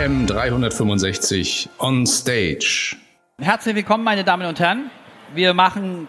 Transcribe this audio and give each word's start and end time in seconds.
AM 0.00 0.26
365 0.26 1.68
on 1.78 2.06
stage. 2.06 2.96
Herzlich 3.38 3.74
willkommen, 3.74 4.02
meine 4.02 4.24
Damen 4.24 4.46
und 4.46 4.58
Herren. 4.58 4.90
Wir 5.34 5.52
machen 5.52 6.08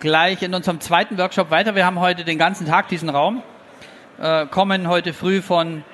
gleich 0.00 0.40
in 0.40 0.54
unserem 0.54 0.80
zweiten 0.80 1.18
Workshop 1.18 1.50
weiter. 1.50 1.74
Wir 1.74 1.84
haben 1.84 2.00
heute 2.00 2.24
den 2.24 2.38
ganzen 2.38 2.66
Tag 2.66 2.88
diesen 2.88 3.10
Raum, 3.10 3.42
äh, 4.18 4.46
kommen 4.46 4.88
heute 4.88 5.12
früh 5.12 5.42
von 5.42 5.84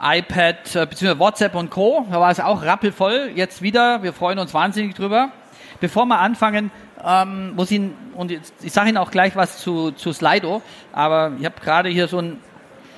iPad 0.00 0.76
äh, 0.76 0.86
bzw. 0.86 1.18
WhatsApp 1.18 1.56
und 1.56 1.70
Co. 1.70 2.06
Da 2.08 2.20
war 2.20 2.30
es 2.30 2.38
auch 2.38 2.62
rappelvoll. 2.62 3.32
Jetzt 3.34 3.60
wieder. 3.60 4.04
Wir 4.04 4.12
freuen 4.12 4.38
uns 4.38 4.54
wahnsinnig 4.54 4.94
drüber. 4.94 5.32
Bevor 5.80 6.06
wir 6.06 6.20
anfangen, 6.20 6.70
ähm, 7.04 7.56
muss 7.56 7.72
ich, 7.72 7.80
und 8.14 8.30
ich 8.30 8.72
sage 8.72 8.90
Ihnen 8.90 8.98
auch 8.98 9.10
gleich 9.10 9.34
was 9.34 9.58
zu, 9.58 9.90
zu 9.90 10.12
Slido, 10.12 10.62
aber 10.92 11.32
ich 11.36 11.44
habe 11.44 11.56
gerade 11.60 11.88
hier 11.88 12.06
so 12.06 12.18
ein, 12.18 12.38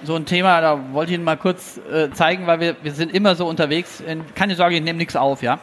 so 0.03 0.15
ein 0.15 0.27
Thema, 0.27 0.61
da 0.61 0.93
wollte 0.93 1.13
ich 1.13 1.17
Ihnen 1.17 1.25
mal 1.25 1.37
kurz 1.37 1.81
äh, 1.91 2.11
zeigen, 2.11 2.47
weil 2.47 2.61
wir, 2.61 2.77
wir 2.83 2.93
sind 2.93 3.13
immer 3.15 3.35
so 3.35 3.47
unterwegs. 3.47 4.03
Keine 4.35 4.55
Sorge, 4.55 4.77
ich 4.77 4.83
nehme 4.83 4.99
nichts 4.99 5.17
auf, 5.17 5.43
ja. 5.43 5.59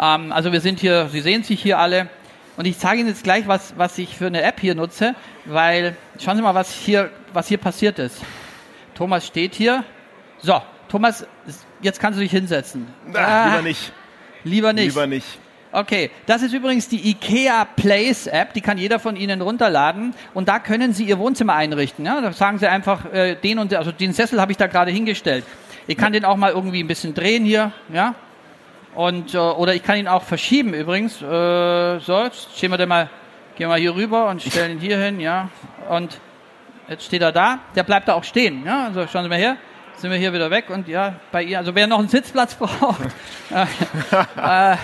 Ähm, 0.00 0.32
also 0.32 0.52
wir 0.52 0.60
sind 0.60 0.80
hier, 0.80 1.08
Sie 1.08 1.20
sehen 1.20 1.42
sich 1.42 1.62
hier 1.62 1.78
alle. 1.78 2.08
Und 2.56 2.64
ich 2.64 2.78
zeige 2.78 3.00
Ihnen 3.00 3.08
jetzt 3.08 3.22
gleich, 3.22 3.46
was, 3.46 3.74
was 3.76 3.96
ich 3.98 4.16
für 4.16 4.26
eine 4.26 4.42
App 4.42 4.58
hier 4.60 4.74
nutze, 4.74 5.14
weil 5.44 5.96
schauen 6.18 6.36
Sie 6.36 6.42
mal, 6.42 6.54
was 6.54 6.72
hier, 6.72 7.10
was 7.32 7.46
hier 7.46 7.58
passiert 7.58 8.00
ist. 8.00 8.20
Thomas 8.94 9.26
steht 9.26 9.54
hier. 9.54 9.84
So, 10.42 10.60
Thomas, 10.88 11.24
jetzt 11.80 12.00
kannst 12.00 12.18
du 12.18 12.22
dich 12.22 12.32
hinsetzen. 12.32 12.88
Na, 13.06 13.20
ah, 13.20 13.46
lieber 13.46 13.62
nicht. 13.62 13.92
Lieber 14.42 14.72
nicht. 14.72 14.86
Lieber 14.86 15.06
nicht. 15.06 15.38
Okay, 15.78 16.10
das 16.26 16.42
ist 16.42 16.52
übrigens 16.52 16.88
die 16.88 17.10
IKEA 17.10 17.64
Place 17.64 18.26
App, 18.26 18.52
die 18.52 18.60
kann 18.60 18.78
jeder 18.78 18.98
von 18.98 19.14
Ihnen 19.14 19.40
runterladen 19.40 20.12
und 20.34 20.48
da 20.48 20.58
können 20.58 20.92
Sie 20.92 21.04
Ihr 21.04 21.20
Wohnzimmer 21.20 21.54
einrichten. 21.54 22.04
Ja? 22.04 22.20
Da 22.20 22.32
sagen 22.32 22.58
Sie 22.58 22.66
einfach, 22.66 23.04
äh, 23.12 23.36
den 23.36 23.60
und 23.60 23.72
also 23.72 23.92
den 23.92 24.12
Sessel 24.12 24.40
habe 24.40 24.50
ich 24.50 24.58
da 24.58 24.66
gerade 24.66 24.90
hingestellt. 24.90 25.44
Ich 25.86 25.96
kann 25.96 26.12
den 26.12 26.24
auch 26.24 26.36
mal 26.36 26.50
irgendwie 26.50 26.82
ein 26.82 26.88
bisschen 26.88 27.14
drehen 27.14 27.44
hier, 27.44 27.70
ja. 27.92 28.16
Und 28.96 29.34
äh, 29.34 29.38
oder 29.38 29.72
ich 29.72 29.84
kann 29.84 29.98
ihn 29.98 30.08
auch 30.08 30.24
verschieben 30.24 30.74
übrigens. 30.74 31.22
Äh, 31.22 32.00
so, 32.00 32.24
jetzt 32.24 32.56
stehen 32.56 32.72
wir 32.72 32.78
den 32.78 32.88
mal, 32.88 33.08
gehen 33.56 33.68
wir 33.68 33.76
hier 33.76 33.94
rüber 33.94 34.30
und 34.30 34.42
stellen 34.42 34.72
ihn 34.72 34.80
hier 34.80 34.98
hin, 34.98 35.20
ja. 35.20 35.48
Und 35.88 36.18
jetzt 36.88 37.04
steht 37.04 37.22
er 37.22 37.30
da. 37.30 37.60
Der 37.76 37.84
bleibt 37.84 38.08
da 38.08 38.14
auch 38.14 38.24
stehen, 38.24 38.64
ja. 38.66 38.86
Also 38.86 39.06
schauen 39.06 39.22
Sie 39.22 39.28
mal 39.28 39.38
her 39.38 39.56
sind 40.00 40.10
wir 40.10 40.18
hier 40.18 40.32
wieder 40.32 40.50
weg 40.50 40.70
und 40.70 40.88
ja, 40.88 41.16
bei 41.32 41.42
ihr, 41.42 41.58
also 41.58 41.74
wer 41.74 41.86
noch 41.86 41.98
einen 41.98 42.08
Sitzplatz 42.08 42.54
braucht, 42.54 43.00
äh, 43.50 44.76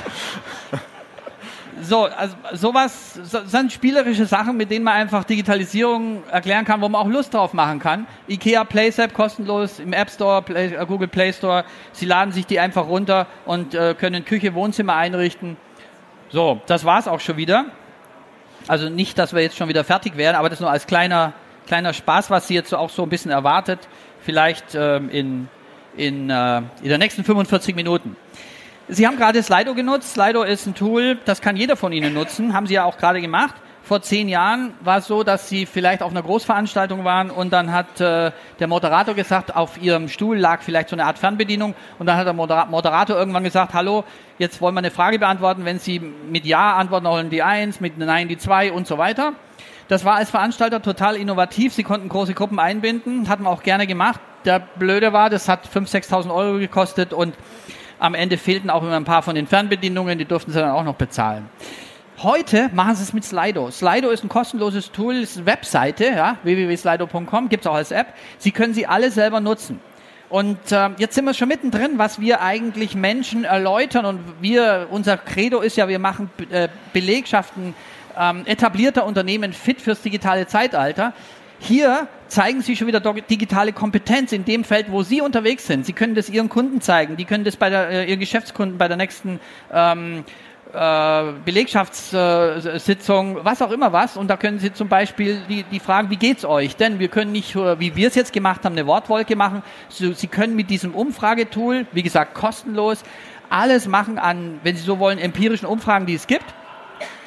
so, 1.81 2.05
also 2.05 2.37
sowas 2.53 3.15
so, 3.15 3.45
sind 3.45 3.73
spielerische 3.73 4.27
Sachen, 4.27 4.57
mit 4.57 4.71
denen 4.71 4.85
man 4.85 4.95
einfach 4.95 5.25
Digitalisierung 5.25 6.23
erklären 6.31 6.65
kann, 6.65 6.81
wo 6.81 6.89
man 6.89 7.01
auch 7.01 7.09
Lust 7.09 7.35
drauf 7.35 7.53
machen 7.53 7.79
kann. 7.79 8.07
IKEA 8.29 8.65
PlaySap 8.65 9.13
kostenlos 9.13 9.81
im 9.81 9.93
App 9.93 10.11
Store, 10.11 10.43
Play, 10.43 10.75
äh, 10.75 10.87
Google 10.87 11.09
Play 11.09 11.33
Store. 11.33 11.65
Sie 11.93 12.07
laden 12.07 12.33
sich 12.33 12.47
die 12.47 12.61
einfach 12.61 12.89
runter 12.89 13.27
und 13.45 13.75
äh, 13.75 13.95
können 13.95 14.25
Küche, 14.25 14.55
Wohnzimmer 14.55 14.95
einrichten. 14.95 15.57
So, 16.31 16.61
das 16.67 16.85
war's 16.85 17.09
auch 17.09 17.21
schon 17.21 17.37
wieder. 17.37 17.67
Also 18.67 18.89
nicht, 18.89 19.19
dass 19.19 19.35
wir 19.35 19.43
jetzt 19.43 19.57
schon 19.57 19.69
wieder 19.69 19.85
fertig 19.85 20.17
wären, 20.17 20.37
aber 20.37 20.49
das 20.49 20.61
nur 20.61 20.71
als 20.71 20.87
kleiner 20.87 21.35
kleiner 21.67 21.93
Spaß, 21.93 22.31
was 22.31 22.49
Sie 22.49 22.55
jetzt 22.55 22.75
auch 22.75 22.91
so 22.91 23.03
ein 23.03 23.09
bisschen 23.09 23.31
erwartet 23.31 23.81
vielleicht 24.25 24.75
ähm, 24.75 25.09
in, 25.11 25.49
in, 25.97 26.31
äh, 26.31 26.59
in 26.83 26.89
der 26.89 26.99
nächsten 26.99 27.25
45 27.25 27.75
Minuten. 27.75 28.17
Sie 28.89 29.07
haben 29.07 29.17
gerade 29.17 29.43
Slido 29.43 29.75
genutzt. 29.75 30.13
Slido 30.15 30.43
ist 30.43 30.67
ein 30.67 30.75
Tool, 30.75 31.19
das 31.25 31.41
kann 31.41 31.57
jeder 31.57 31.77
von 31.77 31.93
Ihnen 31.93 32.13
nutzen. 32.13 32.53
Haben 32.53 32.67
Sie 32.67 32.75
ja 32.75 32.85
auch 32.85 32.99
gerade 32.99 33.21
gemacht. 33.21 33.55
Vor 33.83 34.01
zehn 34.01 34.31
Jahren 34.31 34.73
war 34.81 34.99
es 34.99 35.07
so, 35.07 35.25
dass 35.25 35.49
Sie 35.51 35.67
vielleicht 35.67 36.03
auf 36.03 36.11
einer 36.11 36.23
Großveranstaltung 36.23 37.05
waren 37.05 37.31
und 37.31 37.53
dann 37.53 37.71
hat 37.71 38.01
äh, 38.01 38.31
der 38.59 38.67
Moderator 38.67 39.15
gesagt, 39.15 39.55
auf 39.55 39.81
Ihrem 39.81 40.09
Stuhl 40.09 40.39
lag 40.39 40.63
vielleicht 40.63 40.89
so 40.89 40.97
eine 40.97 41.05
Art 41.05 41.19
Fernbedienung 41.19 41.75
und 41.99 42.07
dann 42.07 42.17
hat 42.17 42.27
der 42.27 42.33
Moderator 42.33 43.15
irgendwann 43.15 43.45
gesagt, 43.45 43.75
hallo, 43.75 44.05
jetzt 44.39 44.63
wollen 44.63 44.75
wir 44.75 44.79
eine 44.79 44.91
Frage 44.91 45.19
beantworten. 45.19 45.67
Wenn 45.67 45.79
Sie 45.79 45.99
mit 45.99 46.47
Ja 46.47 46.77
antworten, 46.77 47.05
wollen 47.05 47.29
die 47.29 47.43
Eins, 47.43 47.79
mit 47.81 47.99
Nein 47.99 48.29
die 48.29 48.39
Zwei 48.39 48.73
und 48.73 48.87
so 48.87 48.97
weiter. 48.97 49.35
Das 49.89 50.05
war 50.05 50.15
als 50.15 50.31
Veranstalter 50.31 50.81
total 50.81 51.17
innovativ. 51.17 51.75
Sie 51.75 51.83
konnten 51.83 52.09
große 52.09 52.35
Gruppen 52.35 52.59
einbinden, 52.59 53.29
hatten 53.29 53.45
wir 53.45 53.51
auch 53.51 53.63
gerne 53.63 53.87
gemacht. 53.87 54.21
Der 54.45 54.61
Blöde 54.61 55.13
war, 55.13 55.31
das 55.31 55.49
hat 55.49 55.67
5.000, 55.67 56.09
6.000 56.09 56.35
Euro 56.35 56.59
gekostet 56.59 57.13
und 57.13 57.35
am 57.99 58.15
Ende 58.15 58.37
fehlten 58.37 58.71
auch 58.71 58.83
immer 58.83 58.97
ein 58.97 59.05
paar 59.05 59.23
von 59.23 59.35
den 59.35 59.47
Fernbedienungen, 59.47 60.19
die 60.19 60.25
durften 60.25 60.53
sie 60.53 60.59
dann 60.59 60.71
auch 60.71 60.85
noch 60.85 60.97
bezahlen. 60.97 61.49
Heute 62.23 62.71
machen 62.73 62.95
sie 62.95 63.03
es 63.03 63.13
mit 63.13 63.25
Slido. 63.25 63.71
Slido 63.71 64.11
ist 64.11 64.23
ein 64.23 64.29
kostenloses 64.29 64.93
Tool, 64.93 65.17
ist 65.17 65.37
eine 65.37 65.47
Webseite, 65.47 66.05
ja, 66.05 66.37
www.slido.com, 66.43 67.49
gibt 67.49 67.65
es 67.65 67.71
auch 67.71 67.75
als 67.75 67.91
App. 67.91 68.09
Sie 68.39 68.53
können 68.53 68.73
sie 68.73 68.87
alle 68.87 69.11
selber 69.11 69.41
nutzen. 69.41 69.81
Und 70.29 70.73
äh, 70.73 70.91
jetzt 70.99 71.15
sind 71.15 71.25
wir 71.27 71.35
schon 71.35 71.49
mittendrin, 71.49 71.99
was 71.99 72.21
wir 72.21 72.41
eigentlich 72.41 72.95
Menschen 72.95 73.45
erläutern. 73.45 74.05
Und 74.05 74.21
wir, 74.41 74.89
unser 74.91 75.17
Credo 75.17 75.61
ist 75.61 75.77
ja, 75.77 75.89
wir 75.89 75.99
machen 75.99 76.31
äh, 76.51 76.69
Belegschaften 76.93 77.75
ähm, 78.19 78.43
etablierter 78.47 79.05
Unternehmen 79.05 79.53
fit 79.53 79.81
fürs 79.81 80.03
digitale 80.03 80.47
Zeitalter. 80.47 81.13
Hier 81.59 82.09
zeigen 82.29 82.63
Sie 82.63 82.77
schon 82.77 82.89
wieder 82.89 83.01
digitale 83.01 83.73
Kompetenz 83.73 84.33
in 84.33 84.45
dem 84.45 84.65
Feld, 84.65 84.91
wo 84.91 85.03
Sie 85.03 85.21
unterwegs 85.21 85.67
sind. 85.67 85.87
Sie 85.87 85.93
können 85.93 86.15
das 86.15 86.29
Ihren 86.29 86.49
Kunden 86.49 86.81
zeigen, 86.81 87.17
die 87.17 87.25
können 87.25 87.45
das 87.45 87.57
bei 87.57 87.71
der, 87.71 87.89
äh, 87.89 88.05
Ihren 88.05 88.21
Geschäftskunden 88.21 88.77
bei 88.77 88.89
der 88.89 88.97
nächsten 88.97 89.41
ähm, 89.73 90.25
äh, 90.75 91.33
Belegschaftssitzung, 91.45 93.39
was 93.45 93.63
auch 93.63 93.71
immer 93.71 93.93
was. 93.93 94.17
Und 94.17 94.29
da 94.29 94.37
können 94.37 94.59
Sie 94.59 94.73
zum 94.73 94.89
Beispiel 94.89 95.41
die, 95.49 95.63
die 95.63 95.81
fragen, 95.81 96.11
wie 96.11 96.17
geht's 96.17 96.45
euch? 96.45 96.77
Denn 96.77 96.99
wir 96.99 97.09
können 97.09 97.33
nicht, 97.33 97.55
äh, 97.55 97.79
wie 97.79 97.97
wir 97.97 98.09
es 98.09 98.15
jetzt 98.15 98.33
gemacht 98.33 98.65
haben, 98.65 98.73
eine 98.73 98.87
Wortwolke 98.87 99.37
machen. 99.37 99.63
Sie 99.89 100.27
können 100.27 100.57
mit 100.57 100.69
diesem 100.71 100.95
Umfragetool, 100.95 101.87
wie 101.93 102.03
gesagt, 102.03 102.35
kostenlos, 102.35 103.05
alles 103.49 103.87
machen 103.87 104.19
an, 104.19 104.59
wenn 104.65 104.77
Sie 104.77 104.83
so 104.83 104.99
wollen, 104.99 105.19
empirischen 105.19 105.67
Umfragen, 105.67 106.07
die 106.07 106.15
es 106.15 106.27
gibt 106.27 106.45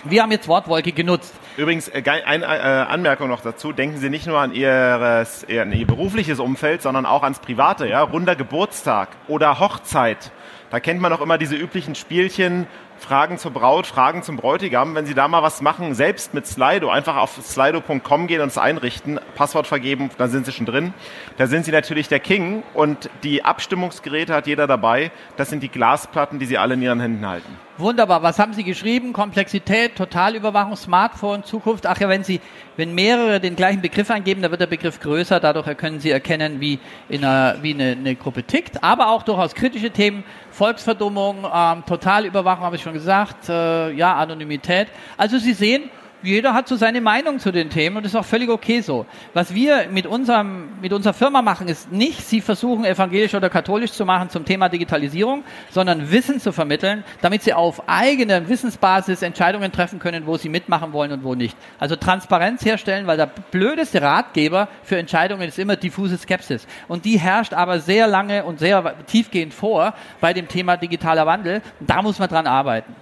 wir 0.04 0.22
haben 0.22 0.32
jetzt 0.32 0.48
Wortwolke 0.48 0.92
genutzt. 0.92 1.34
Übrigens, 1.58 1.88
äh, 1.88 2.04
eine 2.06 2.46
äh, 2.46 2.48
Anmerkung 2.48 3.30
noch 3.30 3.42
dazu. 3.42 3.74
Denken 3.74 3.98
Sie 3.98 4.10
nicht 4.10 4.28
nur 4.28 4.40
an, 4.40 4.54
Ihres, 4.54 5.46
Ihr, 5.48 5.66
berufliches 5.86 6.40
Umfeld, 6.40 6.82
sondern 6.82 7.06
auch 7.06 7.24
ans 7.24 7.40
Private. 7.40 7.88
Ja? 7.88 8.02
Runder 8.02 8.36
Geburtstag 8.36 9.10
oder 9.28 9.60
Hochzeit. 9.60 10.32
Da 10.70 10.80
kennt 10.80 11.02
man 11.02 11.14
auch 11.14 11.22
immer 11.22 11.38
diese 11.38 11.56
üblichen 11.56 11.96
Spielchen, 11.96 12.68
Fragen 13.00 13.38
zur 13.38 13.52
Braut, 13.52 13.88
Fragen 13.88 14.24
zum 14.24 14.38
Bräutigam. 14.38 14.96
Wenn 14.96 15.06
Sie 15.06 15.14
da 15.14 15.28
mal 15.28 15.42
was 15.42 15.62
machen, 15.62 15.94
selbst 15.94 16.34
mit 16.34 16.46
Slido, 16.46 16.90
einfach 16.90 17.16
auf 17.16 17.40
slido.com 17.42 18.28
gehen 18.28 18.42
und 18.42 18.50
es 18.50 18.58
einrichten, 18.58 19.20
Passwort 19.36 19.68
vergeben, 19.68 20.10
dann 20.18 20.30
sind 20.30 20.46
Sie 20.46 20.52
schon 20.52 20.66
drin. 20.66 20.94
Da 21.38 21.48
sind 21.48 21.64
Sie 21.64 21.72
natürlich 21.72 22.08
der 22.08 22.20
King 22.20 22.64
und 22.74 23.10
die 23.24 23.46
Abstimmungsgeräte 23.46 24.34
hat 24.34 24.48
jeder 24.48 24.68
dabei. 24.68 25.12
Das 25.38 25.50
sind 25.50 25.64
die 25.64 25.70
Glasplatten, 25.70 26.40
die 26.40 26.46
Sie 26.46 26.58
alle 26.58 26.74
in 26.74 26.82
Ihren 26.82 27.00
Händen 27.00 27.26
halten. 27.26 27.67
Wunderbar. 27.80 28.24
Was 28.24 28.40
haben 28.40 28.54
Sie 28.54 28.64
geschrieben? 28.64 29.14
Komplexität, 29.14 29.96
Totalüberwachung, 29.96 30.76
Smartphone, 30.76 31.44
Zukunft. 31.44 31.86
Ach 31.86 32.00
ja, 32.00 32.10
wenn 32.10 32.24
Sie, 32.24 32.42
wenn 32.76 32.96
mehrere 32.96 33.40
den 33.40 33.56
gleichen 33.56 33.84
Begriff 33.84 34.10
eingeben, 34.10 34.42
dann 34.42 34.50
wird 34.50 34.62
der 34.62 34.66
Begriff 34.68 35.00
größer. 35.00 35.40
Dadurch 35.40 35.78
können 35.78 36.00
Sie 36.00 36.10
erkennen, 36.10 36.60
wie, 36.60 36.80
in 37.08 37.24
einer, 37.24 37.62
wie 37.62 37.76
eine, 37.76 37.92
eine 37.92 38.16
Gruppe 38.16 38.42
tickt. 38.42 38.84
Aber 38.84 39.10
auch 39.10 39.22
durchaus 39.22 39.54
kritische 39.54 39.92
Themen. 39.92 40.24
Volksverdummung, 40.50 41.46
ähm, 41.54 41.84
Totalüberwachung 41.86 42.66
habe 42.66 42.78
ich 42.78 42.82
schon 42.82 42.94
gesagt. 42.94 43.48
Äh, 43.48 43.92
ja, 43.92 44.16
Anonymität. 44.16 44.88
Also 45.16 45.38
Sie 45.38 45.54
sehen, 45.54 45.84
jeder 46.24 46.54
hat 46.54 46.68
so 46.68 46.76
seine 46.76 47.02
Meinung 47.02 47.40
zu 47.40 47.52
den 47.52 47.70
Themen 47.70 47.98
und 47.98 48.06
ist 48.06 48.16
auch 48.16 48.26
völlig 48.26 48.50
okay 48.50 48.82
so. 48.82 49.06
Was 49.34 49.54
wir 49.54 49.88
mit 49.92 50.08
unserem, 50.08 50.80
mit 50.82 50.92
unserer 50.92 51.14
Firma 51.14 51.42
machen, 51.42 51.68
ist 51.68 51.92
nicht, 51.92 52.22
sie 52.22 52.42
versuchen 52.42 52.86
evangelisch 52.86 53.36
oder 53.36 53.50
katholisch 53.50 53.92
zu 53.92 54.06
machen 54.06 54.30
zum 54.30 54.44
Thema 54.44 54.70
Digitalisierung, 54.70 55.44
sondern 55.70 56.12
Wissen 56.12 56.40
zu 56.40 56.52
vermitteln, 56.52 57.04
damit 57.22 57.44
sie 57.44 57.54
auf 57.54 57.88
eigener 57.88 58.50
Wissensbasis 58.50 59.22
Entscheidungen 59.22 59.72
treffen 59.72 60.00
können, 60.00 60.26
wo 60.26 60.38
sie 60.38 60.50
mitmachen 60.50 60.92
wollen 60.92 61.12
und 61.12 61.24
wo 61.24 61.36
nicht. 61.36 61.56
Also 61.80 61.96
Transparenz 61.96 62.66
herstellen, 62.66 63.08
weil 63.08 63.18
der 63.18 63.30
blödeste 63.52 64.02
Ratgeber 64.02 64.68
für 64.84 64.98
Entscheidungen 64.98 65.48
ist 65.48 65.60
immer 65.60 65.76
diffuse 65.76 66.18
Skepsis. 66.18 66.68
Und 66.88 67.06
die 67.06 67.20
herrscht 67.20 67.54
aber 67.54 67.80
sehr 67.80 68.08
lange 68.08 68.44
und 68.44 68.60
sehr 68.60 68.96
tiefgehend 69.06 69.54
vor 69.54 69.94
bei 70.20 70.34
dem 70.34 70.48
Thema 70.48 70.78
digitaler 70.78 71.26
Wandel. 71.26 71.62
Und 71.80 71.90
da 71.90 72.02
muss 72.02 72.20
man 72.20 72.30
dran 72.30 72.48
arbeiten. 72.48 72.96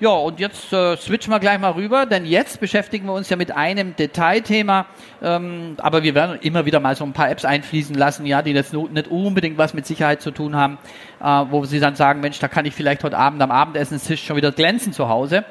Ja, 0.00 0.08
und 0.08 0.40
jetzt 0.40 0.72
äh, 0.72 0.96
switchen 0.96 1.30
wir 1.30 1.40
gleich 1.40 1.58
mal 1.58 1.72
rüber, 1.72 2.06
denn 2.06 2.24
jetzt 2.24 2.58
beschäftigen 2.58 3.04
wir 3.04 3.12
uns 3.12 3.28
ja 3.28 3.36
mit 3.36 3.52
einem 3.52 3.94
Detailthema, 3.96 4.86
ähm, 5.20 5.76
aber 5.76 6.02
wir 6.02 6.14
werden 6.14 6.38
immer 6.40 6.64
wieder 6.64 6.80
mal 6.80 6.96
so 6.96 7.04
ein 7.04 7.12
paar 7.12 7.28
Apps 7.28 7.44
einfließen 7.44 7.94
lassen, 7.94 8.24
ja, 8.24 8.40
die 8.40 8.52
jetzt 8.52 8.72
nicht 8.72 9.08
unbedingt 9.08 9.58
was 9.58 9.74
mit 9.74 9.84
Sicherheit 9.84 10.22
zu 10.22 10.30
tun 10.30 10.56
haben, 10.56 10.78
äh, 11.22 11.44
wo 11.50 11.66
Sie 11.66 11.80
dann 11.80 11.96
sagen, 11.96 12.20
Mensch, 12.20 12.38
da 12.38 12.48
kann 12.48 12.64
ich 12.64 12.74
vielleicht 12.74 13.04
heute 13.04 13.18
Abend 13.18 13.42
am 13.42 13.50
Abendessenstisch 13.50 14.24
schon 14.24 14.36
wieder 14.36 14.52
glänzen 14.52 14.94
zu 14.94 15.10
Hause. 15.10 15.44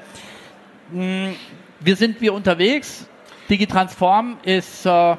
Hm, 0.91 1.35
wir 1.79 1.95
sind 1.95 2.19
wir 2.19 2.33
unterwegs. 2.33 3.07
Digitransform 3.51 4.37
ist 4.41 4.83
äh, 4.87 5.15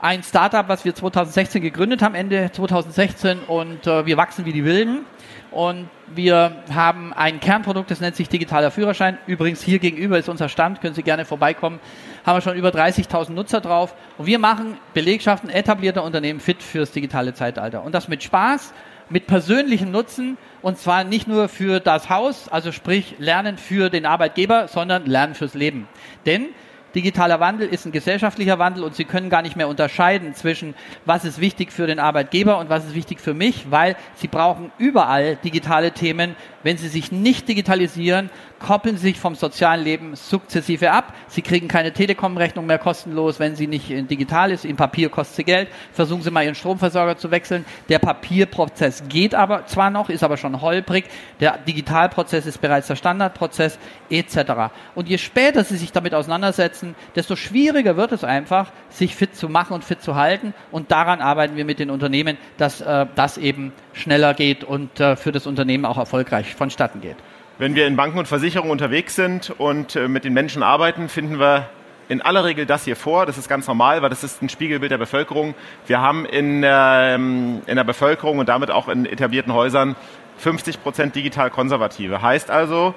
ein 0.00 0.22
Startup, 0.22 0.66
was 0.68 0.86
wir 0.86 0.94
2016 0.94 1.60
gegründet 1.60 2.00
haben, 2.00 2.14
Ende 2.14 2.50
2016, 2.50 3.40
und 3.40 3.86
äh, 3.86 4.06
wir 4.06 4.16
wachsen 4.16 4.46
wie 4.46 4.54
die 4.54 4.64
Wilden. 4.64 5.04
Und 5.50 5.88
wir 6.14 6.62
haben 6.72 7.12
ein 7.12 7.40
Kernprodukt, 7.40 7.90
das 7.90 8.00
nennt 8.00 8.14
sich 8.14 8.28
digitaler 8.28 8.70
Führerschein. 8.70 9.18
Übrigens 9.26 9.62
hier 9.62 9.80
gegenüber 9.80 10.18
ist 10.18 10.28
unser 10.28 10.48
Stand, 10.48 10.80
können 10.80 10.94
Sie 10.94 11.02
gerne 11.02 11.24
vorbeikommen. 11.24 11.80
Haben 12.24 12.36
wir 12.36 12.40
schon 12.42 12.56
über 12.56 12.68
30.000 12.68 13.32
Nutzer 13.32 13.60
drauf. 13.60 13.94
Und 14.16 14.26
wir 14.26 14.38
machen 14.38 14.76
Belegschaften 14.94 15.50
etablierter 15.50 16.04
Unternehmen 16.04 16.40
fit 16.40 16.62
fürs 16.62 16.92
digitale 16.92 17.34
Zeitalter. 17.34 17.82
Und 17.82 17.94
das 17.94 18.06
mit 18.06 18.22
Spaß, 18.22 18.72
mit 19.08 19.26
persönlichem 19.26 19.90
Nutzen 19.90 20.38
und 20.62 20.78
zwar 20.78 21.04
nicht 21.04 21.26
nur 21.26 21.48
für 21.48 21.80
das 21.80 22.08
Haus, 22.08 22.48
also 22.48 22.70
sprich 22.70 23.16
Lernen 23.18 23.58
für 23.58 23.90
den 23.90 24.06
Arbeitgeber, 24.06 24.68
sondern 24.68 25.06
Lernen 25.06 25.34
fürs 25.34 25.54
Leben. 25.54 25.88
Denn 26.26 26.46
Digitaler 26.94 27.40
Wandel 27.40 27.68
ist 27.68 27.86
ein 27.86 27.92
gesellschaftlicher 27.92 28.58
Wandel 28.58 28.82
und 28.84 28.94
Sie 28.94 29.04
können 29.04 29.30
gar 29.30 29.42
nicht 29.42 29.56
mehr 29.56 29.68
unterscheiden 29.68 30.34
zwischen, 30.34 30.74
was 31.04 31.24
ist 31.24 31.40
wichtig 31.40 31.72
für 31.72 31.86
den 31.86 31.98
Arbeitgeber 31.98 32.58
und 32.58 32.68
was 32.68 32.84
ist 32.84 32.94
wichtig 32.94 33.20
für 33.20 33.34
mich, 33.34 33.70
weil 33.70 33.96
Sie 34.14 34.28
brauchen 34.28 34.72
überall 34.78 35.36
digitale 35.36 35.92
Themen. 35.92 36.34
Wenn 36.62 36.76
Sie 36.76 36.88
sich 36.88 37.12
nicht 37.12 37.48
digitalisieren, 37.48 38.30
koppeln 38.58 38.96
Sie 38.96 39.08
sich 39.08 39.20
vom 39.20 39.34
sozialen 39.34 39.82
Leben 39.82 40.16
sukzessive 40.16 40.90
ab. 40.90 41.14
Sie 41.28 41.42
kriegen 41.42 41.68
keine 41.68 41.92
Telekom-Rechnung 41.92 42.66
mehr 42.66 42.78
kostenlos, 42.78 43.38
wenn 43.38 43.56
sie 43.56 43.66
nicht 43.66 43.88
digital 43.88 44.50
ist. 44.50 44.64
In 44.64 44.76
Papier 44.76 45.08
kostet 45.08 45.36
sie 45.36 45.44
Geld. 45.44 45.68
Versuchen 45.92 46.22
Sie 46.22 46.30
mal 46.30 46.44
Ihren 46.44 46.54
Stromversorger 46.54 47.16
zu 47.16 47.30
wechseln. 47.30 47.64
Der 47.88 47.98
Papierprozess 47.98 49.04
geht 49.08 49.34
aber 49.34 49.66
zwar 49.66 49.90
noch, 49.90 50.10
ist 50.10 50.22
aber 50.22 50.36
schon 50.36 50.60
holprig. 50.60 51.04
Der 51.40 51.58
Digitalprozess 51.58 52.46
ist 52.46 52.60
bereits 52.60 52.88
der 52.88 52.96
Standardprozess 52.96 53.78
etc. 54.10 54.72
Und 54.94 55.08
je 55.08 55.18
später 55.18 55.64
Sie 55.64 55.76
sich 55.76 55.92
damit 55.92 56.14
auseinandersetzen, 56.14 56.79
umsetzen, 56.80 56.94
desto 57.14 57.36
schwieriger 57.36 57.96
wird 57.96 58.12
es 58.12 58.24
einfach, 58.24 58.70
sich 58.88 59.14
fit 59.14 59.36
zu 59.36 59.48
machen 59.48 59.74
und 59.74 59.84
fit 59.84 60.02
zu 60.02 60.14
halten. 60.14 60.54
Und 60.70 60.90
daran 60.90 61.20
arbeiten 61.20 61.56
wir 61.56 61.64
mit 61.64 61.78
den 61.78 61.90
Unternehmen, 61.90 62.36
dass 62.56 62.80
äh, 62.80 63.06
das 63.14 63.38
eben 63.38 63.72
schneller 63.92 64.34
geht 64.34 64.64
und 64.64 65.00
äh, 65.00 65.16
für 65.16 65.32
das 65.32 65.46
Unternehmen 65.46 65.84
auch 65.84 65.98
erfolgreich 65.98 66.54
vonstatten 66.54 67.00
geht. 67.00 67.16
Wenn 67.58 67.74
wir 67.74 67.86
in 67.86 67.96
Banken 67.96 68.18
und 68.18 68.26
Versicherungen 68.26 68.72
unterwegs 68.72 69.14
sind 69.14 69.50
und 69.58 69.96
äh, 69.96 70.08
mit 70.08 70.24
den 70.24 70.32
Menschen 70.32 70.62
arbeiten, 70.62 71.08
finden 71.08 71.38
wir 71.38 71.68
in 72.08 72.22
aller 72.22 72.44
Regel 72.44 72.66
das 72.66 72.84
hier 72.84 72.96
vor. 72.96 73.26
Das 73.26 73.38
ist 73.38 73.48
ganz 73.48 73.68
normal, 73.68 74.02
weil 74.02 74.10
das 74.10 74.24
ist 74.24 74.42
ein 74.42 74.48
Spiegelbild 74.48 74.90
der 74.90 74.98
Bevölkerung. 74.98 75.54
Wir 75.86 76.00
haben 76.00 76.26
in, 76.26 76.62
ähm, 76.64 77.62
in 77.66 77.76
der 77.76 77.84
Bevölkerung 77.84 78.38
und 78.38 78.48
damit 78.48 78.70
auch 78.70 78.88
in 78.88 79.06
etablierten 79.06 79.52
Häusern 79.52 79.94
50 80.38 80.82
Prozent 80.82 81.14
digital 81.14 81.50
konservative. 81.50 82.22
Heißt 82.22 82.50
also, 82.50 82.94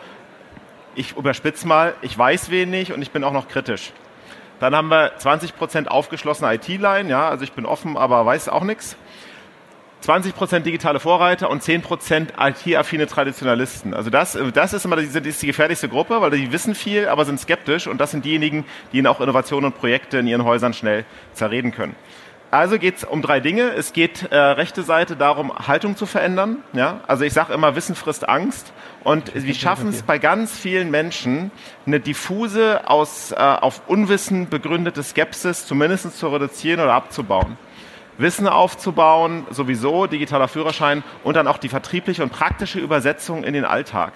ich 0.95 1.15
überspitze 1.15 1.67
mal, 1.67 1.93
ich 2.01 2.17
weiß 2.17 2.49
wenig 2.49 2.93
und 2.93 3.01
ich 3.01 3.11
bin 3.11 3.23
auch 3.23 3.33
noch 3.33 3.47
kritisch. 3.47 3.91
Dann 4.59 4.75
haben 4.75 4.89
wir 4.89 5.17
20% 5.17 5.87
aufgeschlossene 5.87 6.53
IT-Line, 6.53 7.09
ja, 7.09 7.27
also 7.27 7.43
ich 7.43 7.51
bin 7.51 7.65
offen, 7.65 7.97
aber 7.97 8.25
weiß 8.25 8.49
auch 8.49 8.63
nichts. 8.63 8.95
20% 10.03 10.59
digitale 10.59 10.99
Vorreiter 10.99 11.49
und 11.49 11.63
10% 11.63 12.27
IT-affine 12.37 13.07
Traditionalisten. 13.07 13.93
Also 13.93 14.09
das, 14.09 14.37
das 14.53 14.73
ist 14.73 14.83
immer 14.83 14.97
die, 14.97 15.05
ist 15.05 15.41
die 15.41 15.47
gefährlichste 15.47 15.87
Gruppe, 15.87 16.19
weil 16.19 16.31
die 16.31 16.51
wissen 16.51 16.75
viel, 16.75 17.07
aber 17.07 17.23
sind 17.23 17.39
skeptisch 17.39 17.87
und 17.87 17.99
das 17.99 18.11
sind 18.11 18.25
diejenigen, 18.25 18.65
die 18.91 18.97
ihnen 18.97 19.07
auch 19.07 19.21
Innovationen 19.21 19.71
und 19.71 19.79
Projekte 19.79 20.17
in 20.17 20.27
ihren 20.27 20.43
Häusern 20.43 20.73
schnell 20.73 21.05
zerreden 21.33 21.71
können. 21.71 21.95
Also 22.53 22.77
geht 22.77 22.97
es 22.97 23.03
um 23.03 23.23
drei 23.23 23.39
Dinge. 23.39 23.71
Es 23.71 23.93
geht 23.93 24.31
äh, 24.31 24.37
rechte 24.37 24.83
Seite 24.83 25.15
darum, 25.15 25.51
Haltung 25.51 25.95
zu 25.95 26.05
verändern. 26.05 26.57
Ja? 26.73 26.99
Also 27.07 27.23
ich 27.23 27.33
sage 27.33 27.51
immer, 27.51 27.75
Wissen 27.75 27.95
frisst 27.95 28.29
Angst. 28.29 28.73
Und 29.03 29.33
wir 29.33 29.55
schaffen 29.55 29.89
es 29.89 30.03
bei 30.03 30.19
ganz 30.19 30.55
vielen 30.59 30.91
Menschen, 30.91 31.49
eine 31.87 31.99
diffuse, 31.99 32.87
aus, 32.87 33.31
äh, 33.31 33.37
auf 33.37 33.81
Unwissen 33.87 34.49
begründete 34.49 35.01
Skepsis 35.01 35.65
zumindest 35.65 36.15
zu 36.15 36.27
reduzieren 36.27 36.79
oder 36.79 36.93
abzubauen. 36.93 37.57
Wissen 38.19 38.47
aufzubauen, 38.47 39.47
sowieso, 39.49 40.05
digitaler 40.05 40.47
Führerschein 40.47 41.03
und 41.23 41.35
dann 41.35 41.47
auch 41.47 41.57
die 41.57 41.69
vertriebliche 41.69 42.21
und 42.21 42.31
praktische 42.31 42.77
Übersetzung 42.77 43.43
in 43.43 43.53
den 43.53 43.65
Alltag. 43.65 44.13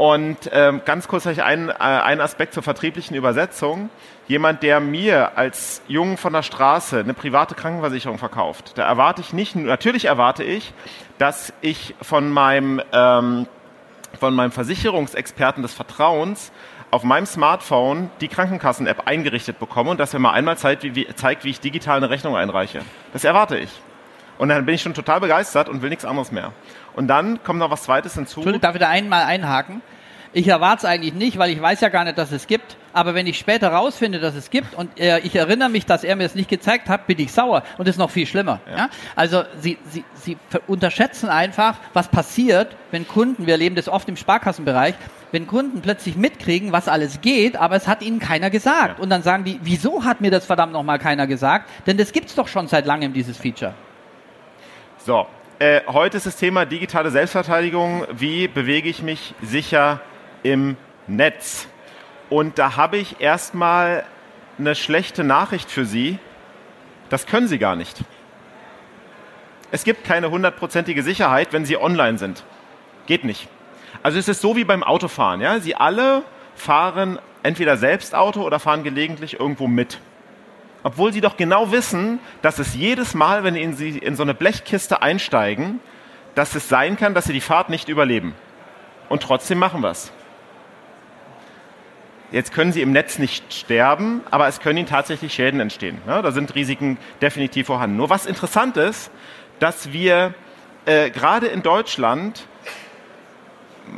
Und 0.00 0.48
ähm, 0.54 0.80
ganz 0.86 1.08
kurz 1.08 1.26
ein, 1.26 1.68
äh, 1.68 1.72
ein 1.74 2.22
Aspekt 2.22 2.54
zur 2.54 2.62
vertrieblichen 2.62 3.14
Übersetzung. 3.14 3.90
Jemand, 4.28 4.62
der 4.62 4.80
mir 4.80 5.36
als 5.36 5.82
Jungen 5.88 6.16
von 6.16 6.32
der 6.32 6.42
Straße 6.42 7.00
eine 7.00 7.12
private 7.12 7.54
Krankenversicherung 7.54 8.16
verkauft, 8.16 8.78
da 8.78 8.86
erwarte 8.86 9.20
ich 9.20 9.34
nicht, 9.34 9.56
natürlich 9.56 10.06
erwarte 10.06 10.42
ich, 10.42 10.72
dass 11.18 11.52
ich 11.60 11.94
von 12.00 12.30
meinem, 12.30 12.80
ähm, 12.94 13.46
von 14.18 14.34
meinem 14.34 14.52
Versicherungsexperten 14.52 15.62
des 15.62 15.74
Vertrauens 15.74 16.50
auf 16.90 17.02
meinem 17.02 17.26
Smartphone 17.26 18.10
die 18.22 18.28
Krankenkassen-App 18.28 19.06
eingerichtet 19.06 19.58
bekomme 19.58 19.90
und 19.90 20.00
dass 20.00 20.14
er 20.14 20.20
mal 20.20 20.32
einmal 20.32 20.56
zeigt 20.56 20.82
wie, 20.82 20.94
wie, 20.94 21.14
zeigt, 21.14 21.44
wie 21.44 21.50
ich 21.50 21.60
digital 21.60 21.98
eine 21.98 22.08
Rechnung 22.08 22.36
einreiche. 22.36 22.80
Das 23.12 23.24
erwarte 23.24 23.58
ich. 23.58 23.68
Und 24.40 24.48
dann 24.48 24.64
bin 24.64 24.74
ich 24.74 24.80
schon 24.80 24.94
total 24.94 25.20
begeistert 25.20 25.68
und 25.68 25.82
will 25.82 25.90
nichts 25.90 26.06
anderes 26.06 26.32
mehr. 26.32 26.52
Und 26.94 27.08
dann 27.08 27.44
kommt 27.44 27.58
noch 27.58 27.70
was 27.70 27.82
Zweites 27.82 28.14
hinzu. 28.14 28.40
Entschuldigung, 28.40 28.62
darf 28.62 28.74
ich 28.74 28.80
da 28.80 28.88
einmal 28.88 29.24
einhaken? 29.24 29.82
Ich 30.32 30.48
erwarte 30.48 30.78
es 30.78 30.84
eigentlich 30.86 31.12
nicht, 31.12 31.36
weil 31.36 31.50
ich 31.50 31.60
weiß 31.60 31.82
ja 31.82 31.90
gar 31.90 32.04
nicht, 32.04 32.16
dass 32.16 32.32
es 32.32 32.46
gibt. 32.46 32.78
Aber 32.94 33.14
wenn 33.14 33.26
ich 33.26 33.38
später 33.38 33.68
rausfinde, 33.68 34.18
dass 34.18 34.34
es 34.34 34.48
gibt 34.48 34.74
und 34.74 34.98
äh, 34.98 35.18
ich 35.18 35.36
erinnere 35.36 35.68
mich, 35.68 35.84
dass 35.84 36.04
er 36.04 36.16
mir 36.16 36.24
es 36.24 36.34
nicht 36.34 36.48
gezeigt 36.48 36.88
hat, 36.88 37.06
bin 37.06 37.18
ich 37.18 37.32
sauer. 37.32 37.64
Und 37.76 37.86
das 37.86 37.96
ist 37.96 37.98
noch 37.98 38.08
viel 38.08 38.26
schlimmer. 38.26 38.60
Ja. 38.66 38.76
ja? 38.78 38.88
Also 39.14 39.42
Sie, 39.60 39.76
Sie, 39.90 40.04
Sie 40.14 40.38
unterschätzen 40.66 41.28
einfach, 41.28 41.76
was 41.92 42.08
passiert, 42.08 42.74
wenn 42.92 43.06
Kunden, 43.06 43.46
wir 43.46 43.52
erleben 43.52 43.76
das 43.76 43.90
oft 43.90 44.08
im 44.08 44.16
Sparkassenbereich, 44.16 44.94
wenn 45.32 45.48
Kunden 45.48 45.82
plötzlich 45.82 46.16
mitkriegen, 46.16 46.72
was 46.72 46.88
alles 46.88 47.20
geht, 47.20 47.56
aber 47.58 47.76
es 47.76 47.86
hat 47.86 48.00
ihnen 48.00 48.20
keiner 48.20 48.48
gesagt. 48.48 48.96
Ja. 48.96 49.02
Und 49.02 49.10
dann 49.10 49.22
sagen 49.22 49.44
die, 49.44 49.60
wieso 49.62 50.04
hat 50.04 50.22
mir 50.22 50.30
das 50.30 50.46
verdammt 50.46 50.72
nochmal 50.72 50.98
keiner 50.98 51.26
gesagt? 51.26 51.68
Denn 51.86 51.98
das 51.98 52.12
gibt's 52.12 52.34
doch 52.34 52.48
schon 52.48 52.68
seit 52.68 52.86
langem, 52.86 53.12
dieses 53.12 53.36
Feature. 53.36 53.74
So, 55.02 55.26
äh, 55.60 55.80
heute 55.86 56.18
ist 56.18 56.26
das 56.26 56.36
Thema 56.36 56.66
digitale 56.66 57.10
Selbstverteidigung. 57.10 58.06
Wie 58.12 58.48
bewege 58.48 58.86
ich 58.86 59.02
mich 59.02 59.34
sicher 59.40 60.02
im 60.42 60.76
Netz? 61.06 61.68
Und 62.28 62.58
da 62.58 62.76
habe 62.76 62.98
ich 62.98 63.18
erstmal 63.18 64.04
eine 64.58 64.74
schlechte 64.74 65.24
Nachricht 65.24 65.70
für 65.70 65.86
Sie. 65.86 66.18
Das 67.08 67.24
können 67.26 67.48
Sie 67.48 67.58
gar 67.58 67.76
nicht. 67.76 67.96
Es 69.70 69.84
gibt 69.84 70.04
keine 70.04 70.30
hundertprozentige 70.30 71.02
Sicherheit, 71.02 71.54
wenn 71.54 71.64
Sie 71.64 71.78
online 71.78 72.18
sind. 72.18 72.44
Geht 73.06 73.24
nicht. 73.24 73.48
Also 74.02 74.18
es 74.18 74.28
ist 74.28 74.42
so 74.42 74.54
wie 74.54 74.64
beim 74.64 74.82
Autofahren. 74.82 75.40
Ja? 75.40 75.60
Sie 75.60 75.76
alle 75.76 76.24
fahren 76.56 77.18
entweder 77.42 77.78
selbst 77.78 78.14
Auto 78.14 78.42
oder 78.42 78.60
fahren 78.60 78.82
gelegentlich 78.82 79.40
irgendwo 79.40 79.66
mit. 79.66 79.98
Obwohl 80.82 81.12
sie 81.12 81.20
doch 81.20 81.36
genau 81.36 81.72
wissen, 81.72 82.20
dass 82.42 82.58
es 82.58 82.74
jedes 82.74 83.14
Mal, 83.14 83.44
wenn 83.44 83.74
sie 83.74 83.98
in 83.98 84.16
so 84.16 84.22
eine 84.22 84.34
Blechkiste 84.34 85.02
einsteigen, 85.02 85.80
dass 86.34 86.54
es 86.54 86.68
sein 86.68 86.96
kann, 86.96 87.14
dass 87.14 87.26
sie 87.26 87.32
die 87.32 87.40
Fahrt 87.40 87.68
nicht 87.68 87.88
überleben. 87.88 88.34
Und 89.08 89.22
trotzdem 89.22 89.58
machen 89.58 89.82
wir 89.82 89.90
es. 89.90 90.12
Jetzt 92.32 92.52
können 92.52 92.72
sie 92.72 92.80
im 92.80 92.92
Netz 92.92 93.18
nicht 93.18 93.52
sterben, 93.52 94.20
aber 94.30 94.46
es 94.46 94.60
können 94.60 94.78
ihnen 94.78 94.86
tatsächlich 94.86 95.34
Schäden 95.34 95.58
entstehen. 95.58 95.98
Ja, 96.06 96.22
da 96.22 96.30
sind 96.30 96.54
Risiken 96.54 96.96
definitiv 97.20 97.66
vorhanden. 97.66 97.96
Nur 97.96 98.08
was 98.08 98.24
interessant 98.24 98.76
ist, 98.76 99.10
dass 99.58 99.92
wir 99.92 100.34
äh, 100.86 101.10
gerade 101.10 101.48
in 101.48 101.62
Deutschland 101.62 102.46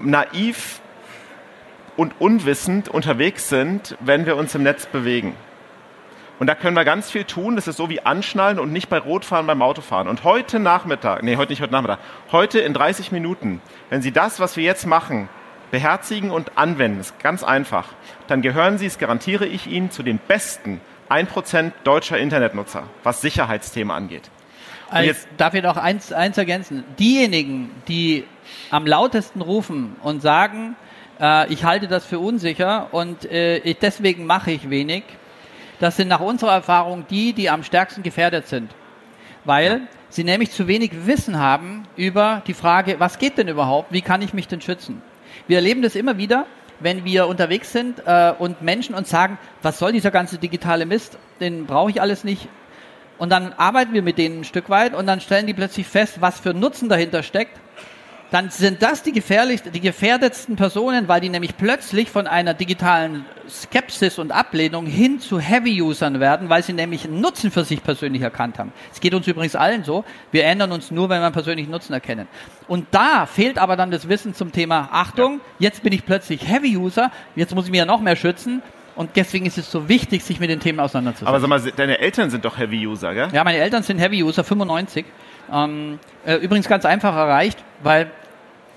naiv 0.03 0.81
und 1.97 2.15
unwissend 2.19 2.89
unterwegs 2.89 3.51
sind, 3.51 3.99
wenn 4.01 4.25
wir 4.25 4.37
uns 4.37 4.55
im 4.55 4.63
Netz 4.63 4.87
bewegen. 4.87 5.37
Und 6.43 6.49
da 6.49 6.57
können 6.57 6.75
wir 6.75 6.85
ganz 6.85 7.09
viel 7.09 7.23
tun. 7.23 7.55
Das 7.55 7.69
ist 7.69 7.77
so 7.77 7.89
wie 7.89 8.01
anschnallen 8.01 8.59
und 8.59 8.73
nicht 8.73 8.89
bei 8.89 8.99
Rot 8.99 9.25
fahren 9.25 9.47
beim 9.47 9.63
Autofahren. 9.63 10.09
Und 10.09 10.25
heute 10.25 10.59
Nachmittag, 10.59 11.23
nee, 11.23 11.37
heute 11.37 11.53
nicht 11.53 11.63
heute 11.63 11.71
Nachmittag, 11.71 12.01
heute 12.33 12.59
in 12.59 12.75
30 12.75 13.13
Minuten, 13.13 13.63
wenn 13.91 14.03
Sie 14.03 14.11
das, 14.11 14.41
was 14.41 14.57
wir 14.57 14.65
jetzt 14.65 14.85
machen, 14.85 15.29
beherzigen 15.71 16.33
und 16.33 16.59
anwenden, 16.59 16.99
ist 16.99 17.17
ganz 17.21 17.45
einfach, 17.45 17.91
dann 18.27 18.43
gehören 18.43 18.77
Sie, 18.77 18.87
das 18.87 18.99
garantiere 18.99 19.47
ich 19.47 19.69
Ihnen, 19.69 19.93
zu 19.93 20.03
den 20.03 20.19
besten 20.19 20.81
1% 21.11 21.71
deutscher 21.85 22.19
Internetnutzer, 22.19 22.89
was 23.05 23.21
Sicherheitsthemen 23.21 23.95
angeht. 23.95 24.29
Also 24.91 25.07
jetzt 25.07 25.29
darf 25.37 25.55
ich 25.55 25.63
noch 25.63 25.77
eins, 25.77 26.13
eins 26.13 26.39
ergänzen. 26.39 26.83
Diejenigen, 26.99 27.71
die 27.87 28.25
am 28.73 28.85
lautesten 28.85 29.43
rufen 29.43 29.95
und 30.03 30.23
sagen, 30.23 30.75
äh, 31.21 31.53
ich 31.53 31.63
halte 31.63 31.87
das 31.87 32.05
für 32.05 32.19
unsicher 32.19 32.89
und 32.91 33.31
äh, 33.31 33.59
ich, 33.59 33.79
deswegen 33.79 34.27
mache 34.27 34.51
ich 34.51 34.71
wenig, 34.71 35.05
das 35.83 35.97
sind 35.97 36.07
nach 36.07 36.21
unserer 36.21 36.53
Erfahrung 36.53 37.07
die, 37.11 37.33
die 37.33 37.51
am 37.51 37.65
stärksten 37.65 38.05
gefährdet 38.05 38.47
sind. 38.47 38.71
Weil 39.45 39.81
sie 40.11 40.23
nämlich 40.23 40.53
zu 40.53 40.69
wenig 40.69 40.93
Wissen 41.07 41.41
haben 41.41 41.89
über 41.97 42.43
die 42.47 42.55
Frage, 42.55 43.01
was 43.01 43.19
geht 43.19 43.37
denn 43.37 43.49
überhaupt? 43.49 43.91
Wie 43.91 44.01
kann 44.01 44.23
ich 44.23 44.33
mich 44.33 44.47
denn 44.47 44.61
schützen? 44.61 45.03
Wir 45.49 45.57
erleben 45.57 45.83
das 45.83 45.97
immer 45.97 46.19
wieder, 46.19 46.47
wenn 46.79 47.05
wir 47.05 47.27
unterwegs 47.27 47.73
sind 47.73 48.01
äh, 48.07 48.33
und 48.39 48.63
Menschen 48.63 48.95
uns 48.95 49.11
sagen, 49.11 49.39
was 49.61 49.81
soll 49.81 49.91
dieser 49.91 50.13
ganze 50.13 50.39
digitale 50.39 50.87
Mist? 50.87 51.19
Den 51.41 51.67
brauche 51.67 51.91
ich 51.91 52.01
alles 52.01 52.23
nicht. 52.23 52.47
Und 53.19 53.31
dann 53.31 53.53
arbeiten 53.53 53.93
wir 53.93 54.03
mit 54.03 54.19
denen 54.19 54.43
ein 54.43 54.45
Stück 54.45 54.71
weit 54.71 54.95
und 54.95 55.09
dann 55.09 55.21
stellen 55.21 55.49
die 55.49 55.55
plötzlich 55.55 55.89
fest, 55.89 56.21
was 56.21 56.39
für 56.39 56.55
Nutzen 56.55 56.91
dahinter 56.91 57.25
steckt 57.25 57.59
dann 58.33 58.49
sind 58.49 58.83
das 58.83 59.03
die 59.03 59.13
gefährlichsten, 59.13 59.73
die 59.73 59.81
gefährdetsten 59.81 60.57
Personen, 60.57 61.07
weil 61.07 61.21
die 61.21 61.29
nämlich 61.29 61.55
plötzlich 61.59 62.09
von 62.09 62.27
einer 62.27 62.55
digitalen 62.55 63.27
Skepsis 63.47 64.19
und 64.19 64.33
Ablehnung 64.33 64.87
hin 64.87 65.21
zu 65.21 65.39
Heavy-Usern 65.39 66.19
werden, 66.19 66.49
weil 66.49 66.63
sie 66.63 66.73
nämlich 66.73 67.05
einen 67.05 67.21
Nutzen 67.21 67.51
für 67.51 67.65
sich 67.65 67.83
persönlich 67.85 68.23
erkannt 68.23 68.59
haben. 68.59 68.73
Es 68.91 69.01
geht 69.01 69.13
uns 69.13 69.27
übrigens 69.27 69.55
allen 69.55 69.85
so. 69.85 70.07
Wir 70.31 70.45
ändern 70.45 70.73
uns 70.73 70.91
nur, 70.91 71.11
wenn 71.11 71.21
wir 71.21 71.27
einen 71.27 71.35
persönlichen 71.35 71.71
Nutzen 71.71 71.93
erkennen. 71.93 72.27
Und 72.69 72.87
da 72.93 73.27
fehlt 73.27 73.59
aber 73.59 73.77
dann 73.77 73.91
das 73.91 74.09
Wissen 74.09 74.33
zum 74.33 74.51
Thema 74.51 74.89
Achtung, 74.91 75.43
jetzt 75.59 75.83
bin 75.83 75.93
ich 75.93 76.07
plötzlich 76.07 76.49
Heavy-User, 76.49 77.13
jetzt 77.37 77.55
muss 77.55 77.67
ich 77.67 77.71
mich 77.71 77.81
ja 77.81 77.85
noch 77.85 78.01
mehr 78.01 78.17
schützen. 78.17 78.63
Und 78.95 79.11
deswegen 79.17 79.45
ist 79.45 79.59
es 79.59 79.71
so 79.71 79.91
wichtig, 79.91 80.25
sich 80.25 80.41
mit 80.41 80.49
den 80.49 80.61
Themen 80.61 80.81
auseinanderzusetzen. 80.81 81.29
Aber 81.29 81.41
sag 81.41 81.49
mal, 81.49 81.61
deine 81.77 81.99
Eltern 81.99 82.31
sind 82.31 82.47
doch 82.47 82.57
Heavy-User, 82.59 83.13
gell? 83.15 83.29
Ja, 83.33 83.45
meine 83.45 83.59
Eltern 83.59 83.83
sind 83.83 83.99
Heavy-User, 83.99 84.43
95. 84.43 85.05
Ähm, 85.53 85.99
äh, 86.25 86.37
übrigens 86.37 86.69
ganz 86.69 86.85
einfach 86.87 87.15
erreicht, 87.15 87.63
weil 87.83 88.11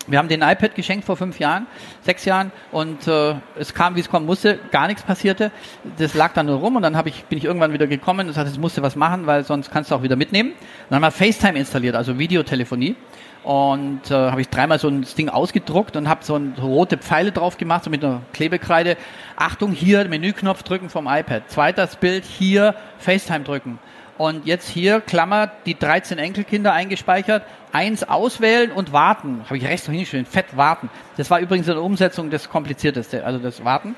wir 0.08 0.20
haben 0.20 0.28
den 0.28 0.42
iPad 0.42 0.76
geschenkt 0.76 1.06
vor 1.06 1.18
fünf 1.18 1.40
Jahren, 1.40 1.68
sechs 2.02 2.26
Jahren 2.26 2.52
und 2.72 3.08
äh, 3.08 3.36
es 3.58 3.74
kam, 3.74 3.96
wie 3.96 4.00
es 4.00 4.10
kommen 4.10 4.26
musste, 4.26 4.60
gar 4.72 4.88
nichts 4.88 5.04
passierte. 5.04 5.52
Das 5.98 6.14
lag 6.14 6.34
dann 6.34 6.46
nur 6.46 6.58
rum 6.58 6.76
und 6.76 6.84
dann 6.84 6.96
hab 6.96 7.08
ich, 7.08 7.26
bin 7.26 7.38
ich 7.38 7.46
irgendwann 7.46 7.74
wieder 7.74 7.88
gekommen 7.88 8.28
und 8.28 8.34
sagte, 8.34 8.52
es 8.52 8.58
musste 8.58 8.82
was 8.82 8.96
machen, 8.96 9.26
weil 9.26 9.44
sonst 9.44 9.72
kannst 9.72 9.92
du 9.92 9.96
auch 9.96 10.04
wieder 10.04 10.16
mitnehmen. 10.16 10.54
dann 10.90 10.98
haben 10.98 11.04
wir 11.04 11.12
FaceTime 11.12 11.58
installiert, 11.58 11.96
also 11.96 12.20
Videotelefonie. 12.20 12.96
Und 13.44 14.10
äh, 14.10 14.14
habe 14.16 14.42
ich 14.42 14.50
dreimal 14.50 14.80
so 14.80 14.88
ein 14.88 15.06
Ding 15.16 15.30
ausgedruckt 15.30 15.96
und 15.96 16.10
habe 16.10 16.26
so, 16.26 16.40
so 16.56 16.66
rote 16.66 16.98
Pfeile 16.98 17.32
drauf 17.32 17.58
gemacht, 17.58 17.84
so 17.84 17.92
mit 17.92 18.04
einer 18.04 18.22
Klebekreide. 18.34 18.98
Achtung, 19.36 19.72
hier 19.72 20.04
Menüknopf 20.08 20.64
drücken 20.64 20.90
vom 20.90 21.06
iPad. 21.06 21.44
Zweites 21.52 21.96
Bild, 21.98 22.26
hier 22.26 22.74
FaceTime 22.98 23.44
drücken. 23.44 23.78
Und 24.18 24.46
jetzt 24.46 24.70
hier, 24.70 25.02
Klammer, 25.02 25.52
die 25.66 25.78
13 25.78 26.18
Enkelkinder 26.18 26.72
eingespeichert, 26.72 27.44
eins 27.74 28.08
auswählen 28.08 28.72
und 28.72 28.94
warten. 28.94 29.42
Habe 29.46 29.58
ich 29.58 29.66
rechts 29.66 29.88
noch 29.88 29.94
hingeschrieben, 29.94 30.26
fett 30.26 30.56
warten. 30.56 30.90
Das 31.18 31.30
war 31.30 31.40
übrigens 31.40 31.68
in 31.68 31.74
der 31.74 31.84
Umsetzung 31.84 32.30
das 32.30 32.50
Komplizierteste, 32.50 33.26
also 33.26 33.40
das 33.40 33.66
Warten. 33.66 33.96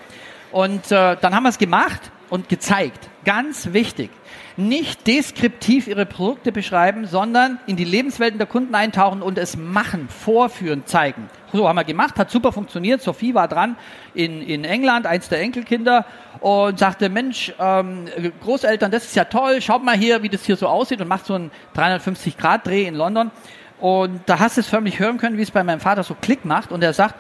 Und 0.52 0.92
äh, 0.92 1.18
dann 1.22 1.36
haben 1.36 1.44
wir 1.44 1.50
es 1.50 1.60
gemacht 1.60 2.12
und 2.30 2.50
gezeigt. 2.50 3.10
Ganz 3.26 3.74
wichtig. 3.74 4.10
Nicht 4.56 5.06
deskriptiv 5.06 5.88
ihre 5.88 6.06
Produkte 6.06 6.52
beschreiben, 6.52 7.06
sondern 7.06 7.60
in 7.68 7.76
die 7.76 7.84
Lebenswelten 7.84 8.38
der 8.38 8.48
Kunden 8.48 8.74
eintauchen 8.74 9.22
und 9.22 9.38
es 9.38 9.56
machen, 9.56 10.10
vorführen, 10.10 10.86
zeigen. 10.86 11.30
So 11.54 11.68
haben 11.68 11.76
wir 11.76 11.84
gemacht, 11.84 12.18
hat 12.18 12.32
super 12.32 12.52
funktioniert. 12.52 13.02
Sophie 13.02 13.36
war 13.36 13.48
dran 13.48 13.76
in, 14.14 14.42
in 14.42 14.66
England, 14.66 15.06
eins 15.06 15.30
der 15.30 15.42
Enkelkinder, 15.42 16.06
und 16.40 16.80
sagte, 16.80 17.10
Mensch, 17.10 17.54
ähm, 17.60 18.06
Großeltern, 18.42 18.92
das 18.92 19.06
ist 19.06 19.16
ja 19.16 19.26
toll, 19.26 19.62
schaut 19.62 19.84
mal 19.84 19.96
hier, 19.96 20.24
wie 20.24 20.30
das 20.30 20.46
hier 20.46 20.56
so 20.56 20.68
aussieht 20.68 21.02
und 21.02 21.08
macht 21.08 21.26
so 21.26 21.34
einen 21.36 21.52
350-Grad-Dreh 21.76 22.86
in 22.86 22.96
London. 22.96 23.32
Und 23.80 24.22
da 24.26 24.40
hast 24.40 24.58
du 24.58 24.62
es 24.62 24.68
förmlich 24.68 25.00
hören 25.00 25.18
können, 25.18 25.38
wie 25.38 25.44
es 25.44 25.52
bei 25.52 25.64
meinem 25.64 25.80
Vater 25.80 26.04
so 26.04 26.16
Klick 26.20 26.46
macht 26.46 26.72
und 26.72 26.84
er 26.84 26.94
sagt, 26.94 27.16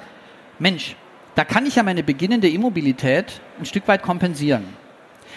Mensch, 0.59 0.95
da 1.35 1.45
kann 1.45 1.67
ich 1.67 1.75
ja 1.75 1.83
meine 1.83 2.01
beginnende 2.01 2.49
Immobilität 2.49 3.41
ein 3.59 3.65
Stück 3.65 3.87
weit 3.87 4.01
kompensieren. 4.01 4.65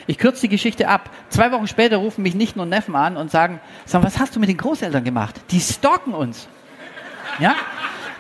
Ich 0.07 0.19
kürze 0.19 0.43
die 0.43 0.49
Geschichte 0.49 0.89
ab. 0.89 1.11
Zwei 1.29 1.53
Wochen 1.53 1.67
später 1.67 1.99
rufen 1.99 2.23
mich 2.23 2.35
Nichten 2.35 2.61
und 2.61 2.69
Neffen 2.69 2.97
an 2.97 3.17
und 3.17 3.31
sagen, 3.31 3.61
sag, 3.85 4.03
was 4.03 4.19
hast 4.19 4.37
du 4.37 4.41
mit 4.41 4.49
den 4.49 4.57
Großeltern 4.57 5.05
gemacht? 5.05 5.37
Die 5.51 5.61
stalken 5.61 6.15
uns. 6.15 6.49
Ja? 7.39 7.55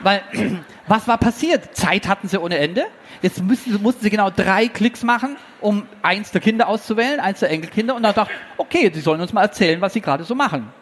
Weil, 0.02 0.22
was 0.86 1.08
war 1.08 1.18
passiert? 1.18 1.76
Zeit 1.76 2.08
hatten 2.08 2.28
sie 2.28 2.40
ohne 2.40 2.58
Ende. 2.58 2.86
Jetzt 3.22 3.42
müssen, 3.42 3.82
mussten 3.82 4.02
sie 4.02 4.10
genau 4.10 4.30
drei 4.30 4.68
Klicks 4.68 5.02
machen, 5.02 5.36
um 5.60 5.86
eins 6.02 6.30
der 6.30 6.40
Kinder 6.40 6.68
auszuwählen, 6.68 7.20
eins 7.20 7.40
der 7.40 7.50
Enkelkinder. 7.50 7.94
Und 7.94 8.02
dann 8.02 8.14
dachte 8.14 8.32
okay, 8.56 8.90
sie 8.92 9.00
sollen 9.00 9.20
uns 9.20 9.32
mal 9.32 9.42
erzählen, 9.42 9.80
was 9.80 9.92
sie 9.92 10.00
gerade 10.00 10.24
so 10.24 10.34
machen. 10.34 10.72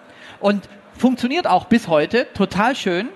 Und 0.41 0.69
funktioniert 0.97 1.47
auch 1.47 1.65
bis 1.67 1.89
heute, 1.89 2.27
total 2.35 2.77
schön. 2.77 3.09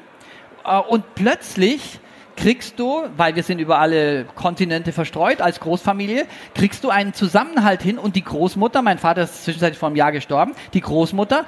Äh, 0.64 0.78
und 0.78 1.14
plötzlich 1.14 2.00
kriegst 2.42 2.80
du, 2.80 3.04
weil 3.16 3.36
wir 3.36 3.44
sind 3.44 3.60
über 3.60 3.78
alle 3.78 4.24
Kontinente 4.24 4.90
verstreut 4.90 5.40
als 5.40 5.60
Großfamilie, 5.60 6.26
kriegst 6.56 6.82
du 6.82 6.90
einen 6.90 7.14
Zusammenhalt 7.14 7.82
hin 7.82 7.98
und 7.98 8.16
die 8.16 8.24
Großmutter, 8.24 8.82
mein 8.82 8.98
Vater 8.98 9.22
ist 9.22 9.44
zwischenzeitlich 9.44 9.78
vor 9.78 9.86
einem 9.86 9.94
Jahr 9.94 10.10
gestorben, 10.10 10.52
die 10.74 10.80
Großmutter 10.80 11.44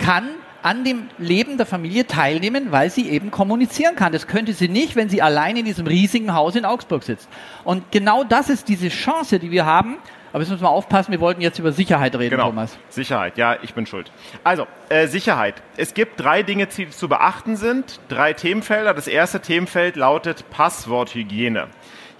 kann 0.00 0.28
an 0.60 0.82
dem 0.82 1.08
Leben 1.18 1.56
der 1.56 1.66
Familie 1.66 2.04
teilnehmen, 2.08 2.72
weil 2.72 2.90
sie 2.90 3.08
eben 3.08 3.30
kommunizieren 3.30 3.94
kann. 3.94 4.12
Das 4.12 4.26
könnte 4.26 4.54
sie 4.54 4.68
nicht, 4.68 4.96
wenn 4.96 5.08
sie 5.08 5.22
allein 5.22 5.56
in 5.56 5.64
diesem 5.64 5.86
riesigen 5.86 6.34
Haus 6.34 6.56
in 6.56 6.64
Augsburg 6.64 7.04
sitzt. 7.04 7.28
Und 7.62 7.92
genau 7.92 8.24
das 8.24 8.50
ist 8.50 8.68
diese 8.68 8.88
Chance, 8.88 9.38
die 9.38 9.52
wir 9.52 9.66
haben, 9.66 9.98
aber 10.38 10.44
jetzt 10.44 10.52
müssen 10.52 10.62
wir 10.62 10.70
aufpassen, 10.70 11.10
wir 11.10 11.18
wollten 11.18 11.40
jetzt 11.40 11.58
über 11.58 11.72
Sicherheit 11.72 12.14
reden, 12.14 12.30
genau. 12.30 12.50
Thomas. 12.50 12.78
Sicherheit, 12.90 13.36
ja, 13.38 13.56
ich 13.60 13.74
bin 13.74 13.86
schuld. 13.86 14.12
Also, 14.44 14.68
äh, 14.88 15.08
Sicherheit. 15.08 15.60
Es 15.76 15.94
gibt 15.94 16.20
drei 16.20 16.44
Dinge, 16.44 16.68
die 16.68 16.88
zu 16.90 17.08
beachten 17.08 17.56
sind, 17.56 17.98
drei 18.08 18.34
Themenfelder. 18.34 18.94
Das 18.94 19.08
erste 19.08 19.40
Themenfeld 19.40 19.96
lautet 19.96 20.48
Passworthygiene. 20.50 21.66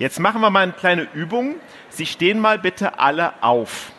Jetzt 0.00 0.18
machen 0.18 0.40
wir 0.40 0.50
mal 0.50 0.64
eine 0.64 0.72
kleine 0.72 1.06
Übung. 1.14 1.54
Sie 1.90 2.06
stehen 2.06 2.40
mal 2.40 2.58
bitte 2.58 2.98
alle 2.98 3.34
auf. 3.40 3.92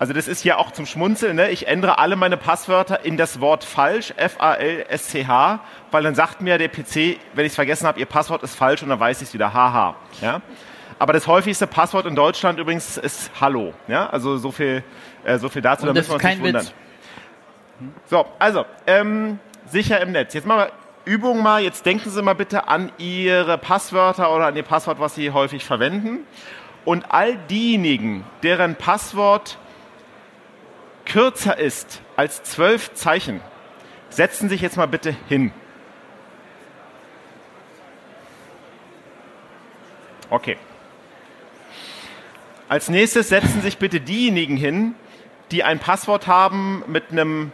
Also 0.00 0.12
das 0.12 0.26
ist 0.26 0.40
hier 0.40 0.58
auch 0.58 0.72
zum 0.72 0.86
Schmunzeln. 0.86 1.36
Ne? 1.36 1.50
Ich 1.50 1.68
ändere 1.68 2.00
alle 2.00 2.16
meine 2.16 2.36
Passwörter 2.36 3.04
in 3.04 3.16
das 3.16 3.40
Wort 3.40 3.62
falsch, 3.62 4.12
F-A-L-S-C-H, 4.16 5.60
weil 5.92 6.02
dann 6.02 6.16
sagt 6.16 6.40
mir 6.40 6.58
der 6.58 6.66
PC, 6.66 7.20
wenn 7.34 7.46
ich 7.46 7.52
es 7.52 7.54
vergessen 7.54 7.86
habe, 7.86 8.00
Ihr 8.00 8.06
Passwort 8.06 8.42
ist 8.42 8.56
falsch 8.56 8.82
und 8.82 8.88
dann 8.88 8.98
weiß 8.98 9.22
ich 9.22 9.28
es 9.28 9.34
wieder, 9.34 9.54
haha. 9.54 9.94
Ja? 10.20 10.42
Aber 10.98 11.12
das 11.12 11.26
häufigste 11.26 11.66
Passwort 11.66 12.06
in 12.06 12.14
Deutschland 12.14 12.58
übrigens 12.58 12.96
ist 12.96 13.30
Hallo. 13.40 13.74
Ja? 13.88 14.08
Also 14.10 14.36
so 14.36 14.52
viel, 14.52 14.82
äh, 15.24 15.38
so 15.38 15.48
viel 15.48 15.62
dazu, 15.62 15.82
Und 15.82 15.88
da 15.88 15.92
müssen 15.94 16.10
wir 16.10 16.14
uns 16.14 16.24
nicht 16.24 16.42
wundern. 16.42 16.64
Witz. 16.64 16.74
So, 18.06 18.26
also, 18.38 18.64
ähm, 18.86 19.38
sicher 19.66 20.00
im 20.00 20.12
Netz. 20.12 20.34
Jetzt 20.34 20.46
machen 20.46 20.66
wir 20.66 20.72
Übung 21.04 21.42
mal. 21.42 21.62
Jetzt 21.62 21.84
denken 21.84 22.10
Sie 22.10 22.22
mal 22.22 22.34
bitte 22.34 22.68
an 22.68 22.92
Ihre 22.98 23.58
Passwörter 23.58 24.34
oder 24.34 24.46
an 24.46 24.56
Ihr 24.56 24.62
Passwort, 24.62 25.00
was 25.00 25.14
Sie 25.14 25.30
häufig 25.30 25.64
verwenden. 25.64 26.20
Und 26.84 27.10
all 27.10 27.36
diejenigen, 27.36 28.24
deren 28.42 28.76
Passwort 28.76 29.58
kürzer 31.04 31.58
ist 31.58 32.02
als 32.16 32.42
zwölf 32.42 32.94
Zeichen, 32.94 33.40
setzen 34.10 34.48
sich 34.48 34.60
jetzt 34.60 34.76
mal 34.76 34.86
bitte 34.86 35.14
hin. 35.28 35.52
Okay. 40.30 40.56
Als 42.72 42.88
nächstes 42.88 43.28
setzen 43.28 43.60
sich 43.60 43.76
bitte 43.76 44.00
diejenigen 44.00 44.56
hin, 44.56 44.94
die 45.50 45.62
ein 45.62 45.78
Passwort 45.78 46.26
haben 46.26 46.82
mit 46.86 47.12
einem 47.12 47.52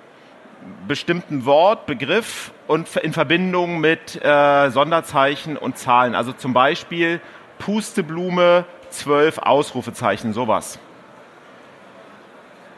bestimmten 0.87 1.45
Wort, 1.45 1.87
Begriff 1.87 2.53
und 2.69 2.95
in 2.95 3.13
Verbindung 3.13 3.81
mit 3.81 4.25
äh, 4.25 4.71
Sonderzeichen 4.71 5.57
und 5.57 5.77
Zahlen. 5.77 6.15
Also 6.15 6.33
zum 6.33 6.53
Beispiel 6.53 7.21
Pusteblume, 7.59 8.65
zwölf 8.91 9.39
Ausrufezeichen, 9.39 10.35
sowas. 10.35 10.79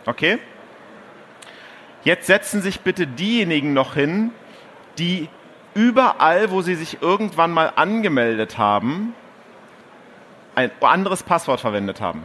Okay? 0.07 0.39
Jetzt 2.05 2.27
setzen 2.27 2.63
sich 2.63 2.81
bitte 2.81 3.07
diejenigen 3.07 3.75
noch 3.75 3.93
hin, 3.93 4.31
die 4.97 5.29
überall, 5.75 6.51
wo 6.51 6.63
sie 6.63 6.75
sich 6.75 7.03
irgendwann 7.03 7.51
mal 7.51 7.75
angemeldet 7.77 8.57
haben, 8.57 9.15
ein 10.55 10.71
anderes 10.81 11.23
Passwort 11.23 11.61
verwendet 11.61 12.01
haben. 12.01 12.23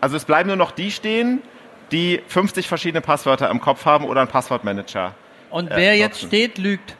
Also 0.00 0.16
es 0.16 0.24
bleiben 0.24 0.46
nur 0.48 0.56
noch 0.56 0.70
die 0.70 0.90
stehen, 0.90 1.42
die 1.90 2.22
50 2.28 2.68
verschiedene 2.68 3.00
Passwörter 3.00 3.50
im 3.50 3.60
Kopf 3.60 3.84
haben 3.84 4.04
oder 4.04 4.20
einen 4.20 4.30
Passwortmanager. 4.30 5.14
Und 5.50 5.70
Äh, 5.70 5.76
wer 5.76 5.96
jetzt 5.96 6.16
nutzen. 6.22 6.28
steht, 6.28 6.58
lügt. 6.58 6.94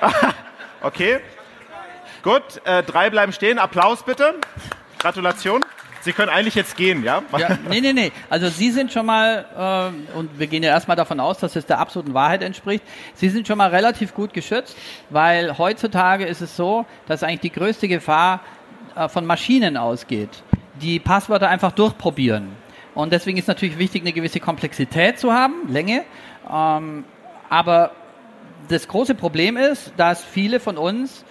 Okay. 0.82 1.18
Gut, 2.22 2.42
äh, 2.64 2.82
drei 2.82 3.10
bleiben 3.10 3.32
stehen. 3.32 3.58
Applaus 3.58 4.02
bitte. 4.04 4.34
Gratulation. 4.98 5.64
Sie 6.06 6.12
können 6.12 6.28
eigentlich 6.28 6.54
jetzt 6.54 6.76
gehen, 6.76 7.02
ja? 7.02 7.20
Ja, 7.36 7.58
nee, 7.68 7.80
nee, 7.80 7.92
nee. 7.92 8.12
Also 8.30 8.48
Sie 8.48 8.70
sind 8.70 8.92
schon 8.92 9.06
mal, 9.06 9.92
äh, 10.14 10.16
und 10.16 10.38
wir 10.38 10.46
gehen 10.46 10.62
ja 10.62 10.70
erstmal 10.70 10.96
davon 10.96 11.18
aus, 11.18 11.38
dass 11.38 11.56
es 11.56 11.66
der 11.66 11.80
absoluten 11.80 12.14
Wahrheit 12.14 12.42
entspricht, 12.42 12.84
Sie 13.14 13.28
sind 13.28 13.48
schon 13.48 13.58
mal 13.58 13.70
relativ 13.70 14.14
gut 14.14 14.32
geschützt, 14.32 14.76
weil 15.10 15.58
heutzutage 15.58 16.24
ist 16.24 16.42
es 16.42 16.56
so, 16.56 16.86
dass 17.08 17.24
eigentlich 17.24 17.40
die 17.40 17.50
größte 17.50 17.88
Gefahr 17.88 18.38
äh, 18.94 19.08
von 19.08 19.26
Maschinen 19.26 19.76
ausgeht, 19.76 20.30
die 20.80 21.00
Passwörter 21.00 21.48
einfach 21.48 21.72
durchprobieren. 21.72 22.50
Und 22.94 23.12
deswegen 23.12 23.36
ist 23.36 23.48
natürlich 23.48 23.76
wichtig, 23.76 24.02
eine 24.02 24.12
gewisse 24.12 24.38
Komplexität 24.38 25.18
zu 25.18 25.32
haben, 25.32 25.54
Länge. 25.68 26.04
Ähm, 26.48 27.04
aber 27.48 27.90
das 28.68 28.86
große 28.86 29.16
Problem 29.16 29.56
ist, 29.56 29.92
dass 29.96 30.22
viele 30.22 30.60
von 30.60 30.78
uns 30.78 31.24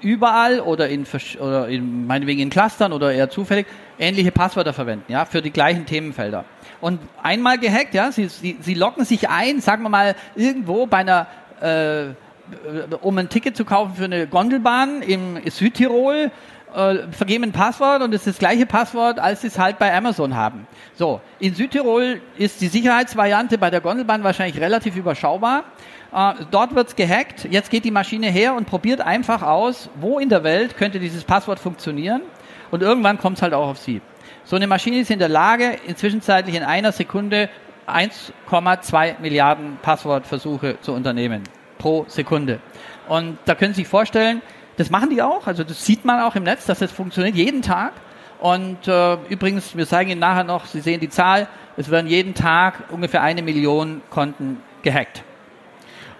überall 0.00 0.60
oder 0.60 0.88
in, 0.88 1.06
oder 1.40 1.68
in 1.68 2.06
meinetwegen 2.06 2.40
in 2.40 2.50
Clustern 2.50 2.92
oder 2.92 3.12
eher 3.12 3.30
zufällig 3.30 3.66
ähnliche 3.98 4.32
Passwörter 4.32 4.72
verwenden, 4.72 5.10
ja, 5.10 5.24
für 5.24 5.42
die 5.42 5.50
gleichen 5.50 5.86
Themenfelder. 5.86 6.44
Und 6.80 7.00
einmal 7.22 7.58
gehackt, 7.58 7.94
ja, 7.94 8.12
sie, 8.12 8.28
sie, 8.28 8.56
sie 8.60 8.74
locken 8.74 9.04
sich 9.04 9.28
ein, 9.28 9.60
sagen 9.60 9.82
wir 9.82 9.88
mal, 9.88 10.14
irgendwo 10.34 10.86
bei 10.86 10.98
einer, 10.98 11.26
äh, 11.60 12.08
um 13.00 13.16
ein 13.18 13.28
Ticket 13.28 13.56
zu 13.56 13.64
kaufen 13.64 13.94
für 13.96 14.04
eine 14.04 14.26
Gondelbahn 14.26 15.02
im 15.02 15.40
Südtirol, 15.50 16.30
äh, 16.74 17.10
vergeben 17.10 17.44
ein 17.44 17.52
Passwort 17.52 18.02
und 18.02 18.12
es 18.12 18.26
ist 18.26 18.34
das 18.34 18.38
gleiche 18.38 18.66
Passwort, 18.66 19.18
als 19.18 19.40
sie 19.40 19.46
es 19.46 19.58
halt 19.58 19.78
bei 19.78 19.94
Amazon 19.94 20.36
haben. 20.36 20.66
So, 20.94 21.20
in 21.38 21.54
Südtirol 21.54 22.20
ist 22.36 22.60
die 22.60 22.68
Sicherheitsvariante 22.68 23.56
bei 23.56 23.70
der 23.70 23.80
Gondelbahn 23.80 24.22
wahrscheinlich 24.22 24.60
relativ 24.60 24.96
überschaubar. 24.96 25.64
Äh, 26.12 26.34
dort 26.50 26.74
wird's 26.74 26.96
gehackt. 26.96 27.46
Jetzt 27.50 27.70
geht 27.70 27.84
die 27.84 27.90
Maschine 27.90 28.28
her 28.28 28.54
und 28.54 28.66
probiert 28.66 29.00
einfach 29.00 29.42
aus, 29.42 29.90
wo 30.00 30.18
in 30.18 30.28
der 30.28 30.44
Welt 30.44 30.76
könnte 30.76 31.00
dieses 31.00 31.24
Passwort 31.24 31.58
funktionieren. 31.58 32.22
Und 32.70 32.82
irgendwann 32.82 33.18
kommt's 33.18 33.42
halt 33.42 33.54
auch 33.54 33.68
auf 33.68 33.78
Sie. 33.78 34.00
So 34.44 34.56
eine 34.56 34.66
Maschine 34.66 35.00
ist 35.00 35.10
in 35.10 35.18
der 35.18 35.28
Lage, 35.28 35.76
inzwischenzeitlich 35.86 36.54
in 36.54 36.62
einer 36.62 36.92
Sekunde 36.92 37.48
1,2 37.86 39.20
Milliarden 39.20 39.78
Passwortversuche 39.82 40.78
zu 40.80 40.92
unternehmen. 40.92 41.42
Pro 41.78 42.04
Sekunde. 42.08 42.60
Und 43.08 43.38
da 43.44 43.54
können 43.54 43.74
Sie 43.74 43.82
sich 43.82 43.88
vorstellen, 43.88 44.42
das 44.76 44.90
machen 44.90 45.10
die 45.10 45.22
auch. 45.22 45.46
Also 45.46 45.64
das 45.64 45.84
sieht 45.84 46.04
man 46.04 46.20
auch 46.20 46.34
im 46.36 46.42
Netz, 46.42 46.66
dass 46.66 46.78
das 46.78 46.92
funktioniert 46.92 47.34
jeden 47.34 47.62
Tag. 47.62 47.92
Und 48.40 48.86
äh, 48.86 49.14
übrigens, 49.28 49.76
wir 49.76 49.86
zeigen 49.86 50.10
Ihnen 50.10 50.20
nachher 50.20 50.44
noch, 50.44 50.66
Sie 50.66 50.80
sehen 50.80 51.00
die 51.00 51.08
Zahl, 51.08 51.48
es 51.76 51.90
werden 51.90 52.06
jeden 52.06 52.34
Tag 52.34 52.84
ungefähr 52.90 53.22
eine 53.22 53.42
Million 53.42 54.02
Konten 54.10 54.62
gehackt. 54.82 55.22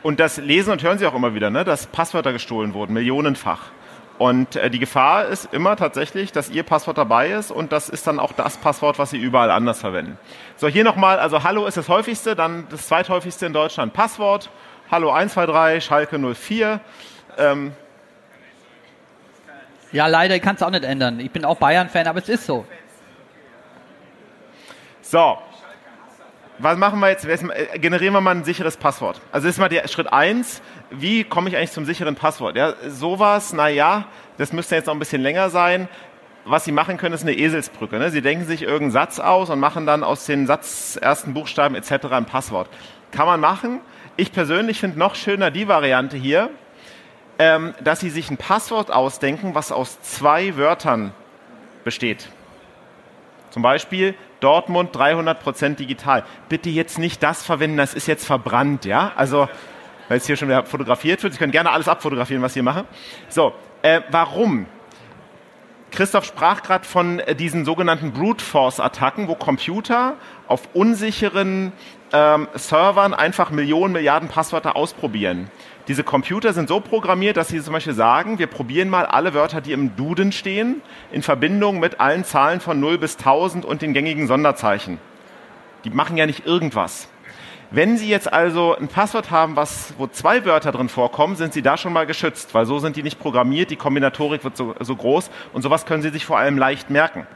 Und 0.07 0.21
das 0.21 0.37
lesen 0.37 0.71
und 0.71 0.85
hören 0.85 0.99
Sie 0.99 1.07
auch 1.09 1.17
immer 1.17 1.35
wieder, 1.35 1.51
ne? 1.51 1.65
dass 1.65 1.89
Passwörter 1.89 2.33
gestohlen 2.33 2.75
wurden, 2.75 2.93
millionenfach. 2.93 3.73
Und 4.19 4.55
äh, 4.55 4.71
die 4.71 4.79
Gefahr 4.79 5.25
ist 5.25 5.53
immer 5.53 5.75
tatsächlich, 5.75 6.31
dass 6.31 6.49
Ihr 6.49 6.63
Passwort 6.63 6.97
dabei 6.97 7.33
ist 7.33 7.51
und 7.51 7.73
das 7.73 7.89
ist 7.89 8.07
dann 8.07 8.21
auch 8.21 8.31
das 8.31 8.57
Passwort, 8.57 9.01
was 9.01 9.11
Sie 9.11 9.19
überall 9.19 9.51
anders 9.51 9.81
verwenden. 9.81 10.17
So, 10.59 10.69
hier 10.69 10.85
nochmal, 10.85 11.19
also 11.19 11.43
Hallo 11.43 11.67
ist 11.67 11.77
das 11.77 11.89
häufigste, 11.89 12.37
dann 12.37 12.69
das 12.71 12.87
zweithäufigste 12.87 13.47
in 13.47 13.53
Deutschland 13.53 13.95
Passwort, 13.95 14.49
Hallo 14.93 15.11
123, 15.11 15.85
Schalke 15.85 16.21
04. 16.21 16.79
Ähm, 17.37 17.73
ja, 19.91 20.07
leider, 20.07 20.37
ich 20.37 20.43
kann 20.43 20.55
es 20.55 20.63
auch 20.63 20.71
nicht 20.71 20.85
ändern. 20.85 21.19
Ich 21.19 21.33
bin 21.33 21.45
auch 21.45 21.57
Bayern-Fan, 21.57 22.07
aber 22.07 22.21
es 22.21 22.29
ist 22.29 22.47
so. 22.47 22.65
So. 25.03 25.37
Was 26.59 26.79
machen 26.79 27.01
wir 27.01 27.11
jetzt? 27.11 27.25
Äh, 27.25 27.79
generieren 27.79 28.15
wir 28.15 28.21
mal 28.21 28.35
ein 28.35 28.45
sicheres 28.45 28.77
Passwort. 28.77 29.21
Also 29.33 29.47
das 29.47 29.57
ist 29.57 29.61
mal 29.61 29.69
der 29.69 29.87
Schritt 29.89 30.13
eins. 30.13 30.63
Wie 30.91 31.25
komme 31.25 31.49
ich 31.49 31.57
eigentlich 31.57 31.73
zum 31.73 31.85
sicheren 31.85 32.15
Passwort? 32.15 32.57
Ja, 32.57 32.75
sowas, 32.89 33.53
naja, 33.53 34.07
das 34.39 34.53
müsste 34.53 34.75
jetzt 34.75 34.87
noch 34.87 34.95
ein 34.95 34.99
bisschen 34.99 35.23
länger 35.23 35.51
sein. 35.51 35.89
Was 36.45 36.65
Sie 36.65 36.73
machen 36.73 36.97
können, 36.97 37.15
ist 37.15 37.23
eine 37.23 37.35
Eselsbrücke. 37.35 37.99
Ne? 37.99 38.11
Sie 38.11 38.23
denken 38.23 38.45
sich 38.45 38.63
irgendeinen 38.63 38.93
Satz 38.93 39.19
aus 39.19 39.51
und 39.51 39.59
machen 39.59 39.85
dann 39.85 40.05
aus 40.05 40.27
den 40.27 40.47
Satz 40.47 40.97
ersten 41.01 41.35
Buchstaben 41.35 41.75
etc. 41.75 42.07
ein 42.11 42.25
Passwort. 42.25 42.69
Kann 43.11 43.27
man 43.27 43.41
machen. 43.41 43.81
Ich 44.17 44.33
persönlich 44.33 44.79
finde 44.79 44.99
noch 44.99 45.15
schöner 45.15 45.51
die 45.51 45.69
Variante 45.69 46.17
hier 46.17 46.51
ähm, 47.39 47.75
dass 47.83 48.01
Sie 48.01 48.11
sich 48.11 48.31
ein 48.31 48.37
Passwort 48.37 48.91
ausdenken, 48.91 49.55
was 49.55 49.73
aus 49.73 50.01
zwei 50.01 50.57
Wörtern 50.57 51.13
besteht. 51.85 52.29
Zum 53.51 53.63
Beispiel 53.63 54.15
Dortmund 54.41 54.95
300% 54.95 55.77
digital. 55.77 56.25
Bitte 56.49 56.71
jetzt 56.71 56.99
nicht 56.99 57.23
das 57.23 57.43
verwenden, 57.43 57.77
das 57.77 57.95
ist 57.95 58.07
jetzt 58.07 58.27
verbrannt, 58.27 58.85
ja? 58.85 59.13
Also, 59.17 59.49
weil 60.09 60.19
es 60.19 60.27
hier 60.27 60.37
schon 60.37 60.49
wieder 60.49 60.65
fotografiert 60.65 61.23
wird. 61.23 61.33
Sie 61.33 61.39
können 61.39 61.53
gerne 61.53 61.71
alles 61.71 61.89
abfotografieren, 61.89 62.43
was 62.43 62.53
ich 62.53 62.55
hier 62.55 62.63
mache. 62.63 62.85
So, 63.29 63.53
äh, 63.83 64.01
warum? 64.11 64.67
Christoph 65.91 66.25
sprach 66.25 66.63
gerade 66.63 66.85
von 66.85 67.21
äh, 67.21 67.35
diesen 67.35 67.65
sogenannten 67.65 68.13
Brute 68.13 68.45
Force 68.45 68.81
Attacken, 68.81 69.29
wo 69.29 69.35
Computer 69.35 70.17
auf 70.47 70.69
unsicheren 70.75 71.73
ähm, 72.13 72.49
Servern 72.55 73.15
einfach 73.15 73.51
Millionen, 73.51 73.93
Milliarden 73.93 74.29
Passwörter 74.29 74.77
ausprobieren. 74.77 75.51
Diese 75.89 76.03
Computer 76.03 76.53
sind 76.53 76.69
so 76.69 76.81
programmiert, 76.81 77.37
dass 77.37 77.49
sie 77.49 77.63
zum 77.63 77.73
Beispiel 77.73 77.95
sagen, 77.95 78.41
wir 78.41 78.49
probieren 78.49 78.89
mal 78.89 79.07
alle 79.07 79.35
Wörter, 79.35 79.61
die 79.61 79.73
im 79.73 79.95
Duden 79.95 80.33
stehen, 80.33 80.83
in 81.13 81.23
Verbindung 81.23 81.79
mit 81.79 82.01
allen 82.01 82.25
Zahlen 82.25 82.61
von 82.61 82.81
0 82.81 82.99
bis 82.99 83.17
1000 83.17 83.65
und 83.65 83.83
den 83.83 83.93
gängigen 83.93 84.27
Sonderzeichen. 84.27 84.99
Die 85.85 85.91
machen 85.91 86.17
ja 86.17 86.27
nicht 86.27 86.45
irgendwas. 86.45 87.09
Wenn 87.71 87.97
Sie 87.99 88.09
jetzt 88.09 88.33
also 88.33 88.77
ein 88.77 88.89
Passwort 88.89 89.31
haben, 89.31 89.55
was, 89.55 89.95
wo 89.99 90.07
zwei 90.09 90.45
Wörter 90.45 90.73
drin 90.73 90.89
vorkommen, 90.89 91.37
sind 91.37 91.53
Sie 91.53 91.63
da 91.63 91.77
schon 91.77 91.93
mal 91.93 92.07
geschützt, 92.07 92.55
weil 92.55 92.67
so 92.67 92.79
sind 92.79 92.97
die 92.97 93.03
nicht 93.03 93.21
programmiert, 93.21 93.71
die 93.71 93.77
Kombinatorik 93.77 94.43
wird 94.45 94.57
so, 94.57 94.75
so 94.81 94.97
groß 94.97 95.31
und 95.53 95.63
sowas 95.63 95.87
können 95.87 96.03
Sie 96.03 96.11
sich 96.11 96.25
vor 96.25 96.39
allem 96.39 96.59
leicht 96.59 96.91
merken. 96.91 97.27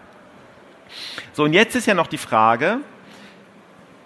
So, 1.32 1.44
und 1.44 1.52
jetzt 1.52 1.76
ist 1.76 1.86
ja 1.86 1.94
noch 1.94 2.08
die 2.08 2.18
Frage, 2.18 2.78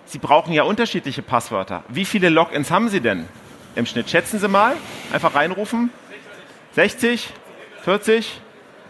Sie 0.06 0.18
brauchen 0.18 0.52
ja 0.52 0.64
unterschiedliche 0.64 1.22
Passwörter. 1.22 1.82
Wie 1.88 2.04
viele 2.04 2.28
Logins 2.28 2.70
haben 2.70 2.88
Sie 2.88 3.00
denn? 3.00 3.26
Im 3.74 3.86
Schnitt? 3.86 4.10
Schätzen 4.10 4.38
Sie 4.38 4.48
mal. 4.48 4.76
Einfach 5.12 5.34
reinrufen. 5.34 5.90
60? 6.72 7.28
40? 7.82 8.40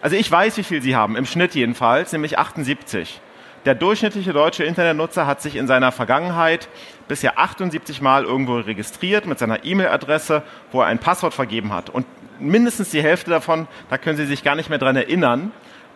Also 0.01 0.15
ich 0.15 0.31
weiß, 0.31 0.57
wie 0.57 0.63
viel 0.63 0.81
Sie 0.81 0.95
haben, 0.95 1.15
im 1.15 1.25
Schnitt 1.25 1.55
jedenfalls, 1.55 2.11
nämlich 2.11 2.37
78. 2.37 3.19
Der 3.65 3.73
durchschnittliche 3.73 4.31
deutsche 4.33 4.63
Internetnutzer 4.63 5.25
hat 5.25 5.41
sich 5.41 5.55
in 5.55 5.65
seiner 5.65 5.91
Vergangenheit 5.91 6.69
bisher 7.07 7.39
78 7.39 8.01
Mal 8.01 8.23
irgendwo 8.23 8.57
registriert 8.57 9.25
mit 9.25 9.39
seiner 9.39 9.65
E-Mail-Adresse, 9.65 10.43
wo 10.71 10.81
er 10.81 10.87
ein 10.87 10.99
Passwort 10.99 11.33
vergeben 11.33 11.73
hat. 11.73 11.89
Und 11.89 12.05
mindestens 12.39 12.91
die 12.91 13.01
Hälfte 13.01 13.31
davon, 13.31 13.67
da 13.89 13.97
können 13.97 14.17
Sie 14.17 14.27
sich 14.27 14.43
gar 14.43 14.55
nicht 14.55 14.69
mehr 14.69 14.77
dran 14.77 14.95
erinnern 14.95 15.51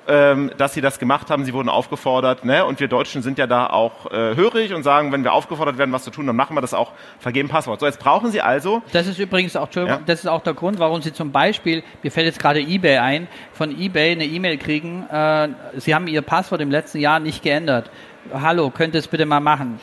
ähm, 0.09 0.51
dass 0.57 0.73
sie 0.73 0.81
das 0.81 0.99
gemacht 0.99 1.29
haben. 1.29 1.45
Sie 1.45 1.53
wurden 1.53 1.69
aufgefordert. 1.69 2.43
Ne? 2.43 2.65
Und 2.65 2.79
wir 2.79 2.87
Deutschen 2.87 3.21
sind 3.21 3.37
ja 3.37 3.47
da 3.47 3.67
auch 3.67 4.11
äh, 4.11 4.35
hörig 4.35 4.73
und 4.73 4.83
sagen, 4.83 5.11
wenn 5.11 5.23
wir 5.23 5.33
aufgefordert 5.33 5.77
werden, 5.77 5.91
was 5.91 6.03
zu 6.03 6.11
tun, 6.11 6.27
dann 6.27 6.35
machen 6.35 6.55
wir 6.55 6.61
das 6.61 6.73
auch. 6.73 6.91
Vergeben 7.19 7.47
Passwort. 7.47 7.79
So, 7.79 7.85
jetzt 7.85 7.99
brauchen 7.99 8.31
Sie 8.31 8.41
also. 8.41 8.81
Das 8.91 9.07
ist 9.07 9.19
übrigens 9.19 9.55
auch, 9.55 9.69
ja? 9.73 9.99
das 10.05 10.21
ist 10.21 10.27
auch 10.27 10.41
der 10.41 10.53
Grund, 10.53 10.79
warum 10.79 11.01
Sie 11.01 11.13
zum 11.13 11.31
Beispiel, 11.31 11.83
mir 12.01 12.11
fällt 12.11 12.25
jetzt 12.25 12.39
gerade 12.39 12.59
eBay 12.59 12.97
ein, 12.97 13.27
von 13.53 13.71
eBay 13.79 14.11
eine 14.11 14.25
E-Mail 14.25 14.57
kriegen. 14.57 15.07
Äh, 15.09 15.49
Sie 15.77 15.93
haben 15.93 16.07
Ihr 16.07 16.21
Passwort 16.21 16.61
im 16.61 16.71
letzten 16.71 16.99
Jahr 16.99 17.19
nicht 17.19 17.43
geändert. 17.43 17.91
Hallo, 18.33 18.69
könnt 18.69 18.95
ihr 18.95 18.99
es 18.99 19.07
bitte 19.07 19.25
mal 19.25 19.39
machen? 19.39 19.79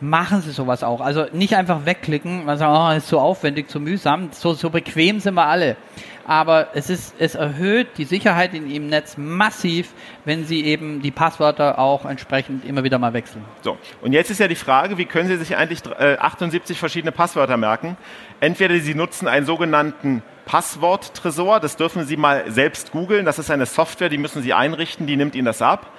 Machen 0.00 0.42
Sie 0.42 0.50
sowas 0.50 0.82
auch. 0.82 1.00
Also 1.00 1.26
nicht 1.32 1.56
einfach 1.56 1.86
wegklicken, 1.86 2.44
man 2.44 2.58
sagt, 2.58 2.76
oh, 2.76 2.96
ist 2.96 3.08
so 3.08 3.18
aufwendig, 3.18 3.68
zu 3.68 3.80
mühsam. 3.80 4.30
So, 4.32 4.54
so 4.54 4.70
bequem 4.70 5.20
sind 5.20 5.34
wir 5.34 5.46
alle 5.46 5.76
aber 6.28 6.68
es 6.74 6.90
ist, 6.90 7.14
es 7.18 7.34
erhöht 7.34 7.96
die 7.96 8.04
Sicherheit 8.04 8.52
in 8.52 8.68
Ihrem 8.68 8.88
Netz 8.88 9.16
massiv, 9.16 9.94
wenn 10.26 10.44
Sie 10.44 10.62
eben 10.62 11.00
die 11.00 11.10
Passwörter 11.10 11.78
auch 11.78 12.04
entsprechend 12.04 12.66
immer 12.66 12.84
wieder 12.84 12.98
mal 12.98 13.14
wechseln. 13.14 13.42
So. 13.62 13.78
Und 14.02 14.12
jetzt 14.12 14.30
ist 14.30 14.38
ja 14.38 14.46
die 14.46 14.54
Frage, 14.54 14.98
wie 14.98 15.06
können 15.06 15.26
Sie 15.28 15.38
sich 15.38 15.56
eigentlich 15.56 15.80
78 15.86 16.76
äh, 16.76 16.78
verschiedene 16.78 17.12
Passwörter 17.12 17.56
merken? 17.56 17.96
Entweder 18.40 18.78
Sie 18.78 18.94
nutzen 18.94 19.26
einen 19.26 19.46
sogenannten 19.46 20.22
Passworttresor, 20.44 21.60
das 21.60 21.76
dürfen 21.76 22.04
Sie 22.04 22.18
mal 22.18 22.50
selbst 22.50 22.92
googeln, 22.92 23.24
das 23.24 23.38
ist 23.38 23.50
eine 23.50 23.64
Software, 23.64 24.10
die 24.10 24.18
müssen 24.18 24.42
Sie 24.42 24.52
einrichten, 24.52 25.06
die 25.06 25.16
nimmt 25.16 25.34
Ihnen 25.34 25.46
das 25.46 25.62
ab. 25.62 25.90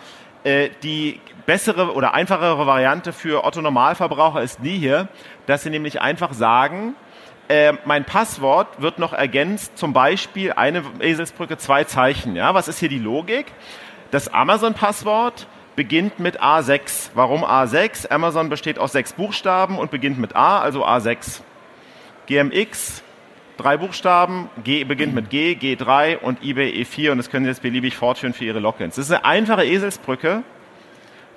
Äh, 0.43 0.69
die 0.83 1.19
bessere 1.45 1.93
oder 1.93 2.13
einfachere 2.13 2.65
Variante 2.65 3.11
für 3.11 3.43
Otto 3.43 3.61
Normalverbraucher 3.61 4.41
ist 4.41 4.59
die 4.63 4.77
hier, 4.77 5.07
dass 5.47 5.63
Sie 5.63 5.69
nämlich 5.69 5.99
einfach 5.99 6.33
sagen, 6.33 6.95
äh, 7.49 7.73
mein 7.85 8.05
Passwort 8.05 8.81
wird 8.81 8.99
noch 8.99 9.11
ergänzt, 9.11 9.77
zum 9.77 9.91
Beispiel 9.91 10.53
eine 10.53 10.83
Eselsbrücke, 10.99 11.57
zwei 11.57 11.83
Zeichen. 11.83 12.35
Ja? 12.35 12.53
Was 12.53 12.67
ist 12.67 12.79
hier 12.79 12.89
die 12.89 12.99
Logik? 12.99 13.47
Das 14.11 14.31
Amazon-Passwort 14.31 15.47
beginnt 15.75 16.19
mit 16.19 16.41
A6. 16.41 17.09
Warum 17.15 17.43
A6? 17.43 18.09
Amazon 18.11 18.49
besteht 18.49 18.79
aus 18.79 18.91
sechs 18.91 19.13
Buchstaben 19.13 19.77
und 19.77 19.91
beginnt 19.91 20.19
mit 20.19 20.35
A, 20.35 20.59
also 20.59 20.85
A6. 20.85 21.41
GMX, 22.27 23.01
drei 23.59 23.77
Buchstaben, 23.77 24.49
G 24.63 24.83
beginnt 24.83 25.13
mit 25.13 25.29
G, 25.29 25.53
G3 25.53 26.17
und 26.17 26.43
eBay 26.43 26.71
E4 26.81 27.11
und 27.11 27.17
das 27.17 27.29
können 27.29 27.45
Sie 27.45 27.49
jetzt 27.49 27.61
beliebig 27.61 27.95
fortführen 27.95 28.33
für 28.33 28.45
Ihre 28.45 28.59
Logins. 28.59 28.95
Das 28.95 29.05
ist 29.05 29.11
eine 29.11 29.25
einfache 29.25 29.65
Eselsbrücke, 29.65 30.43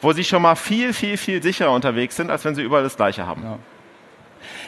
wo 0.00 0.12
Sie 0.12 0.24
schon 0.24 0.42
mal 0.42 0.54
viel, 0.54 0.92
viel, 0.92 1.16
viel 1.16 1.42
sicherer 1.42 1.72
unterwegs 1.72 2.16
sind, 2.16 2.30
als 2.30 2.44
wenn 2.44 2.54
Sie 2.54 2.62
überall 2.62 2.84
das 2.84 2.96
Gleiche 2.96 3.26
haben. 3.26 3.42
Ja. 3.42 3.58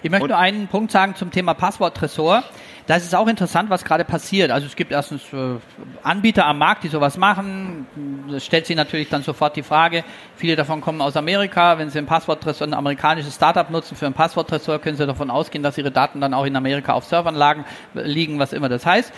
Ich 0.02 0.10
möchte 0.10 0.24
Und 0.24 0.30
nur 0.30 0.38
einen 0.38 0.68
Punkt 0.68 0.90
sagen 0.90 1.14
zum 1.14 1.30
Thema 1.30 1.54
Passwort-Tresor. 1.54 2.42
Da 2.86 2.96
ist 2.96 3.14
auch 3.14 3.28
interessant, 3.28 3.70
was 3.70 3.82
gerade 3.84 4.04
passiert. 4.04 4.50
Also 4.50 4.66
es 4.66 4.76
gibt 4.76 4.92
erstens 4.92 5.22
äh, 5.32 5.56
Anbieter 6.02 6.44
am 6.44 6.58
Markt, 6.58 6.84
die 6.84 6.88
sowas 6.88 7.16
machen. 7.16 7.86
Das 8.30 8.44
stellt 8.44 8.66
sich 8.66 8.76
natürlich 8.76 9.08
dann 9.08 9.22
sofort 9.22 9.56
die 9.56 9.62
Frage, 9.62 10.04
viele 10.36 10.54
davon 10.54 10.82
kommen 10.82 11.00
aus 11.00 11.16
Amerika. 11.16 11.78
Wenn 11.78 11.88
sie 11.88 11.98
ein 11.98 12.06
Passworttresor, 12.06 12.66
ein 12.66 12.74
amerikanisches 12.74 13.36
Startup 13.36 13.70
nutzen 13.70 13.96
für 13.96 14.06
ein 14.06 14.12
Passworttresor, 14.12 14.80
können 14.80 14.98
sie 14.98 15.06
davon 15.06 15.30
ausgehen, 15.30 15.62
dass 15.62 15.78
ihre 15.78 15.90
Daten 15.90 16.20
dann 16.20 16.34
auch 16.34 16.44
in 16.44 16.56
Amerika 16.56 16.92
auf 16.92 17.04
Servern 17.04 17.34
lagen, 17.34 17.64
liegen, 17.94 18.38
was 18.38 18.52
immer 18.52 18.68
das 18.68 18.84
heißt. 18.84 19.12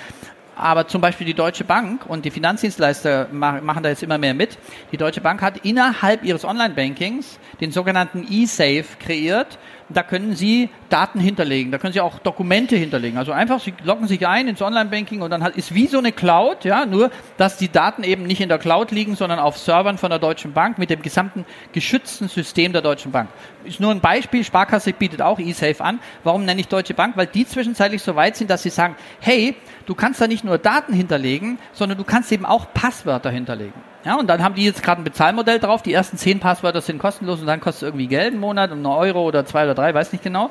Aber 0.54 0.86
zum 0.88 1.02
Beispiel 1.02 1.26
die 1.26 1.34
Deutsche 1.34 1.64
Bank 1.64 2.06
und 2.06 2.24
die 2.24 2.30
Finanzdienstleister 2.30 3.28
machen 3.30 3.82
da 3.82 3.90
jetzt 3.90 4.02
immer 4.02 4.16
mehr 4.16 4.32
mit. 4.32 4.56
Die 4.90 4.96
Deutsche 4.96 5.20
Bank 5.20 5.42
hat 5.42 5.58
innerhalb 5.66 6.24
ihres 6.24 6.46
Online-Bankings 6.46 7.38
den 7.60 7.72
sogenannten 7.72 8.26
E-Safe 8.30 8.86
kreiert 8.98 9.58
da 9.88 10.02
können 10.02 10.34
Sie 10.34 10.68
Daten 10.88 11.20
hinterlegen, 11.20 11.70
da 11.70 11.78
können 11.78 11.92
Sie 11.92 12.00
auch 12.00 12.18
Dokumente 12.18 12.76
hinterlegen. 12.76 13.18
Also 13.18 13.32
einfach, 13.32 13.60
Sie 13.60 13.74
loggen 13.84 14.08
sich 14.08 14.26
ein 14.26 14.48
ins 14.48 14.60
Online-Banking 14.60 15.22
und 15.22 15.30
dann 15.30 15.42
hat, 15.42 15.56
ist 15.56 15.74
wie 15.74 15.86
so 15.86 15.98
eine 15.98 16.12
Cloud, 16.12 16.64
ja, 16.64 16.86
nur, 16.86 17.10
dass 17.36 17.56
die 17.56 17.70
Daten 17.70 18.02
eben 18.02 18.24
nicht 18.24 18.40
in 18.40 18.48
der 18.48 18.58
Cloud 18.58 18.90
liegen, 18.90 19.14
sondern 19.14 19.38
auf 19.38 19.58
Servern 19.58 19.98
von 19.98 20.10
der 20.10 20.18
Deutschen 20.18 20.52
Bank 20.52 20.78
mit 20.78 20.90
dem 20.90 21.02
gesamten 21.02 21.44
geschützten 21.72 22.28
System 22.28 22.72
der 22.72 22.82
Deutschen 22.82 23.12
Bank. 23.12 23.28
Ist 23.64 23.80
nur 23.80 23.90
ein 23.90 24.00
Beispiel, 24.00 24.44
Sparkasse 24.44 24.92
bietet 24.92 25.22
auch 25.22 25.38
eSafe 25.38 25.82
an. 25.82 26.00
Warum 26.24 26.44
nenne 26.44 26.60
ich 26.60 26.68
Deutsche 26.68 26.94
Bank? 26.94 27.16
Weil 27.16 27.26
die 27.26 27.46
zwischenzeitlich 27.46 28.02
so 28.02 28.16
weit 28.16 28.36
sind, 28.36 28.50
dass 28.50 28.62
sie 28.62 28.70
sagen, 28.70 28.96
hey, 29.20 29.54
du 29.86 29.94
kannst 29.94 30.20
da 30.20 30.26
nicht 30.26 30.44
nur 30.44 30.58
Daten 30.58 30.92
hinterlegen, 30.92 31.58
sondern 31.72 31.98
du 31.98 32.04
kannst 32.04 32.32
eben 32.32 32.46
auch 32.46 32.72
Passwörter 32.74 33.30
hinterlegen. 33.30 33.74
Ja, 34.06 34.14
und 34.14 34.28
dann 34.28 34.40
haben 34.40 34.54
die 34.54 34.64
jetzt 34.64 34.84
gerade 34.84 35.00
ein 35.00 35.04
Bezahlmodell 35.04 35.58
drauf. 35.58 35.82
Die 35.82 35.92
ersten 35.92 36.16
zehn 36.16 36.38
Passwörter 36.38 36.80
sind 36.80 37.00
kostenlos 37.00 37.40
und 37.40 37.46
dann 37.48 37.58
kostet 37.58 37.82
es 37.82 37.86
irgendwie 37.88 38.06
Geld 38.06 38.34
im 38.34 38.40
Monat, 38.40 38.70
um 38.70 38.78
einen 38.78 38.86
Euro 38.86 39.24
oder 39.24 39.44
zwei 39.44 39.64
oder 39.64 39.74
drei, 39.74 39.92
weiß 39.92 40.12
nicht 40.12 40.22
genau. 40.22 40.50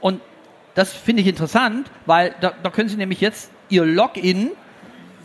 Und 0.00 0.20
das 0.76 0.92
finde 0.92 1.22
ich 1.22 1.28
interessant, 1.28 1.90
weil 2.06 2.32
da, 2.40 2.52
da 2.62 2.70
können 2.70 2.88
Sie 2.88 2.96
nämlich 2.96 3.20
jetzt 3.20 3.50
Ihr 3.70 3.84
Login 3.84 4.52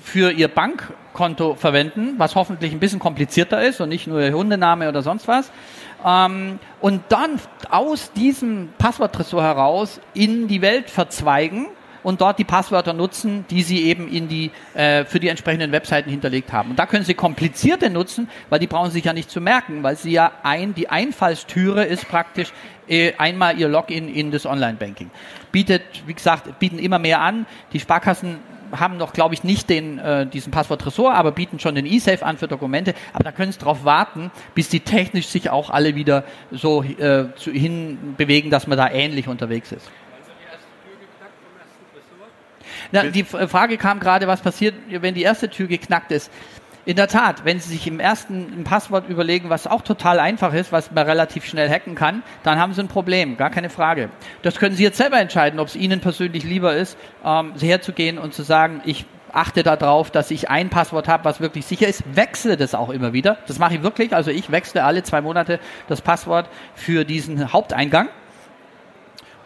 für 0.02 0.32
Ihr 0.32 0.48
Bankkonto 0.48 1.54
verwenden, 1.54 2.16
was 2.18 2.34
hoffentlich 2.34 2.72
ein 2.72 2.80
bisschen 2.80 3.00
komplizierter 3.00 3.62
ist 3.62 3.80
und 3.80 3.90
nicht 3.90 4.08
nur 4.08 4.22
Ihr 4.22 4.34
Hundename 4.34 4.90
oder 4.90 5.04
sonst 5.04 5.28
was. 5.28 5.52
Ähm, 6.04 6.58
und 6.82 7.04
dann 7.10 7.40
aus 7.70 8.12
diesem 8.12 8.70
Passworttresor 8.80 9.44
heraus 9.44 10.02
in 10.16 10.48
die 10.48 10.64
Welt 10.64 10.90
verzweigen 10.90 11.68
und 12.04 12.22
dort 12.22 12.40
die 12.40 12.44
Passwörter 12.44 12.94
nutzen, 12.94 13.46
die 13.50 13.64
Sie 13.64 13.84
eben 13.84 14.08
in 14.08 14.28
die, 14.28 14.52
äh, 14.74 15.06
für 15.06 15.20
die 15.20 15.28
entsprechenden 15.28 15.72
Webseiten 15.72 16.10
hinterlegt 16.10 16.54
haben. 16.54 16.72
Und 16.72 16.80
da 16.80 16.86
können 16.86 17.06
Sie 17.06 17.14
komplizierte 17.14 17.90
nutzen, 17.90 18.30
weil 18.50 18.60
die 18.60 18.68
brauchen 18.68 18.92
Sie 18.92 18.98
sich 18.98 19.06
ja 19.06 19.14
nicht 19.14 19.30
zu 19.30 19.42
merken, 19.42 19.84
weil 19.84 19.96
Sie 19.96 20.12
ja 20.12 20.32
ein, 20.44 20.74
die 20.74 20.90
Einfallstüre 20.90 21.84
ist 21.84 22.08
praktisch 22.08 22.52
äh, 22.88 23.14
einmal 23.18 23.58
Ihr 23.60 23.68
Login 23.68 24.08
in 24.08 24.32
das 24.32 24.46
Online-Banking. 24.46 25.12
Bietet, 25.52 25.84
wie 26.06 26.14
gesagt, 26.14 26.60
bieten 26.60 26.80
immer 26.80 27.00
mehr 27.00 27.22
an. 27.22 27.46
Die 27.74 27.80
Sparkassen 27.80 28.38
haben 28.72 28.98
noch, 28.98 29.14
glaube 29.14 29.34
ich, 29.34 29.44
nicht 29.44 29.70
den, 29.70 30.00
äh, 30.00 30.26
diesen 30.28 30.52
Passwort-Tresor, 30.52 31.14
aber 31.14 31.32
bieten 31.32 31.60
schon 31.60 31.76
den 31.76 31.86
E-Safe 31.86 32.26
an 32.26 32.38
für 32.38 32.48
Dokumente. 32.48 32.94
Aber 33.14 33.24
da 33.24 33.32
können 33.32 33.52
Sie 33.52 33.60
darauf 33.60 33.84
warten, 33.84 34.32
bis 34.56 34.70
die 34.70 34.82
technisch 34.82 35.28
sich 35.28 35.50
auch 35.50 35.70
alle 35.70 35.96
wieder 35.96 36.24
so 36.52 36.84
äh, 36.84 37.26
zu, 37.36 37.52
hin 37.52 38.16
bewegen, 38.18 38.50
dass 38.50 38.68
man 38.68 38.78
da 38.78 38.90
ähnlich 38.90 39.28
unterwegs 39.28 39.72
ist. 39.72 39.90
Na, 42.92 43.04
die 43.04 43.24
Frage 43.24 43.78
kam 43.78 44.00
gerade, 44.00 44.28
was 44.28 44.42
passiert, 44.42 44.76
wenn 44.90 45.14
die 45.14 45.24
erste 45.24 45.50
Tür 45.50 45.68
geknackt 45.68 46.12
ist. 46.12 46.32
In 46.86 46.96
der 46.96 47.08
Tat, 47.08 47.46
wenn 47.46 47.60
Sie 47.60 47.70
sich 47.70 47.86
im 47.88 48.00
ersten 48.00 48.62
ein 48.62 48.64
Passwort 48.64 49.10
überlegen, 49.10 49.50
was 49.50 49.68
auch 49.68 49.82
total 49.82 50.20
einfach 50.20 50.54
ist, 50.54 50.72
was 50.72 50.92
man 50.92 51.06
relativ 51.06 51.46
schnell 51.46 51.70
hacken 51.70 51.94
kann, 51.94 52.24
dann 52.44 52.58
haben 52.58 52.74
Sie 52.74 52.82
ein 52.82 52.88
Problem, 52.88 53.38
gar 53.38 53.50
keine 53.50 53.70
Frage. 53.70 54.10
Das 54.42 54.58
können 54.58 54.76
Sie 54.76 54.84
jetzt 54.84 54.98
selber 54.98 55.20
entscheiden, 55.20 55.60
ob 55.60 55.68
es 55.68 55.76
Ihnen 55.76 56.00
persönlich 56.00 56.44
lieber 56.44 56.76
ist, 56.76 56.98
ähm, 57.24 57.54
herzugehen 57.60 58.18
und 58.18 58.34
zu 58.34 58.44
sagen, 58.44 58.82
ich 58.86 59.06
achte 59.32 59.62
darauf, 59.62 60.10
dass 60.10 60.32
ich 60.32 60.50
ein 60.50 60.70
Passwort 60.70 61.08
habe, 61.08 61.26
was 61.26 61.40
wirklich 61.40 61.66
sicher 61.66 61.88
ist, 61.88 62.04
wechsle 62.16 62.58
das 62.58 62.74
auch 62.74 62.90
immer 62.90 63.14
wieder. 63.14 63.38
Das 63.48 63.60
mache 63.60 63.76
ich 63.76 63.84
wirklich, 63.84 64.16
also 64.16 64.32
ich 64.32 64.52
wechsle 64.52 64.84
alle 64.84 65.04
zwei 65.04 65.22
Monate 65.22 65.60
das 65.88 66.02
Passwort 66.02 66.50
für 66.74 67.06
diesen 67.06 67.54
Haupteingang 67.54 68.10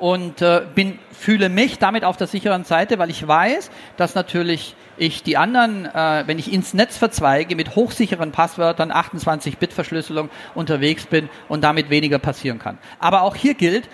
und 0.04 0.42
äh, 0.42 0.64
bin, 0.76 1.00
fühle 1.18 1.48
mich 1.48 1.80
damit 1.80 2.04
auf 2.04 2.18
der 2.18 2.28
sicheren 2.28 2.66
Seite, 2.66 3.00
weil 3.00 3.10
ich 3.10 3.26
weiß, 3.26 3.72
dass 3.96 4.16
natürlich 4.16 4.76
ich 4.98 5.24
die 5.24 5.38
anderen, 5.38 5.86
äh, 5.86 6.24
wenn 6.26 6.38
ich 6.38 6.52
ins 6.52 6.74
Netz 6.74 6.98
verzweige, 6.98 7.56
mit 7.56 7.78
hochsicheren 7.78 8.34
Passwörtern, 8.34 8.92
28-Bit-Verschlüsselung 8.92 10.30
unterwegs 10.56 11.06
bin 11.06 11.30
und 11.48 11.64
damit 11.64 11.90
weniger 11.90 12.20
passieren 12.20 12.60
kann. 12.60 12.80
Aber 13.00 13.22
auch 13.22 13.34
hier 13.34 13.54
gilt, 13.54 13.88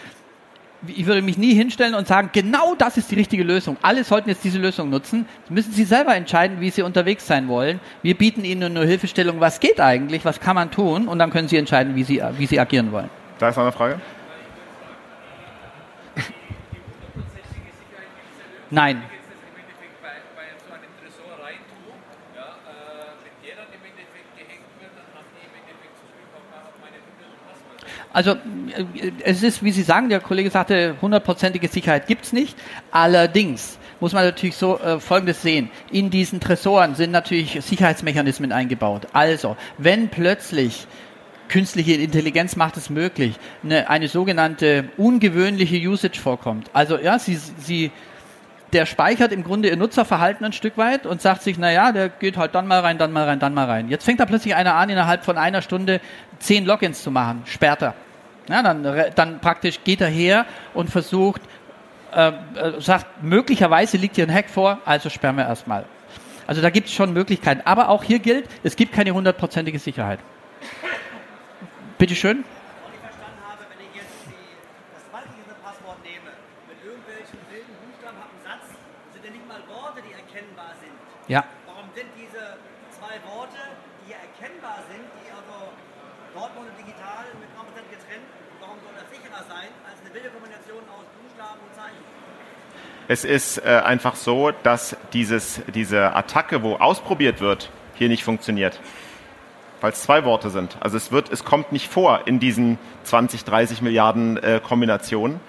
ich 0.88 1.06
würde 1.06 1.22
mich 1.22 1.38
nie 1.38 1.54
hinstellen 1.54 1.93
und 1.93 2.08
sagen, 2.08 2.32
genau 2.34 2.74
das 2.74 2.98
ist 2.98 3.12
die 3.12 3.15
richtige 3.15 3.43
Lösung. 3.43 3.78
Alle 3.84 4.04
sollten 4.04 4.30
jetzt 4.30 4.43
diese 4.43 4.58
Lösung 4.58 4.89
nutzen. 4.89 5.28
Das 5.43 5.52
müssen 5.52 5.74
Sie 5.74 5.84
selber 5.84 6.15
entscheiden, 6.15 6.60
wie 6.60 6.72
Sie 6.72 6.82
unterwegs 6.82 7.28
sein 7.28 7.48
wollen. 7.48 7.80
Wir 8.02 8.17
bieten 8.17 8.43
Ihnen 8.45 8.74
nur 8.74 8.84
Hilfestellung, 8.84 9.41
was 9.41 9.60
geht 9.60 9.80
eigentlich, 9.80 10.26
was 10.26 10.39
kann 10.39 10.56
man 10.56 10.72
tun 10.72 11.08
und 11.08 11.19
dann 11.19 11.30
können 11.30 11.48
Sie 11.48 11.58
entscheiden, 11.58 11.93
wie 11.93 12.04
Sie, 12.04 12.19
wie 12.39 12.48
Sie 12.48 12.60
agieren 12.60 12.91
wollen. 12.91 13.12
Da 13.38 13.50
ist 13.50 13.58
noch 13.58 13.63
eine 13.63 13.72
Frage. 13.72 14.02
Nein. 18.71 19.03
Also 28.12 28.32
äh, 28.32 29.12
es 29.23 29.43
ist, 29.43 29.63
wie 29.63 29.71
Sie 29.71 29.84
sagen, 29.84 30.10
der 30.10 30.19
Kollege 30.19 30.49
sagte, 30.49 30.95
hundertprozentige 31.01 31.67
Sicherheit 31.67 32.08
gibt's 32.08 32.34
nicht. 32.34 32.58
Allerdings 32.91 33.77
muss 33.99 34.13
man 34.13 34.23
natürlich 34.23 34.55
so 34.55 34.79
äh, 34.79 34.99
Folgendes 34.99 35.41
sehen. 35.41 35.69
In 35.91 36.10
diesen 36.10 36.39
Tresoren 36.39 36.95
sind 36.95 37.12
natürlich 37.12 37.60
Sicherheitsmechanismen 37.62 38.51
eingebaut. 38.51 39.08
Also, 39.13 39.58
wenn 39.77 40.10
plötzlich 40.10 40.88
künstliche 41.49 41.93
Intelligenz 41.93 42.55
macht 42.55 42.77
es 42.77 42.89
möglich, 42.89 43.36
eine, 43.63 43.89
eine 43.89 44.08
sogenannte 44.08 44.89
ungewöhnliche 44.97 45.77
Usage 45.88 46.19
vorkommt. 46.19 46.69
Also 46.73 46.97
ja, 46.97 47.19
Sie, 47.19 47.36
Sie 47.36 47.91
der 48.73 48.86
speichert 48.86 49.32
im 49.32 49.43
Grunde 49.43 49.69
ihr 49.69 49.77
Nutzerverhalten 49.77 50.45
ein 50.45 50.53
Stück 50.53 50.77
weit 50.77 51.05
und 51.05 51.21
sagt 51.21 51.41
sich, 51.41 51.58
na 51.58 51.71
ja, 51.71 51.91
der 51.91 52.10
geht 52.10 52.38
halt 52.38 52.55
dann 52.55 52.67
mal 52.67 52.82
rein, 52.82 52.97
dann 52.97 53.12
mal 53.12 53.25
rein, 53.25 53.39
dann 53.39 53.53
mal 53.53 53.65
rein. 53.65 53.89
Jetzt 53.89 54.05
fängt 54.05 54.19
da 54.19 54.25
plötzlich 54.25 54.55
einer 54.55 54.75
an, 54.75 54.89
innerhalb 54.89 55.23
von 55.23 55.38
einer 55.38 55.62
Stunde 55.62 56.01
zehn 56.39 56.65
Logins 56.65 57.01
zu 57.01 57.12
machen, 57.12 57.43
sperrt 57.45 57.82
er. 57.82 57.93
Ja, 58.47 58.63
dann, 58.63 58.84
dann 59.15 59.39
praktisch 59.39 59.84
geht 59.84 60.01
er 60.01 60.08
her 60.08 60.45
und 60.73 60.89
versucht, 60.89 61.41
äh, 62.13 62.29
äh, 62.29 62.82
sagt, 62.82 63.23
möglicherweise 63.23 63.97
liegt 63.97 64.15
hier 64.15 64.25
ein 64.25 64.34
Hack 64.34 64.49
vor, 64.49 64.79
also 64.86 65.10
sperren 65.10 65.38
wir 65.38 65.45
erstmal. 65.45 65.86
Also 66.47 66.62
da 66.62 66.71
gibt 66.71 66.88
es 66.88 66.93
schon 66.93 67.13
Möglichkeiten. 67.13 67.62
Aber 67.65 67.89
auch 67.89 68.03
hier 68.03 68.17
gilt, 68.17 68.49
es 68.63 68.75
gibt 68.75 68.93
keine 68.93 69.12
hundertprozentige 69.12 69.77
Sicherheit. 69.77 70.19
Bitte 71.99 72.15
schön. 72.15 72.43
Ja. 81.29 81.45
Warum 81.67 81.86
sind 81.93 82.10
diese 82.17 82.58
zwei 82.89 83.21
Worte, 83.29 83.62
die 84.01 84.17
erkennbar 84.17 84.82
sind, 84.89 85.05
die 85.21 85.29
also 85.29 85.69
Dortmund 86.34 86.73
und 86.73 86.77
digital 86.82 87.21
mit 87.38 87.53
9% 87.53 87.86
getrennt, 87.86 88.25
warum 88.58 88.82
soll 88.82 88.97
das 88.97 89.05
sicherer 89.13 89.45
sein 89.45 89.69
als 89.86 90.01
eine 90.01 90.10
wilde 90.10 90.34
Kombination 90.34 90.82
aus 90.89 91.05
Buchstaben 91.13 91.62
und 91.62 91.73
Zeichen? 91.77 92.01
Es 93.12 93.26
ist 93.26 93.58
äh, 93.65 93.82
einfach 93.84 94.15
so, 94.15 94.52
dass 94.62 94.95
dieses, 95.13 95.62
diese 95.74 96.15
Attacke, 96.15 96.62
wo 96.62 96.76
ausprobiert 96.76 97.41
wird, 97.41 97.72
hier 97.95 98.08
nicht 98.08 98.24
funktioniert. 98.24 98.80
Weil 99.82 99.93
es 99.93 100.04
zwei 100.04 100.26
Worte 100.26 100.52
sind. 100.52 100.78
Also 100.80 100.95
es 100.95 101.12
wird, 101.12 101.32
es 101.32 101.43
kommt 101.43 101.72
nicht 101.72 101.88
vor 101.91 102.28
in 102.28 102.39
diesen 102.39 102.78
20, 103.06 103.45
30 103.45 103.82
Milliarden 103.82 104.38
äh, 104.38 104.62
Kombinationen 104.63 105.39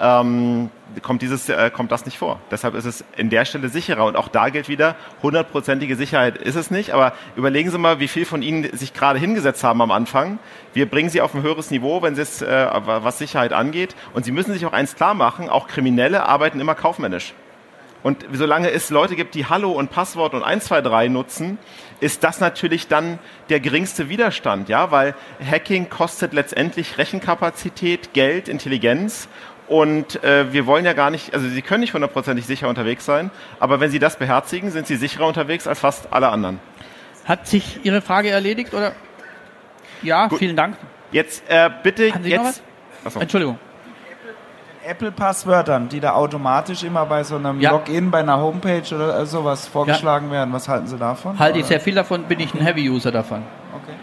ähm, 0.00 0.70
kommt, 1.02 1.22
dieses, 1.22 1.48
äh, 1.48 1.70
kommt 1.70 1.92
das 1.92 2.04
nicht 2.04 2.18
vor. 2.18 2.40
Deshalb 2.50 2.74
ist 2.74 2.86
es 2.86 3.04
in 3.16 3.30
der 3.30 3.44
Stelle 3.44 3.68
sicherer. 3.68 4.06
Und 4.06 4.16
auch 4.16 4.28
da 4.28 4.48
gilt 4.48 4.68
wieder, 4.68 4.96
hundertprozentige 5.22 5.94
Sicherheit 5.94 6.38
ist 6.38 6.56
es 6.56 6.70
nicht. 6.70 6.92
Aber 6.92 7.12
überlegen 7.36 7.70
Sie 7.70 7.78
mal, 7.78 8.00
wie 8.00 8.08
viel 8.08 8.24
von 8.24 8.42
Ihnen 8.42 8.76
sich 8.76 8.94
gerade 8.94 9.18
hingesetzt 9.18 9.62
haben 9.62 9.82
am 9.82 9.90
Anfang. 9.90 10.38
Wir 10.72 10.86
bringen 10.86 11.10
Sie 11.10 11.20
auf 11.20 11.34
ein 11.34 11.42
höheres 11.42 11.70
Niveau, 11.70 12.02
wenn 12.02 12.18
es, 12.18 12.42
äh, 12.42 12.66
was 12.84 13.18
Sicherheit 13.18 13.52
angeht. 13.52 13.94
Und 14.14 14.24
Sie 14.24 14.32
müssen 14.32 14.52
sich 14.52 14.64
auch 14.66 14.72
eins 14.72 14.96
klar 14.96 15.14
machen, 15.14 15.48
auch 15.48 15.68
Kriminelle 15.68 16.26
arbeiten 16.26 16.60
immer 16.60 16.74
kaufmännisch. 16.74 17.34
Und 18.02 18.24
solange 18.32 18.70
es 18.70 18.88
Leute 18.88 19.14
gibt, 19.14 19.34
die 19.34 19.46
Hallo 19.46 19.72
und 19.72 19.90
Passwort 19.90 20.32
und 20.32 20.42
123 20.42 21.10
nutzen, 21.10 21.58
ist 22.00 22.24
das 22.24 22.40
natürlich 22.40 22.88
dann 22.88 23.18
der 23.50 23.60
geringste 23.60 24.08
Widerstand, 24.08 24.70
ja, 24.70 24.90
weil 24.90 25.14
Hacking 25.44 25.90
kostet 25.90 26.32
letztendlich 26.32 26.96
Rechenkapazität, 26.96 28.14
Geld, 28.14 28.48
Intelligenz 28.48 29.28
und 29.70 30.22
äh, 30.24 30.52
wir 30.52 30.66
wollen 30.66 30.84
ja 30.84 30.94
gar 30.94 31.10
nicht, 31.10 31.32
also 31.32 31.48
Sie 31.48 31.62
können 31.62 31.82
nicht 31.82 31.94
hundertprozentig 31.94 32.44
sicher 32.44 32.68
unterwegs 32.68 33.04
sein, 33.04 33.30
aber 33.60 33.78
wenn 33.78 33.88
Sie 33.88 34.00
das 34.00 34.16
beherzigen, 34.16 34.72
sind 34.72 34.88
Sie 34.88 34.96
sicherer 34.96 35.28
unterwegs 35.28 35.68
als 35.68 35.78
fast 35.78 36.12
alle 36.12 36.28
anderen. 36.30 36.58
Hat 37.24 37.46
sich 37.46 37.78
Ihre 37.84 38.02
Frage 38.02 38.30
erledigt 38.30 38.74
oder? 38.74 38.94
Ja, 40.02 40.26
Gut. 40.26 40.40
vielen 40.40 40.56
Dank. 40.56 40.76
Jetzt 41.12 41.44
äh, 41.48 41.70
bitte 41.84 42.12
Haben 42.12 42.24
Sie 42.24 42.30
jetzt. 42.30 42.62
Noch 43.04 43.14
was? 43.14 43.22
Entschuldigung. 43.22 43.60
Apple-Passwörtern, 44.84 45.88
die 45.88 46.00
da 46.00 46.14
automatisch 46.14 46.82
immer 46.82 47.06
bei 47.06 47.22
so 47.22 47.36
einem 47.36 47.60
ja. 47.60 47.70
Login, 47.70 48.10
bei 48.10 48.18
einer 48.18 48.38
Homepage 48.38 48.92
oder 48.92 49.24
sowas 49.24 49.68
vorgeschlagen 49.68 50.26
ja. 50.26 50.32
werden. 50.32 50.52
Was 50.52 50.68
halten 50.68 50.88
Sie 50.88 50.98
davon? 50.98 51.38
Halte 51.38 51.60
ich 51.60 51.66
sehr 51.66 51.78
viel 51.78 51.94
davon, 51.94 52.24
bin 52.24 52.40
ich 52.40 52.52
ein 52.54 52.60
Heavy-User 52.60 53.12
davon. 53.12 53.44
Okay. 53.72 53.94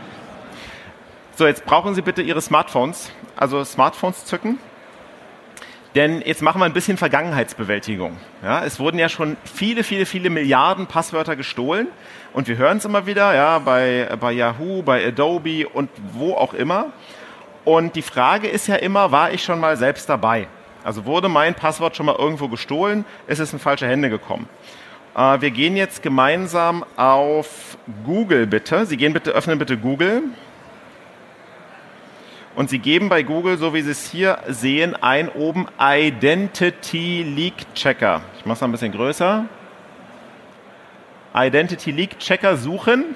So, 1.36 1.46
jetzt 1.46 1.66
brauchen 1.66 1.94
Sie 1.94 2.02
bitte 2.02 2.22
Ihre 2.22 2.40
Smartphones, 2.40 3.12
also 3.36 3.66
Smartphones 3.66 4.24
zücken. 4.24 4.60
Denn 5.98 6.22
jetzt 6.24 6.44
machen 6.44 6.62
wir 6.62 6.66
ein 6.66 6.74
bisschen 6.74 6.96
Vergangenheitsbewältigung. 6.96 8.18
Ja, 8.44 8.64
es 8.64 8.80
wurden 8.80 9.00
ja 9.00 9.10
schon 9.10 9.36
viele, 9.52 9.84
viele, 9.84 10.06
viele 10.06 10.30
Milliarden 10.30 10.86
Passwörter 10.86 11.36
gestohlen. 11.36 11.88
Und 12.34 12.48
wir 12.48 12.56
hören 12.58 12.78
es 12.78 12.86
immer 12.86 13.08
wieder, 13.08 13.34
ja, 13.34 13.58
bei, 13.58 14.08
bei 14.20 14.32
Yahoo, 14.32 14.84
bei 14.84 15.04
Adobe 15.08 15.68
und 15.68 15.90
wo 16.14 16.36
auch 16.36 16.54
immer. 16.54 16.94
Und 17.66 17.96
die 17.96 18.04
Frage 18.04 18.48
ist 18.48 18.68
ja 18.68 18.76
immer, 18.76 19.12
war 19.12 19.32
ich 19.32 19.42
schon 19.44 19.60
mal 19.60 19.76
selbst 19.76 20.08
dabei? 20.08 20.46
Also 20.84 21.06
wurde 21.06 21.30
mein 21.30 21.56
Passwort 21.56 21.96
schon 21.96 22.06
mal 22.06 22.16
irgendwo 22.16 22.48
gestohlen? 22.48 23.04
Ist 23.26 23.40
es 23.40 23.52
in 23.52 23.58
falsche 23.58 23.88
Hände 23.88 24.12
gekommen? 24.12 24.48
Äh, 25.16 25.42
wir 25.42 25.50
gehen 25.50 25.76
jetzt 25.76 26.04
gemeinsam 26.04 26.86
auf 26.96 27.76
Google 28.06 28.46
bitte. 28.46 28.86
Sie 28.86 28.98
gehen 28.98 29.14
bitte, 29.14 29.32
öffnen 29.32 29.58
bitte 29.58 29.78
Google. 29.78 30.22
Und 32.58 32.72
Sie 32.72 32.80
geben 32.80 33.08
bei 33.08 33.22
Google, 33.22 33.60
so 33.60 33.76
wie 33.76 33.84
Sie 33.84 33.92
es 33.92 34.10
hier 34.10 34.40
sehen, 34.48 34.96
ein 34.96 35.30
oben 35.30 35.68
Identity 35.80 37.22
Leak 37.22 37.54
Checker. 37.76 38.22
Ich 38.40 38.48
mache 38.48 38.56
es 38.56 38.64
ein 38.64 38.72
bisschen 38.72 38.92
größer. 38.92 39.46
Identity 41.36 41.92
Leak 41.92 42.18
Checker 42.18 42.58
suchen. 42.58 43.16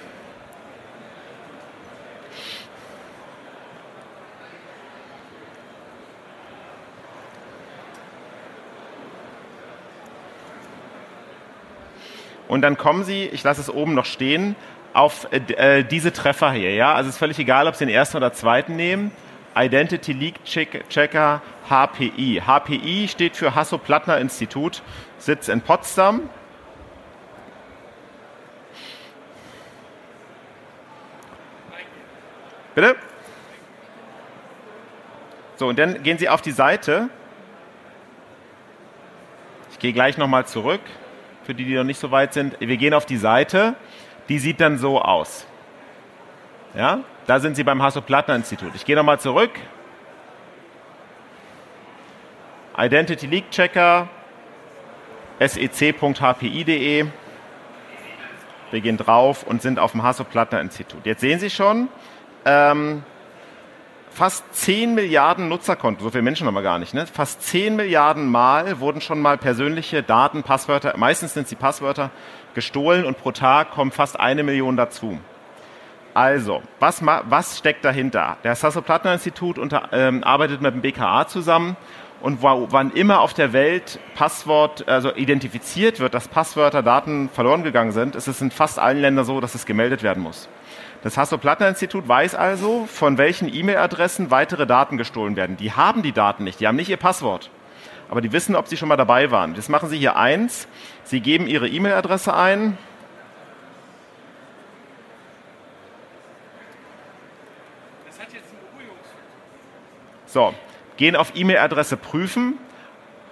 Und 12.47 12.61
dann 12.61 12.77
kommen 12.77 13.03
Sie, 13.03 13.25
ich 13.25 13.41
lasse 13.43 13.61
es 13.61 13.73
oben 13.73 13.95
noch 13.95 14.05
stehen, 14.05 14.55
auf 14.93 15.27
äh, 15.31 15.83
diese 15.83 16.13
Treffer 16.13 16.51
hier. 16.51 16.75
Ja? 16.75 16.93
Also 16.93 17.09
es 17.09 17.15
ist 17.15 17.19
völlig 17.19 17.39
egal, 17.39 17.65
ob 17.65 17.73
Sie 17.73 17.87
den 17.87 17.95
ersten 17.95 18.17
oder 18.17 18.33
zweiten 18.33 18.75
nehmen 18.75 19.11
Identity 19.55 20.13
Leak 20.13 20.43
Checker 20.45 21.41
HPI. 21.69 22.41
HPI 22.45 23.07
steht 23.07 23.35
für 23.35 23.55
Hasso-Plattner-Institut, 23.55 24.81
Sitz 25.17 25.47
in 25.47 25.61
Potsdam. 25.61 26.29
Bitte? 32.73 32.95
So, 35.57 35.67
und 35.67 35.77
dann 35.77 36.01
gehen 36.03 36.17
Sie 36.17 36.29
auf 36.29 36.41
die 36.41 36.51
Seite. 36.51 37.09
Ich 39.71 39.79
gehe 39.79 39.93
gleich 39.93 40.17
nochmal 40.17 40.45
zurück, 40.45 40.81
für 41.43 41.53
die, 41.53 41.65
die 41.65 41.75
noch 41.75 41.83
nicht 41.83 41.99
so 41.99 42.11
weit 42.11 42.33
sind. 42.33 42.59
Wir 42.59 42.77
gehen 42.77 42.93
auf 42.93 43.05
die 43.05 43.17
Seite. 43.17 43.75
Die 44.29 44.39
sieht 44.39 44.61
dann 44.61 44.77
so 44.77 45.01
aus. 45.01 45.45
Ja, 46.73 47.03
da 47.31 47.39
sind 47.39 47.55
Sie 47.55 47.63
beim 47.63 47.81
Hasso-Plattner-Institut. 47.81 48.75
Ich 48.75 48.83
gehe 48.83 48.97
nochmal 48.97 49.17
zurück. 49.17 49.51
Identity 52.77 53.25
Leak 53.25 53.49
Checker, 53.51 54.09
sec.hpi.de. 55.39 57.05
Wir 58.71 58.81
gehen 58.81 58.97
drauf 58.97 59.43
und 59.43 59.61
sind 59.61 59.79
auf 59.79 59.93
dem 59.93 60.03
Hasso-Plattner-Institut. 60.03 61.05
Jetzt 61.05 61.21
sehen 61.21 61.39
Sie 61.39 61.49
schon, 61.49 61.87
ähm, 62.43 63.03
fast 64.09 64.53
10 64.53 64.93
Milliarden 64.93 65.47
Nutzerkonten, 65.47 66.03
so 66.03 66.09
viele 66.09 66.23
Menschen 66.23 66.47
haben 66.47 66.53
wir 66.53 66.61
gar 66.61 66.79
nicht, 66.79 66.93
ne? 66.93 67.07
fast 67.07 67.43
10 67.43 67.77
Milliarden 67.77 68.29
Mal 68.29 68.81
wurden 68.81 68.99
schon 68.99 69.21
mal 69.21 69.37
persönliche 69.37 70.03
Daten, 70.03 70.43
Passwörter, 70.43 70.97
meistens 70.97 71.33
sind 71.33 71.43
es 71.43 71.49
die 71.49 71.55
Passwörter, 71.55 72.11
gestohlen 72.55 73.05
und 73.05 73.17
pro 73.17 73.31
Tag 73.31 73.71
kommen 73.71 73.91
fast 73.91 74.19
eine 74.19 74.43
Million 74.43 74.75
dazu. 74.75 75.17
Also, 76.13 76.61
was, 76.79 77.01
was 77.05 77.57
steckt 77.57 77.85
dahinter? 77.85 78.37
Das 78.43 78.63
Hasso-Plattner-Institut 78.63 79.59
ähm, 79.91 80.23
arbeitet 80.23 80.61
mit 80.61 80.73
dem 80.73 80.81
BKA 80.81 81.27
zusammen 81.27 81.77
und 82.21 82.41
wo, 82.41 82.67
wann 82.69 82.91
immer 82.91 83.21
auf 83.21 83.33
der 83.33 83.53
Welt 83.53 83.99
Passwort, 84.15 84.87
also 84.87 85.13
identifiziert 85.15 85.99
wird, 85.99 86.13
dass 86.13 86.27
Passwörter, 86.27 86.83
Daten 86.83 87.29
verloren 87.29 87.63
gegangen 87.63 87.91
sind, 87.91 88.15
ist 88.15 88.27
es 88.27 88.41
in 88.41 88.51
fast 88.51 88.77
allen 88.77 88.99
Ländern 88.99 89.25
so, 89.25 89.39
dass 89.39 89.55
es 89.55 89.65
gemeldet 89.65 90.03
werden 90.03 90.21
muss. 90.21 90.49
Das 91.03 91.17
Hasso-Plattner-Institut 91.17 92.07
weiß 92.07 92.35
also, 92.35 92.85
von 92.85 93.17
welchen 93.17 93.51
E-Mail-Adressen 93.51 94.29
weitere 94.29 94.67
Daten 94.67 94.97
gestohlen 94.97 95.35
werden. 95.35 95.57
Die 95.57 95.71
haben 95.71 96.03
die 96.03 96.11
Daten 96.11 96.43
nicht, 96.43 96.59
die 96.59 96.67
haben 96.67 96.75
nicht 96.75 96.89
ihr 96.89 96.97
Passwort. 96.97 97.49
Aber 98.09 98.21
die 98.21 98.33
wissen, 98.33 98.55
ob 98.55 98.67
sie 98.67 98.77
schon 98.77 98.89
mal 98.89 98.97
dabei 98.97 99.31
waren. 99.31 99.55
Das 99.55 99.69
machen 99.69 99.89
sie 99.89 99.97
hier 99.97 100.17
eins. 100.17 100.67
Sie 101.05 101.21
geben 101.21 101.47
ihre 101.47 101.69
E-Mail-Adresse 101.69 102.35
ein. 102.35 102.77
Das 108.05 108.19
hat 108.19 108.33
jetzt 108.33 108.49
einen 108.51 108.59
So, 110.31 110.53
gehen 110.95 111.17
auf 111.17 111.33
E-Mail-Adresse 111.35 111.97
prüfen 111.97 112.57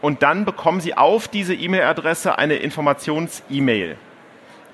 und 0.01 0.21
dann 0.21 0.43
bekommen 0.43 0.81
Sie 0.81 0.97
auf 0.97 1.29
diese 1.29 1.53
E-Mail-Adresse 1.53 2.37
eine 2.37 2.55
Informations-E-Mail. 2.55 3.95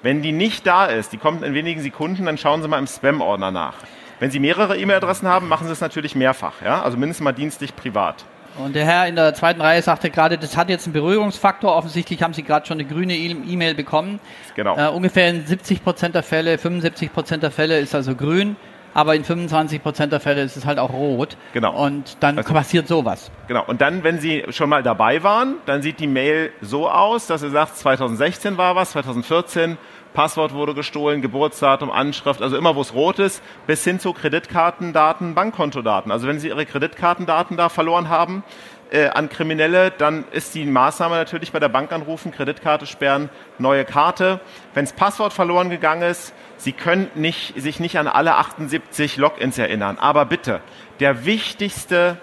Wenn 0.02 0.24
die 0.24 0.32
nicht 0.32 0.66
da 0.66 0.88
ist, 0.88 1.14
die 1.14 1.18
kommt 1.18 1.44
in 1.44 1.54
wenigen 1.54 1.82
Sekunden, 1.82 2.26
dann 2.26 2.40
schauen 2.40 2.64
Sie 2.64 2.68
mal 2.68 2.80
im 2.80 2.88
Spam-Ordner 2.88 3.52
nach. 3.52 3.76
Wenn 4.20 4.32
Sie 4.32 4.40
mehrere 4.40 4.76
E-Mail-Adressen 4.76 5.28
haben, 5.28 5.48
machen 5.48 5.68
Sie 5.68 5.74
es 5.74 5.82
natürlich 5.82 6.16
mehrfach, 6.16 6.64
ja? 6.64 6.82
also 6.82 6.98
mindestens 6.98 7.24
mal 7.24 7.32
dienstlich 7.32 7.76
privat. 7.76 8.26
Und 8.58 8.76
der 8.76 8.86
Herr 8.86 9.08
in 9.08 9.16
der 9.16 9.36
zweiten 9.36 9.62
Reihe 9.62 9.84
sagte 9.84 10.10
gerade, 10.10 10.40
das 10.40 10.58
hat 10.58 10.70
jetzt 10.70 10.88
einen 10.88 10.94
Berührungsfaktor. 10.94 11.76
Offensichtlich 11.76 12.24
haben 12.24 12.34
Sie 12.34 12.42
gerade 12.42 12.66
schon 12.66 12.80
eine 12.80 12.88
grüne 12.88 13.16
E-Mail 13.16 13.76
bekommen. 13.76 14.20
Genau. 14.56 14.76
Äh, 14.78 14.90
ungefähr 14.90 15.30
in 15.30 15.46
70 15.46 15.84
Prozent 15.84 16.16
der 16.16 16.24
Fälle, 16.24 16.58
75 16.58 17.14
Prozent 17.14 17.44
der 17.44 17.52
Fälle 17.52 17.78
ist 17.78 17.94
also 17.94 18.16
grün 18.16 18.56
aber 18.96 19.14
in 19.14 19.26
25 19.26 19.84
Prozent 19.84 20.14
der 20.14 20.22
Fälle 20.22 20.42
ist 20.42 20.56
es 20.56 20.66
halt 20.66 20.80
auch 20.80 20.92
rot. 20.92 21.38
Genau. 21.54 21.76
Und 21.86 22.18
dann 22.22 22.38
also, 22.38 22.54
passiert 22.54 22.88
sowas. 22.88 23.30
Genau. 23.48 23.64
Und 23.68 23.82
dann, 23.82 24.04
wenn 24.04 24.20
Sie 24.20 24.46
schon 24.50 24.70
mal 24.70 24.82
dabei 24.82 25.22
waren, 25.22 25.56
dann 25.66 25.82
sieht 25.82 26.00
die 26.00 26.08
Mail 26.08 26.52
so 26.62 26.90
aus, 26.90 27.28
dass 27.28 27.44
er 27.44 27.50
sagt, 27.50 27.78
2016 27.78 28.58
war 28.58 28.76
was, 28.78 28.92
2014, 28.92 29.78
Passwort 30.14 30.54
wurde 30.54 30.74
gestohlen, 30.74 31.22
Geburtsdatum, 31.22 31.92
Anschrift, 31.92 32.42
also 32.42 32.56
immer 32.56 32.78
wo 32.78 32.82
es 32.82 32.94
rot 32.94 33.20
ist, 33.20 33.44
bis 33.68 33.84
hin 33.84 34.00
zu 34.00 34.14
Kreditkartendaten, 34.14 35.36
Bankkontodaten. 35.36 36.10
Also 36.10 36.28
wenn 36.28 36.40
Sie 36.40 36.48
Ihre 36.48 36.66
Kreditkartendaten 36.66 37.58
da 37.58 37.68
verloren 37.68 38.08
haben, 38.08 38.46
äh, 38.92 39.08
an 39.08 39.30
Kriminelle, 39.30 39.92
dann 39.92 40.26
ist 40.32 40.56
die 40.56 40.66
Maßnahme 40.66 41.16
natürlich 41.16 41.52
bei 41.52 41.60
der 41.60 41.70
Bank 41.70 41.92
anrufen, 41.92 42.32
Kreditkarte 42.32 42.86
sperren, 42.86 43.30
neue 43.58 43.86
Karte. 43.86 44.40
Wenn 44.74 44.86
das 44.86 44.94
Passwort 44.94 45.34
verloren 45.34 45.70
gegangen 45.70 46.04
ist, 46.04 46.34
Sie 46.58 46.72
können 46.72 47.10
nicht, 47.16 47.60
sich 47.60 47.80
nicht 47.80 47.98
an 47.98 48.08
alle 48.08 48.36
78 48.36 49.18
Logins 49.18 49.58
erinnern. 49.58 49.98
Aber 50.00 50.26
bitte, 50.26 50.62
der 51.00 51.26
wichtigste, 51.26 52.18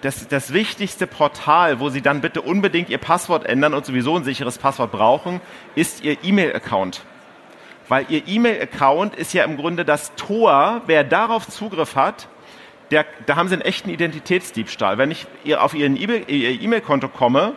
das, 0.00 0.28
das 0.28 0.52
wichtigste 0.52 1.06
Portal, 1.06 1.80
wo 1.80 1.88
Sie 1.88 2.00
dann 2.00 2.20
bitte 2.20 2.40
unbedingt 2.40 2.88
Ihr 2.88 2.98
Passwort 2.98 3.46
ändern 3.46 3.74
und 3.74 3.84
sowieso 3.84 4.16
ein 4.16 4.24
sicheres 4.24 4.58
Passwort 4.58 4.92
brauchen, 4.92 5.40
ist 5.74 6.04
Ihr 6.04 6.16
E-Mail-Account. 6.22 7.02
Weil 7.88 8.06
Ihr 8.08 8.22
E-Mail-Account 8.26 9.16
ist 9.16 9.34
ja 9.34 9.44
im 9.44 9.56
Grunde 9.56 9.84
das 9.84 10.14
Tor, 10.14 10.82
wer 10.86 11.04
darauf 11.04 11.48
Zugriff 11.48 11.96
hat, 11.96 12.28
der, 12.94 13.04
da 13.26 13.36
haben 13.36 13.48
Sie 13.48 13.54
einen 13.54 13.62
echten 13.62 13.90
Identitätsdiebstahl. 13.90 14.96
Wenn 14.96 15.10
ich 15.10 15.26
auf 15.56 15.74
Ihr 15.74 15.86
E-Mail-Konto 15.86 17.08
komme 17.08 17.54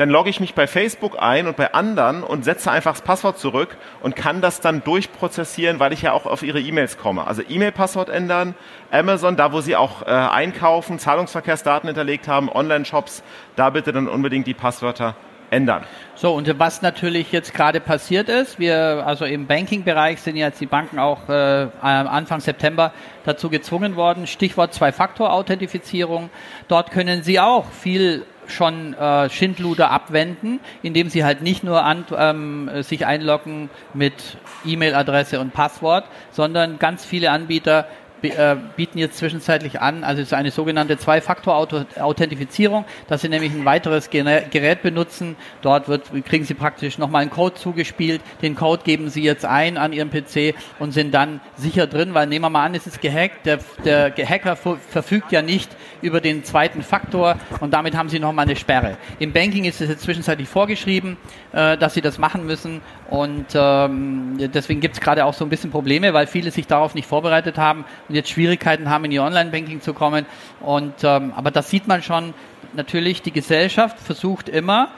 dann 0.00 0.08
logge 0.08 0.30
ich 0.30 0.40
mich 0.40 0.54
bei 0.54 0.66
Facebook 0.66 1.20
ein 1.20 1.46
und 1.46 1.58
bei 1.58 1.74
anderen 1.74 2.22
und 2.22 2.42
setze 2.42 2.70
einfach 2.70 2.92
das 2.92 3.02
Passwort 3.02 3.38
zurück 3.38 3.76
und 4.00 4.16
kann 4.16 4.40
das 4.40 4.62
dann 4.62 4.82
durchprozessieren, 4.82 5.78
weil 5.78 5.92
ich 5.92 6.00
ja 6.00 6.12
auch 6.12 6.24
auf 6.24 6.42
ihre 6.42 6.58
E-Mails 6.58 6.96
komme. 6.96 7.26
Also 7.26 7.42
E-Mail-Passwort 7.46 8.08
ändern, 8.08 8.54
Amazon, 8.90 9.36
da 9.36 9.52
wo 9.52 9.60
sie 9.60 9.76
auch 9.76 10.00
äh, 10.00 10.06
einkaufen, 10.06 10.98
Zahlungsverkehrsdaten 10.98 11.86
hinterlegt 11.86 12.28
haben, 12.28 12.48
Online-Shops, 12.48 13.22
da 13.56 13.68
bitte 13.68 13.92
dann 13.92 14.08
unbedingt 14.08 14.46
die 14.46 14.54
Passwörter 14.54 15.16
ändern. 15.50 15.84
So, 16.14 16.34
und 16.34 16.58
was 16.58 16.82
natürlich 16.82 17.32
jetzt 17.32 17.54
gerade 17.54 17.80
passiert 17.80 18.28
ist, 18.28 18.58
wir, 18.58 19.04
also 19.06 19.24
im 19.24 19.46
Banking-Bereich 19.46 20.20
sind 20.20 20.36
jetzt 20.36 20.60
die 20.60 20.66
Banken 20.66 20.98
auch 20.98 21.28
äh, 21.28 21.66
Anfang 21.80 22.40
September 22.40 22.92
dazu 23.24 23.50
gezwungen 23.50 23.96
worden, 23.96 24.26
Stichwort 24.26 24.72
Zwei-Faktor-Authentifizierung. 24.74 26.30
Dort 26.68 26.90
können 26.90 27.22
Sie 27.22 27.40
auch 27.40 27.66
viel 27.70 28.24
schon 28.46 28.94
äh, 28.94 29.30
Schindluder 29.30 29.90
abwenden, 29.90 30.60
indem 30.82 31.08
sie 31.08 31.24
halt 31.24 31.40
nicht 31.40 31.62
nur 31.62 31.84
an, 31.84 32.04
ähm, 32.16 32.70
sich 32.82 33.06
einloggen 33.06 33.70
mit 33.94 34.38
E-Mail-Adresse 34.64 35.40
und 35.40 35.52
Passwort, 35.52 36.04
sondern 36.32 36.78
ganz 36.78 37.04
viele 37.04 37.30
Anbieter 37.30 37.86
äh, 37.86 38.09
bieten 38.20 38.98
jetzt 38.98 39.18
zwischenzeitlich 39.18 39.80
an, 39.80 40.04
also 40.04 40.20
es 40.20 40.28
ist 40.28 40.34
eine 40.34 40.50
sogenannte 40.50 40.98
Zwei-Faktor-Authentifizierung, 40.98 42.84
dass 43.08 43.22
Sie 43.22 43.28
nämlich 43.28 43.52
ein 43.52 43.64
weiteres 43.64 44.10
Gerät 44.10 44.82
benutzen. 44.82 45.36
Dort 45.62 45.88
wird, 45.88 46.10
kriegen 46.24 46.44
Sie 46.44 46.54
praktisch 46.54 46.98
nochmal 46.98 47.22
einen 47.22 47.30
Code 47.30 47.54
zugespielt. 47.54 48.20
Den 48.42 48.54
Code 48.54 48.82
geben 48.84 49.08
Sie 49.08 49.22
jetzt 49.22 49.44
ein 49.44 49.78
an 49.78 49.92
Ihrem 49.92 50.10
PC 50.10 50.54
und 50.78 50.92
sind 50.92 51.12
dann 51.12 51.40
sicher 51.56 51.86
drin, 51.86 52.14
weil 52.14 52.26
nehmen 52.26 52.44
wir 52.44 52.50
mal 52.50 52.64
an, 52.64 52.74
es 52.74 52.86
ist 52.86 53.00
gehackt. 53.00 53.46
Der, 53.46 53.58
der 53.84 54.28
Hacker 54.28 54.56
verfügt 54.56 55.32
ja 55.32 55.42
nicht 55.42 55.70
über 56.02 56.20
den 56.20 56.44
zweiten 56.44 56.82
Faktor 56.82 57.36
und 57.60 57.72
damit 57.72 57.96
haben 57.96 58.08
Sie 58.08 58.18
nochmal 58.18 58.46
eine 58.46 58.56
Sperre. 58.56 58.96
Im 59.18 59.32
Banking 59.32 59.64
ist 59.64 59.80
es 59.80 59.88
jetzt 59.88 60.02
zwischenzeitlich 60.02 60.48
vorgeschrieben, 60.48 61.16
äh, 61.52 61.76
dass 61.76 61.94
Sie 61.94 62.00
das 62.00 62.18
machen 62.18 62.46
müssen 62.46 62.80
und 63.08 63.46
ähm, 63.54 64.36
deswegen 64.38 64.80
gibt 64.80 64.94
es 64.94 65.00
gerade 65.00 65.24
auch 65.24 65.34
so 65.34 65.44
ein 65.44 65.50
bisschen 65.50 65.70
Probleme, 65.70 66.12
weil 66.14 66.26
viele 66.26 66.50
sich 66.50 66.66
darauf 66.66 66.94
nicht 66.94 67.06
vorbereitet 67.06 67.58
haben 67.58 67.84
jetzt 68.14 68.30
Schwierigkeiten 68.30 68.90
haben, 68.90 69.04
in 69.04 69.10
die 69.10 69.20
Online-Banking 69.20 69.80
zu 69.80 69.94
kommen. 69.94 70.26
Und, 70.60 70.94
ähm, 71.02 71.32
aber 71.34 71.50
das 71.50 71.70
sieht 71.70 71.88
man 71.88 72.02
schon, 72.02 72.34
natürlich, 72.74 73.22
die 73.22 73.32
Gesellschaft 73.32 73.98
versucht 73.98 74.48
immer, 74.48 74.88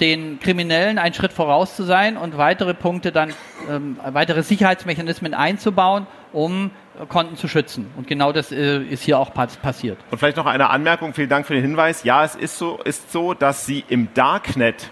den 0.00 0.40
Kriminellen 0.40 0.98
einen 0.98 1.14
Schritt 1.14 1.32
voraus 1.32 1.74
zu 1.74 1.82
sein 1.82 2.16
und 2.16 2.36
weitere 2.36 2.74
Punkte 2.74 3.12
dann, 3.12 3.32
ähm, 3.70 3.98
weitere 4.04 4.42
Sicherheitsmechanismen 4.42 5.32
einzubauen, 5.32 6.06
um 6.32 6.70
Konten 7.08 7.36
zu 7.36 7.48
schützen. 7.48 7.90
Und 7.96 8.06
genau 8.06 8.32
das 8.32 8.52
äh, 8.52 8.78
ist 8.78 9.02
hier 9.02 9.18
auch 9.18 9.32
passiert. 9.34 9.98
Und 10.10 10.18
vielleicht 10.18 10.36
noch 10.36 10.46
eine 10.46 10.70
Anmerkung, 10.70 11.14
vielen 11.14 11.28
Dank 11.28 11.46
für 11.46 11.54
den 11.54 11.62
Hinweis. 11.62 12.04
Ja, 12.04 12.24
es 12.24 12.34
ist 12.34 12.58
so, 12.58 12.78
ist 12.82 13.12
so 13.12 13.34
dass 13.34 13.66
Sie 13.66 13.84
im 13.88 14.08
Darknet 14.14 14.90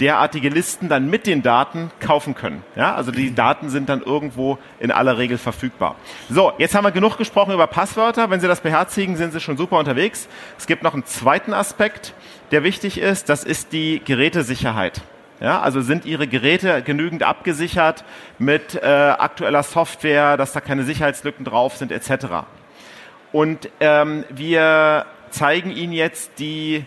derartige 0.00 0.48
Listen 0.48 0.88
dann 0.88 1.08
mit 1.08 1.26
den 1.26 1.42
Daten 1.42 1.90
kaufen 2.00 2.34
können. 2.34 2.62
Ja, 2.76 2.94
also 2.94 3.10
die 3.10 3.34
Daten 3.34 3.68
sind 3.68 3.88
dann 3.88 4.02
irgendwo 4.02 4.58
in 4.80 4.90
aller 4.90 5.18
Regel 5.18 5.38
verfügbar. 5.38 5.96
So, 6.28 6.52
jetzt 6.58 6.74
haben 6.74 6.84
wir 6.84 6.92
genug 6.92 7.16
gesprochen 7.16 7.52
über 7.52 7.66
Passwörter. 7.66 8.30
Wenn 8.30 8.40
Sie 8.40 8.48
das 8.48 8.60
beherzigen, 8.60 9.16
sind 9.16 9.32
Sie 9.32 9.40
schon 9.40 9.56
super 9.56 9.78
unterwegs. 9.78 10.28
Es 10.58 10.66
gibt 10.66 10.82
noch 10.82 10.94
einen 10.94 11.06
zweiten 11.06 11.52
Aspekt, 11.52 12.14
der 12.50 12.62
wichtig 12.64 12.98
ist. 12.98 13.28
Das 13.28 13.44
ist 13.44 13.72
die 13.72 14.00
Gerätesicherheit. 14.04 15.02
Ja, 15.40 15.60
also 15.60 15.80
sind 15.80 16.04
Ihre 16.04 16.26
Geräte 16.26 16.82
genügend 16.82 17.22
abgesichert 17.22 18.04
mit 18.38 18.76
äh, 18.76 18.86
aktueller 18.86 19.62
Software, 19.62 20.36
dass 20.36 20.52
da 20.52 20.60
keine 20.60 20.84
Sicherheitslücken 20.84 21.44
drauf 21.44 21.76
sind, 21.76 21.90
etc. 21.92 22.46
Und 23.32 23.68
ähm, 23.80 24.24
wir 24.30 25.06
zeigen 25.30 25.70
Ihnen 25.70 25.92
jetzt 25.92 26.38
die 26.38 26.84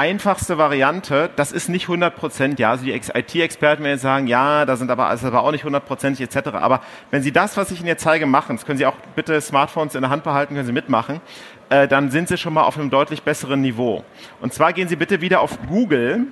einfachste 0.00 0.56
Variante. 0.56 1.28
Das 1.36 1.52
ist 1.52 1.68
nicht 1.68 1.82
100 1.82 2.16
Prozent. 2.16 2.58
Ja, 2.58 2.70
also 2.70 2.84
die 2.84 2.92
IT-Experten 2.92 3.84
werden 3.84 3.98
sagen, 3.98 4.28
ja, 4.28 4.64
da 4.64 4.76
sind 4.76 4.90
aber, 4.90 5.08
also 5.08 5.26
aber 5.26 5.42
auch 5.42 5.50
nicht 5.52 5.60
100 5.60 5.84
Prozent 5.84 6.18
etc. 6.18 6.48
Aber 6.54 6.80
wenn 7.10 7.22
Sie 7.22 7.32
das, 7.32 7.58
was 7.58 7.70
ich 7.70 7.80
Ihnen 7.80 7.88
jetzt 7.88 8.02
zeige, 8.02 8.24
machen, 8.24 8.56
das 8.56 8.64
können 8.64 8.78
Sie 8.78 8.86
auch 8.86 8.96
bitte 9.14 9.38
Smartphones 9.42 9.94
in 9.94 10.00
der 10.00 10.10
Hand 10.10 10.24
behalten, 10.24 10.54
können 10.54 10.66
Sie 10.66 10.72
mitmachen, 10.72 11.20
äh, 11.68 11.86
dann 11.86 12.10
sind 12.10 12.28
Sie 12.28 12.38
schon 12.38 12.54
mal 12.54 12.62
auf 12.62 12.78
einem 12.78 12.88
deutlich 12.88 13.24
besseren 13.24 13.60
Niveau. 13.60 14.02
Und 14.40 14.54
zwar 14.54 14.72
gehen 14.72 14.88
Sie 14.88 14.96
bitte 14.96 15.20
wieder 15.20 15.42
auf 15.42 15.58
Google. 15.68 16.28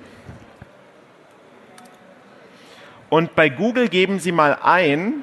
Und 3.09 3.35
bei 3.35 3.49
Google 3.49 3.87
geben 3.87 4.17
Sie 4.17 4.31
mal 4.31 4.57
ein 4.63 5.21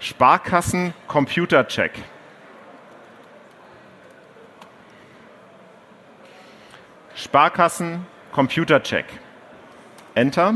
Sparkassen 0.00 0.92
Computer 1.06 1.68
Check. 1.68 1.92
Sparkassen 7.14 8.06
Computercheck. 8.32 9.04
Enter. 10.14 10.54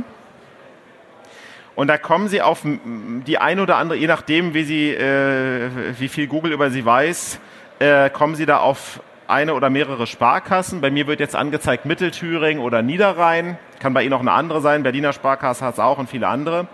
Und 1.75 1.89
da 1.89 1.99
kommen 1.99 2.29
Sie 2.29 2.41
auf 2.41 2.63
die 2.65 3.39
ein 3.39 3.61
oder 3.61 3.77
andere, 3.77 3.99
je 3.99 4.07
nachdem, 4.07 4.55
wie, 4.55 4.65
Sie, 4.65 4.91
äh, 4.91 5.69
wie 5.99 6.09
viel 6.09 6.27
Google 6.27 6.53
über 6.53 6.71
Sie 6.71 6.85
weiß, 6.85 7.39
äh, 7.79 8.09
kommen 8.09 8.35
Sie 8.35 8.47
da 8.47 8.59
auf 8.59 9.01
eine 9.29 9.55
oder 9.55 9.69
mehrere 9.69 10.07
Sparkassen. 10.07 10.81
Bei 10.81 10.91
mir 10.91 11.07
wird 11.07 11.21
jetzt 11.21 11.37
angezeigt 11.37 11.85
Mittelthüringen 11.85 12.63
oder 12.63 12.81
Niederrhein. 12.81 13.59
Kann 13.79 13.93
bei 13.93 14.03
Ihnen 14.03 14.15
auch 14.15 14.21
eine 14.21 14.33
andere 14.33 14.63
sein. 14.63 14.83
Berliner 14.83 15.13
Sparkasse 15.13 15.65
hat 15.65 15.75
es 15.75 15.81
auch 15.81 15.99
und 15.99 16.09
viele 16.09 16.29
andere. 16.29 16.67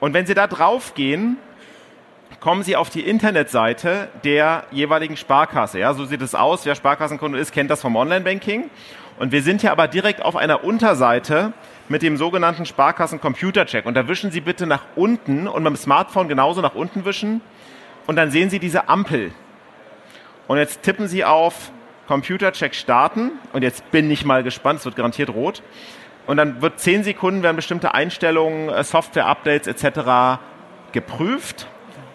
Und 0.00 0.14
wenn 0.14 0.26
Sie 0.26 0.34
da 0.34 0.46
drauf 0.48 0.94
gehen, 0.94 1.36
kommen 2.40 2.62
Sie 2.62 2.76
auf 2.76 2.90
die 2.90 3.00
Internetseite 3.00 4.08
der 4.24 4.64
jeweiligen 4.70 5.16
Sparkasse. 5.16 5.78
Ja, 5.80 5.94
so 5.94 6.04
sieht 6.04 6.22
es 6.22 6.34
aus. 6.34 6.64
Wer 6.64 6.74
Sparkassenkunde 6.74 7.38
ist, 7.38 7.52
kennt 7.52 7.70
das 7.70 7.80
vom 7.80 7.96
Online-Banking. 7.96 8.70
Und 9.18 9.32
wir 9.32 9.42
sind 9.42 9.62
hier 9.62 9.72
aber 9.72 9.88
direkt 9.88 10.22
auf 10.22 10.36
einer 10.36 10.62
Unterseite 10.62 11.52
mit 11.88 12.02
dem 12.02 12.16
sogenannten 12.16 12.66
Sparkassen 12.66 13.20
Computer 13.20 13.66
Check. 13.66 13.86
Und 13.86 13.94
da 13.94 14.06
wischen 14.06 14.30
Sie 14.30 14.40
bitte 14.40 14.66
nach 14.66 14.84
unten 14.94 15.48
und 15.48 15.62
mit 15.64 15.70
dem 15.70 15.76
Smartphone 15.76 16.28
genauso 16.28 16.60
nach 16.60 16.74
unten 16.74 17.04
wischen. 17.04 17.40
Und 18.06 18.16
dann 18.16 18.30
sehen 18.30 18.50
Sie 18.50 18.60
diese 18.60 18.88
Ampel. 18.88 19.32
Und 20.46 20.58
jetzt 20.58 20.82
tippen 20.82 21.08
Sie 21.08 21.24
auf 21.24 21.72
Computer 22.06 22.52
Check 22.52 22.74
starten. 22.74 23.32
Und 23.52 23.62
jetzt 23.62 23.90
bin 23.90 24.08
ich 24.10 24.24
mal 24.24 24.44
gespannt. 24.44 24.78
Es 24.78 24.84
wird 24.84 24.94
garantiert 24.94 25.30
rot. 25.30 25.62
Und 26.28 26.36
dann 26.36 26.62
wird 26.62 26.78
zehn 26.78 27.02
Sekunden 27.02 27.42
werden 27.42 27.56
bestimmte 27.56 27.94
Einstellungen, 27.94 28.68
äh, 28.68 28.84
Software-Updates 28.84 29.66
etc. 29.66 30.38
geprüft 30.92 31.66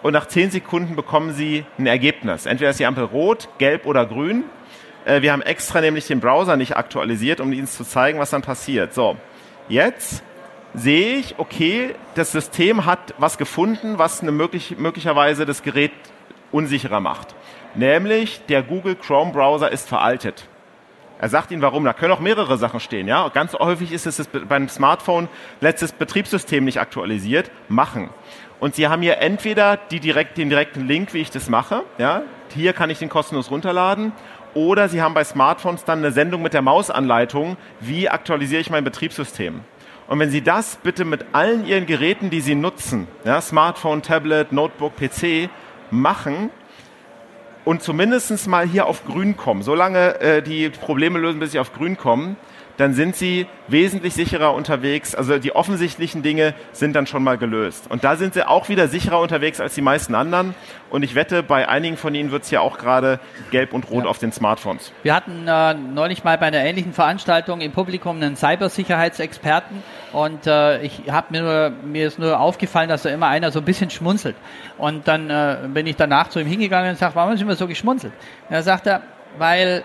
und 0.04 0.12
nach 0.12 0.26
10 0.26 0.50
Sekunden 0.50 0.96
bekommen 0.96 1.32
Sie 1.32 1.64
ein 1.78 1.86
Ergebnis. 1.86 2.44
Entweder 2.44 2.68
ist 2.68 2.78
die 2.78 2.84
Ampel 2.84 3.04
rot, 3.04 3.48
gelb 3.56 3.86
oder 3.86 4.04
grün. 4.04 4.44
Äh, 5.06 5.22
wir 5.22 5.32
haben 5.32 5.40
extra 5.40 5.80
nämlich 5.80 6.06
den 6.06 6.20
Browser 6.20 6.58
nicht 6.58 6.76
aktualisiert, 6.76 7.40
um 7.40 7.54
Ihnen 7.54 7.66
zu 7.66 7.84
zeigen, 7.84 8.18
was 8.18 8.28
dann 8.28 8.42
passiert. 8.42 8.92
So, 8.92 9.16
jetzt 9.66 10.22
sehe 10.74 11.16
ich, 11.16 11.38
okay, 11.38 11.94
das 12.16 12.32
System 12.32 12.84
hat 12.84 13.14
was 13.16 13.38
gefunden, 13.38 13.96
was 13.96 14.20
eine 14.20 14.30
möglich, 14.30 14.76
möglicherweise 14.76 15.46
das 15.46 15.62
Gerät 15.62 15.92
unsicherer 16.52 17.00
macht. 17.00 17.34
Nämlich 17.74 18.42
der 18.46 18.62
Google 18.62 18.96
Chrome 18.96 19.32
Browser 19.32 19.72
ist 19.72 19.88
veraltet. 19.88 20.46
Er 21.18 21.30
sagt 21.30 21.50
Ihnen 21.50 21.62
warum. 21.62 21.84
Da 21.84 21.94
können 21.94 22.12
auch 22.12 22.20
mehrere 22.20 22.58
Sachen 22.58 22.80
stehen. 22.80 23.08
Ja? 23.08 23.28
Ganz 23.28 23.54
häufig 23.54 23.92
ist 23.92 24.04
es 24.04 24.26
beim 24.26 24.68
Smartphone 24.68 25.28
letztes 25.62 25.92
Betriebssystem 25.92 26.64
nicht 26.64 26.80
aktualisiert. 26.80 27.50
Machen. 27.70 28.10
Und 28.64 28.74
Sie 28.74 28.88
haben 28.88 29.02
hier 29.02 29.18
entweder 29.18 29.76
direkt, 29.76 30.38
den 30.38 30.48
direkten 30.48 30.88
Link, 30.88 31.12
wie 31.12 31.18
ich 31.18 31.30
das 31.30 31.50
mache. 31.50 31.82
Ja? 31.98 32.22
Hier 32.54 32.72
kann 32.72 32.88
ich 32.88 32.98
den 32.98 33.10
kostenlos 33.10 33.50
runterladen. 33.50 34.12
Oder 34.54 34.88
Sie 34.88 35.02
haben 35.02 35.12
bei 35.12 35.22
Smartphones 35.22 35.84
dann 35.84 35.98
eine 35.98 36.12
Sendung 36.12 36.40
mit 36.40 36.54
der 36.54 36.62
Mausanleitung, 36.62 37.58
wie 37.80 38.08
aktualisiere 38.08 38.62
ich 38.62 38.70
mein 38.70 38.82
Betriebssystem. 38.82 39.60
Und 40.06 40.18
wenn 40.18 40.30
Sie 40.30 40.40
das 40.40 40.76
bitte 40.76 41.04
mit 41.04 41.26
allen 41.32 41.66
Ihren 41.66 41.84
Geräten, 41.84 42.30
die 42.30 42.40
Sie 42.40 42.54
nutzen, 42.54 43.06
ja, 43.26 43.38
Smartphone, 43.42 44.00
Tablet, 44.00 44.50
Notebook, 44.50 44.94
PC, 44.96 45.50
machen 45.90 46.48
und 47.66 47.82
zumindest 47.82 48.48
mal 48.48 48.66
hier 48.66 48.86
auf 48.86 49.04
grün 49.04 49.36
kommen, 49.36 49.62
solange 49.62 50.20
äh, 50.22 50.40
die 50.40 50.70
Probleme 50.70 51.18
lösen, 51.18 51.38
bis 51.38 51.52
Sie 51.52 51.58
auf 51.58 51.74
grün 51.74 51.98
kommen, 51.98 52.38
dann 52.76 52.94
sind 52.94 53.16
sie 53.16 53.46
wesentlich 53.68 54.14
sicherer 54.14 54.54
unterwegs. 54.54 55.14
Also 55.14 55.38
die 55.38 55.54
offensichtlichen 55.54 56.22
Dinge 56.22 56.54
sind 56.72 56.94
dann 56.94 57.06
schon 57.06 57.22
mal 57.22 57.38
gelöst. 57.38 57.90
Und 57.90 58.04
da 58.04 58.16
sind 58.16 58.34
sie 58.34 58.46
auch 58.46 58.68
wieder 58.68 58.88
sicherer 58.88 59.20
unterwegs 59.20 59.60
als 59.60 59.74
die 59.74 59.80
meisten 59.80 60.14
anderen. 60.14 60.54
Und 60.90 61.02
ich 61.02 61.14
wette, 61.14 61.42
bei 61.42 61.68
einigen 61.68 61.96
von 61.96 62.14
ihnen 62.14 62.30
wird 62.30 62.44
es 62.44 62.50
ja 62.50 62.60
auch 62.60 62.78
gerade 62.78 63.20
gelb 63.50 63.72
und 63.72 63.90
rot 63.90 64.04
ja. 64.04 64.10
auf 64.10 64.18
den 64.18 64.32
Smartphones. 64.32 64.92
Wir 65.02 65.14
hatten 65.14 65.46
äh, 65.48 65.74
neulich 65.74 66.24
mal 66.24 66.38
bei 66.38 66.46
einer 66.46 66.58
ähnlichen 66.58 66.92
Veranstaltung 66.92 67.60
im 67.60 67.72
Publikum 67.72 68.16
einen 68.16 68.36
Cybersicherheitsexperten. 68.36 69.82
Und 70.12 70.46
äh, 70.46 70.82
ich 70.82 71.02
habe 71.10 71.26
mir 71.30 71.42
nur, 71.42 71.70
mir 71.84 72.06
ist 72.06 72.18
nur 72.18 72.38
aufgefallen, 72.38 72.88
dass 72.88 73.02
da 73.02 73.10
immer 73.10 73.28
einer 73.28 73.50
so 73.50 73.60
ein 73.60 73.64
bisschen 73.64 73.90
schmunzelt. 73.90 74.36
Und 74.78 75.08
dann 75.08 75.30
äh, 75.30 75.56
bin 75.68 75.86
ich 75.86 75.96
danach 75.96 76.28
zu 76.28 76.40
ihm 76.40 76.46
hingegangen 76.46 76.90
und 76.90 76.98
sage, 76.98 77.14
warum 77.14 77.36
sind 77.36 77.48
wir 77.48 77.56
so 77.56 77.66
geschmunzelt? 77.66 78.12
Und 78.48 78.54
er 78.54 78.62
sagt 78.62 78.86
er, 78.86 79.02
weil 79.38 79.82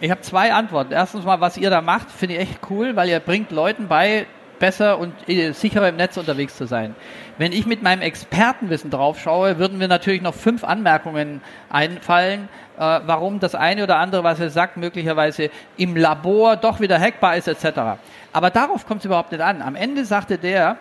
ich 0.00 0.10
habe 0.10 0.20
zwei 0.20 0.52
Antworten. 0.52 0.92
Erstens 0.92 1.24
mal, 1.24 1.40
was 1.40 1.56
ihr 1.56 1.70
da 1.70 1.80
macht, 1.80 2.10
finde 2.10 2.36
ich 2.36 2.42
echt 2.42 2.58
cool, 2.70 2.96
weil 2.96 3.08
ihr 3.08 3.20
bringt 3.20 3.50
Leuten 3.50 3.88
bei, 3.88 4.26
besser 4.58 4.98
und 4.98 5.12
äh, 5.28 5.52
sicherer 5.52 5.88
im 5.88 5.96
Netz 5.96 6.16
unterwegs 6.16 6.56
zu 6.56 6.66
sein. 6.66 6.94
Wenn 7.38 7.52
ich 7.52 7.66
mit 7.66 7.82
meinem 7.82 8.02
Expertenwissen 8.02 8.90
drauf 8.90 9.20
schaue, 9.20 9.58
würden 9.58 9.78
mir 9.78 9.88
natürlich 9.88 10.22
noch 10.22 10.34
fünf 10.34 10.64
Anmerkungen 10.64 11.40
einfallen, 11.68 12.48
äh, 12.78 13.00
warum 13.06 13.40
das 13.40 13.54
eine 13.54 13.82
oder 13.82 13.98
andere, 13.98 14.24
was 14.24 14.40
er 14.40 14.50
sagt, 14.50 14.76
möglicherweise 14.76 15.50
im 15.76 15.96
Labor 15.96 16.56
doch 16.56 16.80
wieder 16.80 16.98
hackbar 16.98 17.36
ist, 17.36 17.48
etc. 17.48 17.98
Aber 18.32 18.50
darauf 18.50 18.86
kommt 18.86 19.00
es 19.00 19.06
überhaupt 19.06 19.32
nicht 19.32 19.42
an. 19.42 19.62
Am 19.62 19.76
Ende 19.76 20.04
sagte 20.04 20.38
der, 20.38 20.78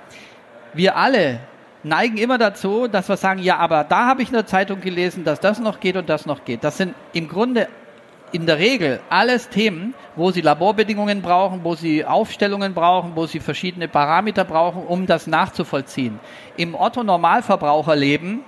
wir 0.74 0.96
alle 0.96 1.40
neigen 1.84 2.18
immer 2.18 2.38
dazu, 2.38 2.88
dass 2.88 3.08
wir 3.10 3.18
sagen, 3.18 3.42
ja, 3.42 3.58
aber 3.58 3.84
da 3.84 4.08
habe 4.08 4.22
ich 4.22 4.30
in 4.30 4.34
der 4.34 4.48
Zeitung 4.48 4.82
gelesen, 4.82 5.24
dass 5.24 5.40
das 5.40 5.60
noch 5.60 5.80
geht 5.80 5.98
und 5.98 6.10
das 6.10 6.26
noch 6.26 6.44
geht. 6.44 6.64
Das 6.64 6.78
sind 6.78 6.96
im 7.14 7.28
Grunde 7.28 7.68
in 8.36 8.46
der 8.46 8.60
Regel 8.60 9.00
alles 9.10 9.50
Themen, 9.50 9.94
wo 10.16 10.32
Sie 10.32 10.42
Laborbedingungen 10.42 11.22
brauchen, 11.22 11.64
wo 11.64 11.76
Sie 11.76 12.04
Aufstellungen 12.06 12.74
brauchen, 12.74 13.14
wo 13.16 13.26
Sie 13.26 13.40
verschiedene 13.40 13.88
Parameter 13.88 14.44
brauchen, 14.44 14.84
um 14.84 15.06
das 15.06 15.26
nachzuvollziehen. 15.26 16.20
Im 16.58 16.76
Otto-Normalverbraucherleben 16.76 18.42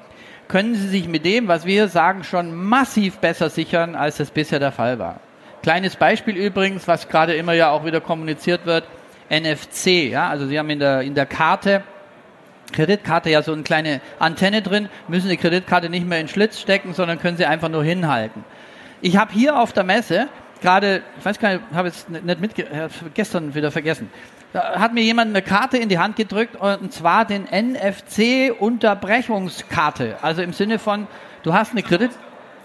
können 0.47 0.75
Sie 0.75 0.87
sich 0.87 1.07
mit 1.07 1.25
dem, 1.25 1.47
was 1.47 1.65
wir 1.65 1.87
sagen, 1.87 2.23
schon 2.23 2.53
massiv 2.53 3.17
besser 3.17 3.49
sichern, 3.49 3.95
als 3.95 4.19
es 4.19 4.31
bisher 4.31 4.59
der 4.59 4.71
Fall 4.71 4.99
war. 4.99 5.21
Kleines 5.63 5.95
Beispiel 5.95 6.35
übrigens, 6.35 6.87
was 6.87 7.09
gerade 7.09 7.33
immer 7.33 7.53
ja 7.53 7.71
auch 7.71 7.85
wieder 7.85 8.01
kommuniziert 8.01 8.65
wird, 8.65 8.83
NFC, 9.29 10.11
ja, 10.11 10.29
also 10.29 10.47
Sie 10.47 10.59
haben 10.59 10.69
in 10.69 10.79
der, 10.79 11.01
in 11.01 11.15
der 11.15 11.25
Karte 11.25 11.83
Kreditkarte 12.71 13.29
ja 13.29 13.41
so 13.41 13.53
eine 13.53 13.63
kleine 13.63 14.01
Antenne 14.19 14.61
drin, 14.61 14.89
müssen 15.07 15.29
die 15.29 15.37
Kreditkarte 15.37 15.89
nicht 15.89 16.05
mehr 16.05 16.19
in 16.19 16.27
Schlitz 16.27 16.59
stecken, 16.59 16.93
sondern 16.93 17.19
können 17.19 17.37
sie 17.37 17.45
einfach 17.45 17.69
nur 17.69 17.83
hinhalten. 17.83 18.43
Ich 19.01 19.17
habe 19.17 19.33
hier 19.33 19.59
auf 19.59 19.73
der 19.73 19.83
Messe 19.83 20.29
gerade, 20.61 21.01
ich 21.19 21.25
weiß 21.25 21.39
gar 21.39 21.53
nicht, 21.53 21.63
habe 21.73 21.87
jetzt 21.87 22.07
nicht 22.09 22.39
mit, 22.39 22.53
gestern 23.13 23.55
wieder 23.55 23.71
vergessen, 23.71 24.09
da 24.53 24.79
hat 24.79 24.93
mir 24.93 25.03
jemand 25.03 25.29
eine 25.29 25.41
Karte 25.41 25.77
in 25.77 25.89
die 25.89 25.99
Hand 25.99 26.15
gedrückt 26.15 26.55
und 26.55 26.93
zwar 26.93 27.25
den 27.25 27.43
NFC-Unterbrechungskarte. 27.43 30.19
Also 30.21 30.41
im 30.41 30.53
Sinne 30.53 30.79
von, 30.79 31.07
du 31.43 31.53
hast 31.53 31.73
eine 31.73 31.83
Kredit, 31.83 32.11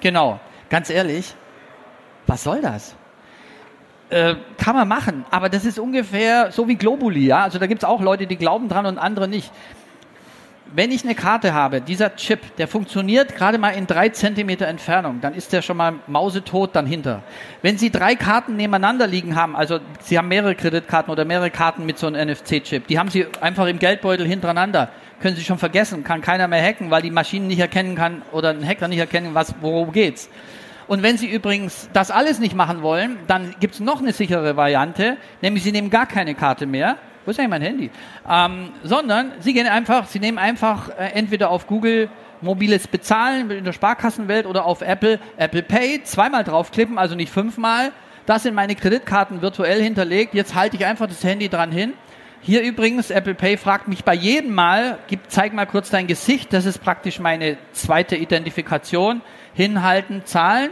genau, 0.01 0.39
ganz 0.71 0.91
ehrlich, 0.91 1.35
was 2.27 2.45
soll 2.45 2.63
das? 2.63 2.95
Äh, 4.11 4.37
kann 4.59 4.77
man 4.77 4.87
machen, 4.89 5.25
aber 5.31 5.49
das 5.49 5.65
ist 5.65 5.79
ungefähr 5.79 6.53
so 6.53 6.69
wie 6.69 6.77
Globuli, 6.77 7.25
ja. 7.27 7.43
Also 7.43 7.59
da 7.59 7.67
gibt 7.67 7.83
es 7.83 7.89
auch 7.89 8.01
Leute, 8.01 8.27
die 8.27 8.37
glauben 8.37 8.69
dran 8.69 8.87
und 8.87 8.99
andere 8.99 9.27
nicht 9.27 9.51
wenn 10.75 10.91
ich 10.91 11.05
eine 11.05 11.15
Karte 11.15 11.53
habe, 11.53 11.81
dieser 11.81 12.17
Chip, 12.17 12.57
der 12.57 12.67
funktioniert 12.67 13.37
gerade 13.37 13.59
mal 13.59 13.71
in 13.71 13.87
drei 13.87 14.09
Zentimeter 14.09 14.67
Entfernung, 14.67 15.21
dann 15.21 15.35
ist 15.35 15.53
der 15.53 15.61
schon 15.61 15.77
mal 15.77 15.95
mausetot 16.07 16.75
dann 16.75 16.87
hinter. 16.87 17.23
Wenn 17.61 17.77
Sie 17.77 17.91
drei 17.91 18.15
Karten 18.15 18.57
nebeneinander 18.57 19.07
liegen 19.07 19.37
haben, 19.37 19.55
also 19.55 19.81
Sie 20.01 20.17
haben 20.17 20.29
mehrere 20.29 20.55
Kreditkarten 20.55 21.13
oder 21.13 21.25
mehrere 21.25 21.51
Karten 21.51 21.85
mit 21.85 21.99
so 21.99 22.07
einem 22.07 22.29
NFC-Chip, 22.29 22.87
die 22.87 22.99
haben 22.99 23.11
Sie 23.11 23.27
einfach 23.41 23.67
im 23.67 23.79
Geldbeutel 23.79 24.27
hintereinander, 24.27 24.89
können 25.21 25.37
Sie 25.37 25.45
schon 25.45 25.59
vergessen, 25.59 26.05
kann 26.05 26.23
keiner 26.23 26.49
mehr 26.49 26.63
hacken, 26.63 26.91
weil 26.91 27.03
die 27.03 27.11
Maschine 27.11 27.47
nicht 27.47 27.61
erkennen 27.61 27.95
kann 27.95 28.23
oder 28.33 28.51
ein 28.51 28.67
Hacker 28.67 28.89
nicht 28.89 28.99
erkennen, 28.99 29.35
was, 29.35 29.55
worum 29.61 29.93
geht's. 29.93 30.31
Und 30.89 31.03
wenn 31.03 31.19
Sie 31.19 31.31
übrigens 31.31 31.91
das 31.93 32.11
alles 32.11 32.39
nicht 32.39 32.57
machen 32.57 32.83
wollen, 32.83 33.19
dann 33.27 33.55
gibt 33.61 33.75
es 33.75 33.81
noch 33.81 34.01
eine 34.01 34.13
sichere 34.13 34.57
Variante, 34.57 35.19
nämlich 35.43 35.63
Sie 35.63 35.73
nehmen 35.73 35.91
gar 35.91 36.07
keine 36.07 36.35
Karte 36.35 36.67
mehr, 36.67 36.97
wo 37.25 37.31
ist 37.31 37.39
eigentlich 37.39 37.51
mein 37.51 37.63
Handy? 37.63 37.91
Ähm, 38.29 38.71
sondern 38.83 39.33
sie 39.41 39.53
gehen 39.53 39.67
einfach, 39.67 40.07
sie 40.07 40.21
nehmen 40.21 40.39
einfach 40.39 40.89
äh, 40.91 41.13
entweder 41.15 41.51
auf 41.51 41.67
Google 41.67 42.09
mobiles 42.41 42.89
Bezahlen 42.89 43.51
in 43.51 43.65
der 43.65 43.73
Sparkassenwelt 43.73 44.47
oder 44.47 44.65
auf 44.65 44.83
Apple 44.83 45.21
Apple 45.37 45.63
Pay 45.63 46.03
zweimal 46.03 46.45
draufklippen, 46.45 46.99
also 46.99 47.15
nicht 47.15 47.33
fünfmal. 47.33 47.93
Das 48.27 48.45
sind 48.45 48.55
meine 48.55 48.75
Kreditkarten 48.75 49.43
virtuell 49.43 49.83
hinterlegt. 49.83 50.35
Jetzt 50.35 50.55
halte 50.55 50.77
ich 50.77 50.85
einfach 50.87 51.07
das 51.07 51.25
Handy 51.25 51.49
dran 51.49 51.73
hin. 51.73 51.95
Hier 52.41 52.63
übrigens, 52.63 53.11
Apple 53.11 53.35
Pay 53.35 53.57
fragt 53.57 53.87
mich 53.87 54.05
bei 54.05 54.15
jedem 54.15 54.53
Mal, 54.53 54.99
gib, 55.07 55.21
zeig 55.29 55.53
mal 55.53 55.67
kurz 55.67 55.91
dein 55.91 56.09
Gesicht. 56.09 56.53
Das 56.53 56.67
ist 56.67 56.79
praktisch 56.79 57.21
meine 57.21 57.57
zweite 57.73 58.17
Identifikation. 58.17 59.21
Hinhalten, 59.55 60.23
zahlen. 60.25 60.71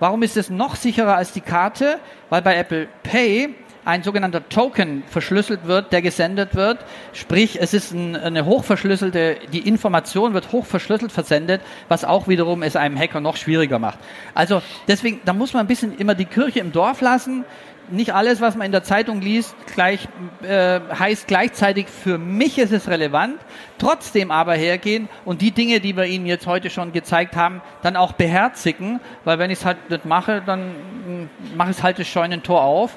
Warum 0.00 0.24
ist 0.24 0.36
es 0.36 0.50
noch 0.50 0.74
sicherer 0.74 1.16
als 1.16 1.32
die 1.32 1.40
Karte? 1.40 2.00
Weil 2.28 2.42
bei 2.42 2.56
Apple 2.56 2.88
Pay 3.04 3.54
ein 3.84 4.02
sogenannter 4.02 4.48
Token 4.48 5.02
verschlüsselt 5.08 5.66
wird, 5.66 5.92
der 5.92 6.02
gesendet 6.02 6.54
wird. 6.54 6.78
Sprich, 7.12 7.60
es 7.60 7.74
ist 7.74 7.92
ein, 7.92 8.14
eine 8.14 8.44
hochverschlüsselte, 8.44 9.38
die 9.52 9.66
Information 9.66 10.34
wird 10.34 10.52
hochverschlüsselt 10.52 11.10
versendet, 11.10 11.62
was 11.88 12.04
auch 12.04 12.28
wiederum 12.28 12.62
es 12.62 12.76
einem 12.76 12.96
Hacker 12.96 13.20
noch 13.20 13.36
schwieriger 13.36 13.78
macht. 13.78 13.98
Also 14.34 14.62
deswegen, 14.86 15.20
da 15.24 15.32
muss 15.32 15.52
man 15.52 15.64
ein 15.64 15.66
bisschen 15.66 15.96
immer 15.96 16.14
die 16.14 16.26
Kirche 16.26 16.60
im 16.60 16.70
Dorf 16.70 17.00
lassen. 17.00 17.44
Nicht 17.90 18.14
alles, 18.14 18.40
was 18.40 18.54
man 18.54 18.66
in 18.66 18.72
der 18.72 18.84
Zeitung 18.84 19.20
liest, 19.20 19.56
gleich, 19.74 20.06
äh, 20.42 20.78
heißt 20.96 21.26
gleichzeitig, 21.26 21.88
für 21.88 22.16
mich 22.16 22.58
ist 22.58 22.72
es 22.72 22.88
relevant, 22.88 23.34
trotzdem 23.78 24.30
aber 24.30 24.54
hergehen 24.54 25.08
und 25.24 25.42
die 25.42 25.50
Dinge, 25.50 25.80
die 25.80 25.96
wir 25.96 26.04
Ihnen 26.04 26.24
jetzt 26.26 26.46
heute 26.46 26.70
schon 26.70 26.92
gezeigt 26.92 27.34
haben, 27.34 27.60
dann 27.82 27.96
auch 27.96 28.12
beherzigen, 28.12 29.00
weil 29.24 29.40
wenn 29.40 29.50
ich 29.50 29.58
es 29.58 29.64
halt 29.64 29.90
nicht 29.90 30.04
mache, 30.04 30.42
dann 30.46 30.60
hm, 30.60 31.30
mache 31.56 31.72
ich 31.72 31.82
halt 31.82 31.98
das 31.98 32.06
Scheunentor 32.06 32.62
auf 32.62 32.96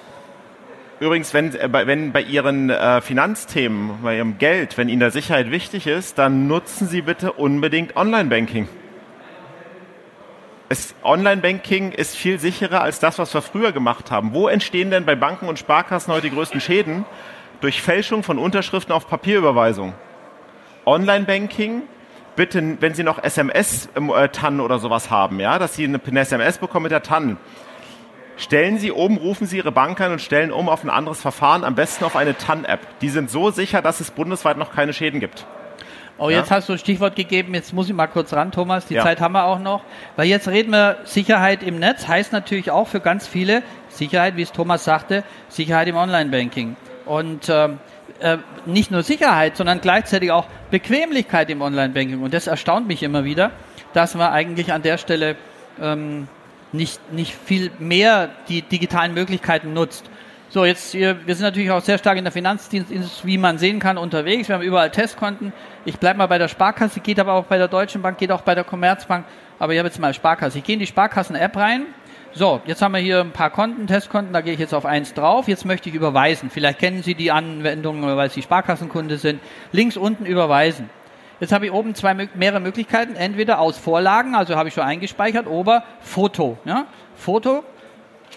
Übrigens, 1.00 1.34
wenn, 1.34 1.54
äh, 1.54 1.88
wenn 1.88 2.12
bei 2.12 2.22
Ihren 2.22 2.70
äh, 2.70 3.02
Finanzthemen, 3.02 4.02
bei 4.02 4.18
Ihrem 4.18 4.38
Geld, 4.38 4.78
wenn 4.78 4.88
Ihnen 4.88 5.02
da 5.02 5.10
Sicherheit 5.10 5.52
wichtig 5.52 5.88
ist, 5.88 6.18
dann 6.18 6.48
nutzen 6.48 6.88
Sie 6.88 7.02
bitte 7.02 7.34
unbedingt 7.34 7.98
Online-Banking. 7.98 8.68
Online-Banking 11.04 11.92
ist 11.92 12.16
viel 12.16 12.40
sicherer 12.40 12.82
als 12.82 13.00
das, 13.00 13.20
was 13.20 13.34
wir 13.34 13.42
früher 13.42 13.72
gemacht 13.72 14.10
haben. 14.10 14.34
Wo 14.34 14.48
entstehen 14.48 14.90
denn 14.90 15.06
bei 15.06 15.16
Banken 15.16 15.48
und 15.48 15.60
Sparkassen 15.60 16.12
heute 16.12 16.30
die 16.30 16.36
größten 16.36 16.60
Schäden? 16.60 17.06
Durch 17.62 17.82
Fälschung 17.82 18.24
von 18.24 18.40
Unterschriften 18.40 18.92
auf 18.92 19.08
Papierüberweisung. 19.08 19.94
Online-Banking, 20.86 21.84
bitte, 22.36 22.78
wenn 22.80 22.94
Sie 22.94 23.04
noch 23.04 23.24
SMS-TAN 23.24 24.60
äh, 24.60 24.62
oder 24.62 24.80
sowas 24.80 25.12
haben, 25.12 25.40
ja, 25.40 25.60
dass 25.60 25.76
Sie 25.76 25.84
eine, 25.84 26.00
SMS 26.20 26.58
bekommen 26.58 26.84
mit 26.84 26.92
der 26.92 27.04
TAN, 27.04 27.38
Stellen 28.38 28.78
Sie 28.80 28.92
um, 28.92 29.18
rufen 29.18 29.48
Sie 29.48 29.58
Ihre 29.58 29.72
Bank 29.72 30.02
an 30.02 30.12
und 30.12 30.22
stellen 30.22 30.52
um 30.52 30.68
auf 30.68 30.84
ein 30.84 30.90
anderes 30.90 31.22
Verfahren, 31.22 31.64
am 31.64 31.76
besten 31.76 32.04
auf 32.04 32.16
eine 32.16 32.38
TAN-App. 32.38 33.00
Die 33.00 33.10
sind 33.10 33.30
so 33.30 33.50
sicher, 33.50 33.82
dass 33.82 34.02
es 34.02 34.12
bundesweit 34.12 34.58
noch 34.58 34.74
keine 34.74 34.92
Schäden 34.92 35.20
gibt. 35.20 35.46
Oh, 36.18 36.30
jetzt 36.30 36.50
ja? 36.50 36.58
hast 36.58 36.70
du 36.70 36.74
ein 36.74 36.80
Stichwort 36.80 37.16
gegeben, 37.16 37.54
jetzt 37.54 37.74
muss 37.74 37.88
ich 37.88 37.94
mal 37.94 38.08
kurz 38.08 38.34
ran, 38.34 38.52
Thomas, 38.52 38.86
die 38.86 38.96
ja. 38.96 39.04
Zeit 39.04 39.20
haben 39.20 39.34
wir 39.34 39.46
auch 39.46 39.60
noch. 39.60 39.84
Weil 40.16 40.28
jetzt 40.28 40.48
reden 40.48 40.72
wir 40.72 40.98
Sicherheit 41.04 41.62
im 41.62 41.80
Netz, 41.80 42.08
heißt 42.08 42.32
natürlich 42.32 42.72
auch 42.72 42.88
für 42.88 43.02
ganz 43.02 43.28
viele 43.28 43.64
Sicherheit, 43.90 44.38
wie 44.38 44.42
es 44.42 44.52
Thomas 44.52 44.84
sagte, 44.86 45.24
Sicherheit 45.50 45.88
im 45.88 45.98
Online-Banking. 45.98 46.78
Und 47.06 47.50
ähm, 47.50 47.80
äh, 48.20 48.38
nicht 48.66 48.92
nur 48.92 49.04
Sicherheit, 49.04 49.58
sondern 49.58 49.82
gleichzeitig 49.82 50.32
auch 50.32 50.46
Bequemlichkeit 50.72 51.50
im 51.50 51.62
Online-Banking. 51.62 52.22
Und 52.22 52.34
das 52.34 52.48
erstaunt 52.48 52.88
mich 52.88 53.04
immer 53.04 53.26
wieder, 53.26 53.52
dass 53.94 54.16
wir 54.16 54.32
eigentlich 54.32 54.72
an 54.72 54.82
der 54.82 54.98
Stelle 54.98 55.36
ähm, 55.82 56.28
nicht, 56.76 57.14
nicht 57.14 57.34
viel 57.34 57.72
mehr 57.80 58.30
die 58.50 58.62
digitalen 58.62 59.14
Möglichkeiten 59.14 59.74
nutzt. 59.74 60.10
So, 60.50 60.64
jetzt 60.64 60.92
hier, 60.92 61.18
wir 61.26 61.36
sind 61.36 61.44
natürlich 61.44 61.72
auch 61.72 61.82
sehr 61.82 61.98
stark 61.98 62.18
in 62.18 62.24
der 62.24 62.32
Finanzdienstindustrie, 62.32 63.28
wie 63.28 63.38
man 63.38 63.58
sehen 63.58 63.80
kann, 63.80 63.98
unterwegs. 63.98 64.48
Wir 64.48 64.56
haben 64.56 64.62
überall 64.62 64.90
Testkonten. 64.90 65.52
Ich 65.84 65.98
bleibe 65.98 66.20
mal 66.20 66.28
bei 66.28 66.38
der 66.38 66.48
Sparkasse, 66.48 67.02
geht 67.02 67.20
aber 67.20 67.34
auch 67.34 67.46
bei 67.46 67.58
der 67.58 67.68
Deutschen 67.68 68.02
Bank, 68.02 68.18
geht 68.18 68.32
auch 68.32 68.42
bei 68.42 68.56
der 68.56 68.64
Commerzbank. 68.64 69.26
Aber 69.60 69.74
ich 69.74 69.80
habe 69.80 69.90
jetzt 69.90 70.00
mal 70.00 70.14
Sparkasse. 70.14 70.60
Ich 70.60 70.64
gehe 70.64 70.76
in 70.76 70.80
die 70.80 70.88
Sparkassen-App 70.88 71.58
rein. 71.58 71.88
So, 72.32 72.62
jetzt 72.66 72.82
haben 72.82 72.94
wir 72.94 73.00
hier 73.00 73.22
ein 73.22 73.32
paar 73.32 73.50
Konten, 73.50 73.88
Testkonten, 73.88 74.34
da 74.34 74.42
gehe 74.42 74.54
ich 74.54 74.60
jetzt 74.60 74.74
auf 74.74 74.86
eins 74.86 75.14
drauf. 75.14 75.48
Jetzt 75.48 75.66
möchte 75.66 75.90
ich 75.90 75.96
überweisen. 75.96 76.50
Vielleicht 76.50 76.80
kennen 76.80 77.02
Sie 77.02 77.16
die 77.16 77.32
Anwendung, 77.32 78.02
weil 78.04 78.30
Sie 78.30 78.42
Sparkassenkunde 78.42 79.18
sind. 79.18 79.40
Links 79.72 79.98
unten 79.98 80.26
überweisen. 80.26 80.90
Jetzt 81.40 81.52
habe 81.52 81.66
ich 81.66 81.72
oben 81.72 81.96
zwei 81.96 82.14
mehrere 82.14 82.60
Möglichkeiten. 82.60 83.16
Entweder 83.16 83.60
aus 83.60 83.78
Vorlagen, 83.78 84.36
also 84.36 84.56
habe 84.56 84.70
ich 84.70 84.74
schon 84.74 84.84
eingespeichert, 84.84 85.48
oder 85.48 85.84
Foto. 86.00 86.58
Ja? 86.66 86.86
Foto. 87.16 87.64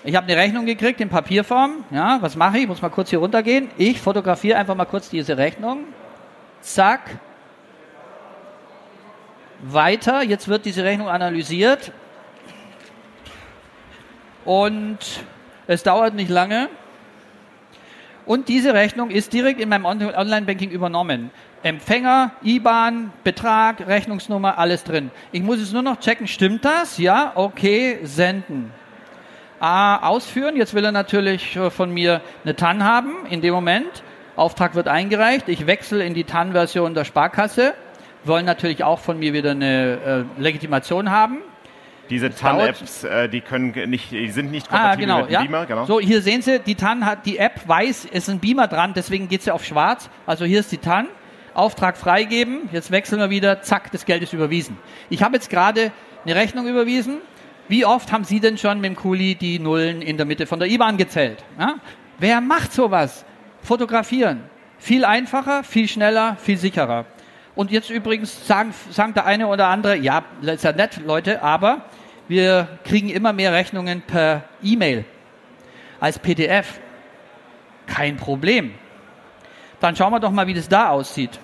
Ich 0.04 0.14
habe 0.16 0.26
eine 0.26 0.36
Rechnung 0.36 0.66
gekriegt 0.66 1.00
in 1.00 1.08
Papierform. 1.08 1.84
Ja, 1.90 2.18
was 2.20 2.36
mache 2.36 2.56
ich? 2.56 2.62
Ich 2.64 2.68
muss 2.68 2.82
mal 2.82 2.88
kurz 2.88 3.10
hier 3.10 3.18
runtergehen. 3.18 3.70
Ich 3.78 4.00
fotografiere 4.00 4.58
einfach 4.58 4.74
mal 4.74 4.84
kurz 4.84 5.08
diese 5.10 5.36
Rechnung. 5.36 5.84
Zack. 6.60 7.18
Weiter. 9.60 10.22
Jetzt 10.22 10.48
wird 10.48 10.64
diese 10.64 10.84
Rechnung 10.84 11.08
analysiert. 11.08 11.92
Und 14.44 14.98
es 15.66 15.82
dauert 15.82 16.14
nicht 16.14 16.30
lange. 16.30 16.68
Und 18.24 18.48
diese 18.48 18.74
Rechnung 18.74 19.10
ist 19.10 19.32
direkt 19.32 19.60
in 19.60 19.68
meinem 19.68 19.84
Online-Banking 19.84 20.70
übernommen. 20.70 21.30
Empfänger, 21.62 22.32
IBAN, 22.42 23.12
Betrag, 23.24 23.86
Rechnungsnummer, 23.86 24.58
alles 24.58 24.84
drin. 24.84 25.10
Ich 25.32 25.42
muss 25.42 25.58
es 25.58 25.72
nur 25.72 25.82
noch 25.82 25.98
checken, 25.98 26.28
stimmt 26.28 26.64
das? 26.64 26.98
Ja, 26.98 27.32
okay, 27.34 27.98
senden. 28.04 28.72
Ah, 29.60 30.06
ausführen, 30.08 30.54
jetzt 30.54 30.74
will 30.74 30.84
er 30.84 30.92
natürlich 30.92 31.56
äh, 31.56 31.70
von 31.70 31.90
mir 31.90 32.20
eine 32.44 32.54
TAN 32.54 32.84
haben, 32.84 33.26
in 33.28 33.40
dem 33.40 33.54
Moment. 33.54 34.04
Auftrag 34.36 34.76
wird 34.76 34.86
eingereicht, 34.86 35.48
ich 35.48 35.66
wechsle 35.66 36.04
in 36.04 36.14
die 36.14 36.22
TAN-Version 36.22 36.94
der 36.94 37.04
Sparkasse, 37.04 37.74
wollen 38.22 38.46
natürlich 38.46 38.84
auch 38.84 39.00
von 39.00 39.18
mir 39.18 39.32
wieder 39.32 39.50
eine 39.50 40.26
äh, 40.38 40.40
Legitimation 40.40 41.10
haben. 41.10 41.38
Diese 42.08 42.30
TAN-Apps, 42.30 43.02
äh, 43.02 43.28
die 43.28 43.40
können 43.40 43.72
nicht, 43.90 44.12
die 44.12 44.30
sind 44.30 44.52
nicht 44.52 44.68
ah, 44.70 44.94
kompatibel 44.94 45.10
ah, 45.10 45.16
genau, 45.16 45.20
mit 45.22 45.30
dem 45.30 45.32
ja. 45.32 45.42
Beamer. 45.42 45.66
Genau. 45.66 45.84
So, 45.86 45.98
hier 45.98 46.22
sehen 46.22 46.40
Sie, 46.40 46.60
die 46.60 46.76
TAN 46.76 47.04
hat, 47.04 47.26
die 47.26 47.38
App 47.38 47.66
weiß, 47.66 48.04
es 48.04 48.28
ist 48.28 48.30
ein 48.30 48.38
Beamer 48.38 48.68
dran, 48.68 48.92
deswegen 48.94 49.28
geht 49.28 49.42
sie 49.42 49.50
auf 49.50 49.64
schwarz. 49.64 50.08
Also 50.24 50.44
hier 50.44 50.60
ist 50.60 50.70
die 50.70 50.78
TAN. 50.78 51.08
Auftrag 51.58 51.96
freigeben, 51.96 52.68
jetzt 52.72 52.90
wechseln 52.92 53.18
wir 53.18 53.30
wieder, 53.30 53.62
zack, 53.62 53.90
das 53.90 54.06
Geld 54.06 54.22
ist 54.22 54.32
überwiesen. 54.32 54.76
Ich 55.10 55.22
habe 55.22 55.34
jetzt 55.34 55.50
gerade 55.50 55.90
eine 56.24 56.36
Rechnung 56.36 56.68
überwiesen. 56.68 57.18
Wie 57.66 57.84
oft 57.84 58.12
haben 58.12 58.22
Sie 58.22 58.38
denn 58.38 58.56
schon 58.58 58.80
mit 58.80 58.90
dem 58.90 58.96
Kuli 58.96 59.34
die 59.34 59.58
Nullen 59.58 60.00
in 60.00 60.16
der 60.16 60.24
Mitte 60.24 60.46
von 60.46 60.60
der 60.60 60.68
IBAN 60.68 60.96
gezählt? 60.96 61.44
Ja? 61.58 61.74
Wer 62.18 62.40
macht 62.40 62.72
sowas? 62.72 63.24
Fotografieren. 63.60 64.44
Viel 64.78 65.04
einfacher, 65.04 65.64
viel 65.64 65.88
schneller, 65.88 66.36
viel 66.40 66.56
sicherer. 66.56 67.06
Und 67.56 67.72
jetzt 67.72 67.90
übrigens 67.90 68.46
sagen, 68.46 68.72
sagen 68.90 69.14
der 69.14 69.26
eine 69.26 69.48
oder 69.48 69.66
andere, 69.66 69.96
ja, 69.96 70.22
das 70.40 70.56
ist 70.56 70.64
ja 70.64 70.72
nett, 70.72 71.00
Leute, 71.04 71.42
aber 71.42 71.82
wir 72.28 72.68
kriegen 72.84 73.08
immer 73.08 73.32
mehr 73.32 73.52
Rechnungen 73.52 74.02
per 74.02 74.44
E-Mail 74.62 75.04
als 75.98 76.20
PDF. 76.20 76.78
Kein 77.88 78.16
Problem. 78.16 78.74
Dann 79.80 79.96
schauen 79.96 80.12
wir 80.12 80.20
doch 80.20 80.30
mal, 80.30 80.46
wie 80.46 80.54
das 80.54 80.68
da 80.68 80.90
aussieht. 80.90 81.40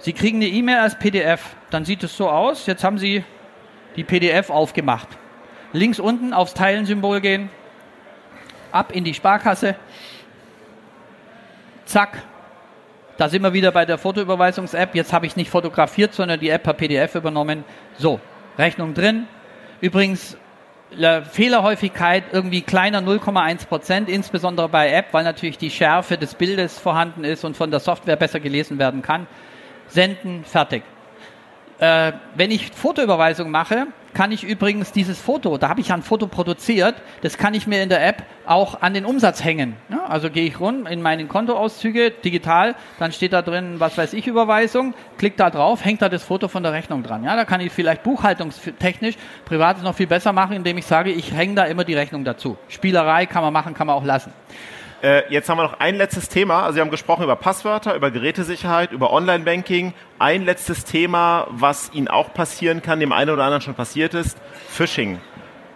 Sie 0.00 0.12
kriegen 0.12 0.38
eine 0.38 0.46
E-Mail 0.46 0.78
als 0.78 0.98
PDF. 0.98 1.56
Dann 1.70 1.84
sieht 1.84 2.04
es 2.04 2.16
so 2.16 2.28
aus. 2.28 2.66
Jetzt 2.66 2.84
haben 2.84 2.98
Sie 2.98 3.24
die 3.96 4.04
PDF 4.04 4.50
aufgemacht. 4.50 5.08
Links 5.72 5.98
unten 5.98 6.32
aufs 6.32 6.54
Teilen-Symbol 6.54 7.20
gehen. 7.20 7.50
Ab 8.70 8.92
in 8.92 9.04
die 9.04 9.14
Sparkasse. 9.14 9.74
Zack. 11.84 12.22
Da 13.16 13.28
sind 13.28 13.42
wir 13.42 13.52
wieder 13.52 13.72
bei 13.72 13.84
der 13.84 13.98
Fotoüberweisungs-App. 13.98 14.94
Jetzt 14.94 15.12
habe 15.12 15.26
ich 15.26 15.34
nicht 15.34 15.50
fotografiert, 15.50 16.14
sondern 16.14 16.38
die 16.38 16.50
App 16.50 16.62
per 16.62 16.74
PDF 16.74 17.16
übernommen. 17.16 17.64
So, 17.98 18.20
Rechnung 18.56 18.94
drin. 18.94 19.26
Übrigens, 19.80 20.36
Fehlerhäufigkeit 21.32 22.24
irgendwie 22.30 22.62
kleiner 22.62 23.00
0,1 23.00 23.66
Prozent, 23.66 24.08
insbesondere 24.08 24.68
bei 24.68 24.92
App, 24.92 25.06
weil 25.12 25.24
natürlich 25.24 25.58
die 25.58 25.70
Schärfe 25.70 26.16
des 26.16 26.34
Bildes 26.34 26.78
vorhanden 26.78 27.24
ist 27.24 27.44
und 27.44 27.56
von 27.56 27.72
der 27.72 27.80
Software 27.80 28.16
besser 28.16 28.38
gelesen 28.38 28.78
werden 28.78 29.02
kann 29.02 29.26
senden, 29.88 30.44
fertig. 30.44 30.82
Äh, 31.78 32.12
wenn 32.34 32.50
ich 32.50 32.72
Fotoüberweisung 32.72 33.50
mache, 33.50 33.86
kann 34.14 34.32
ich 34.32 34.42
übrigens 34.42 34.90
dieses 34.90 35.20
Foto, 35.20 35.58
da 35.58 35.68
habe 35.68 35.80
ich 35.80 35.88
ja 35.88 35.94
ein 35.94 36.02
Foto 36.02 36.26
produziert, 36.26 36.96
das 37.22 37.38
kann 37.38 37.54
ich 37.54 37.68
mir 37.68 37.82
in 37.82 37.88
der 37.88 38.04
App 38.04 38.24
auch 38.46 38.80
an 38.80 38.94
den 38.94 39.04
Umsatz 39.04 39.44
hängen. 39.44 39.76
Ja, 39.90 40.06
also 40.06 40.28
gehe 40.28 40.44
ich 40.44 40.58
rund 40.58 40.88
in 40.88 41.02
meine 41.02 41.26
Kontoauszüge, 41.26 42.10
digital, 42.10 42.74
dann 42.98 43.12
steht 43.12 43.32
da 43.32 43.42
drin, 43.42 43.76
was 43.78 43.96
weiß 43.96 44.14
ich, 44.14 44.26
Überweisung, 44.26 44.94
klick 45.18 45.36
da 45.36 45.50
drauf, 45.50 45.84
hängt 45.84 46.02
da 46.02 46.08
das 46.08 46.24
Foto 46.24 46.48
von 46.48 46.64
der 46.64 46.72
Rechnung 46.72 47.04
dran. 47.04 47.22
Ja, 47.22 47.36
da 47.36 47.44
kann 47.44 47.60
ich 47.60 47.70
vielleicht 47.70 48.02
buchhaltungstechnisch 48.02 49.14
privat 49.44 49.80
noch 49.82 49.94
viel 49.94 50.08
besser 50.08 50.32
machen, 50.32 50.56
indem 50.56 50.78
ich 50.78 50.86
sage, 50.86 51.12
ich 51.12 51.32
hänge 51.32 51.54
da 51.54 51.64
immer 51.64 51.84
die 51.84 51.94
Rechnung 51.94 52.24
dazu. 52.24 52.56
Spielerei 52.68 53.26
kann 53.26 53.42
man 53.42 53.52
machen, 53.52 53.74
kann 53.74 53.86
man 53.86 53.94
auch 53.94 54.04
lassen. 54.04 54.32
Äh, 55.00 55.32
jetzt 55.32 55.48
haben 55.48 55.58
wir 55.58 55.62
noch 55.62 55.78
ein 55.78 55.94
letztes 55.94 56.28
Thema. 56.28 56.64
Also 56.64 56.76
wir 56.76 56.82
haben 56.82 56.90
gesprochen 56.90 57.22
über 57.22 57.36
Passwörter, 57.36 57.94
über 57.94 58.10
Gerätesicherheit, 58.10 58.90
über 58.90 59.12
Online-Banking. 59.12 59.94
Ein 60.18 60.44
letztes 60.44 60.84
Thema, 60.84 61.46
was 61.50 61.92
Ihnen 61.94 62.08
auch 62.08 62.34
passieren 62.34 62.82
kann, 62.82 62.98
dem 62.98 63.12
einen 63.12 63.30
oder 63.30 63.44
anderen 63.44 63.62
schon 63.62 63.74
passiert 63.74 64.14
ist, 64.14 64.36
Phishing. 64.68 65.20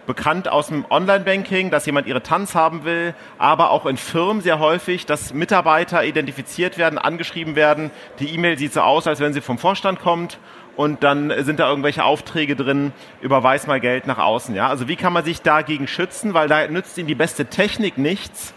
Bekannt 0.05 0.49
aus 0.49 0.67
dem 0.67 0.85
Online-Banking, 0.89 1.71
dass 1.71 1.85
jemand 1.85 2.07
ihre 2.07 2.21
Tanz 2.21 2.53
haben 2.53 2.83
will, 2.83 3.15
aber 3.37 3.71
auch 3.71 3.85
in 3.85 3.95
Firmen 3.95 4.41
sehr 4.41 4.59
häufig, 4.59 5.05
dass 5.05 5.33
Mitarbeiter 5.33 6.03
identifiziert 6.03 6.77
werden, 6.77 6.99
angeschrieben 6.99 7.55
werden. 7.55 7.89
Die 8.19 8.33
E-Mail 8.33 8.57
sieht 8.57 8.73
so 8.73 8.81
aus, 8.81 9.07
als 9.07 9.21
wenn 9.21 9.31
sie 9.31 9.39
vom 9.39 9.57
Vorstand 9.57 10.01
kommt 10.01 10.39
und 10.75 11.05
dann 11.05 11.31
sind 11.45 11.61
da 11.61 11.69
irgendwelche 11.69 12.03
Aufträge 12.03 12.57
drin, 12.57 12.91
überweis 13.21 13.65
mal 13.65 13.79
Geld 13.79 14.05
nach 14.05 14.17
außen. 14.17 14.53
Ja? 14.53 14.67
Also 14.67 14.89
wie 14.89 14.97
kann 14.97 15.13
man 15.13 15.23
sich 15.23 15.41
dagegen 15.41 15.87
schützen, 15.87 16.33
weil 16.33 16.49
da 16.49 16.67
nützt 16.67 16.97
Ihnen 16.97 17.07
die 17.07 17.15
beste 17.15 17.45
Technik 17.45 17.97
nichts, 17.97 18.53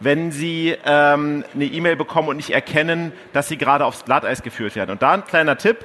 wenn 0.00 0.32
Sie 0.32 0.76
ähm, 0.84 1.44
eine 1.54 1.64
E-Mail 1.64 1.96
bekommen 1.96 2.28
und 2.28 2.36
nicht 2.36 2.50
erkennen, 2.50 3.12
dass 3.32 3.48
Sie 3.48 3.56
gerade 3.56 3.84
aufs 3.84 4.04
Glatteis 4.04 4.42
geführt 4.42 4.76
werden. 4.76 4.90
Und 4.90 5.02
da 5.02 5.12
ein 5.12 5.24
kleiner 5.24 5.56
Tipp. 5.56 5.84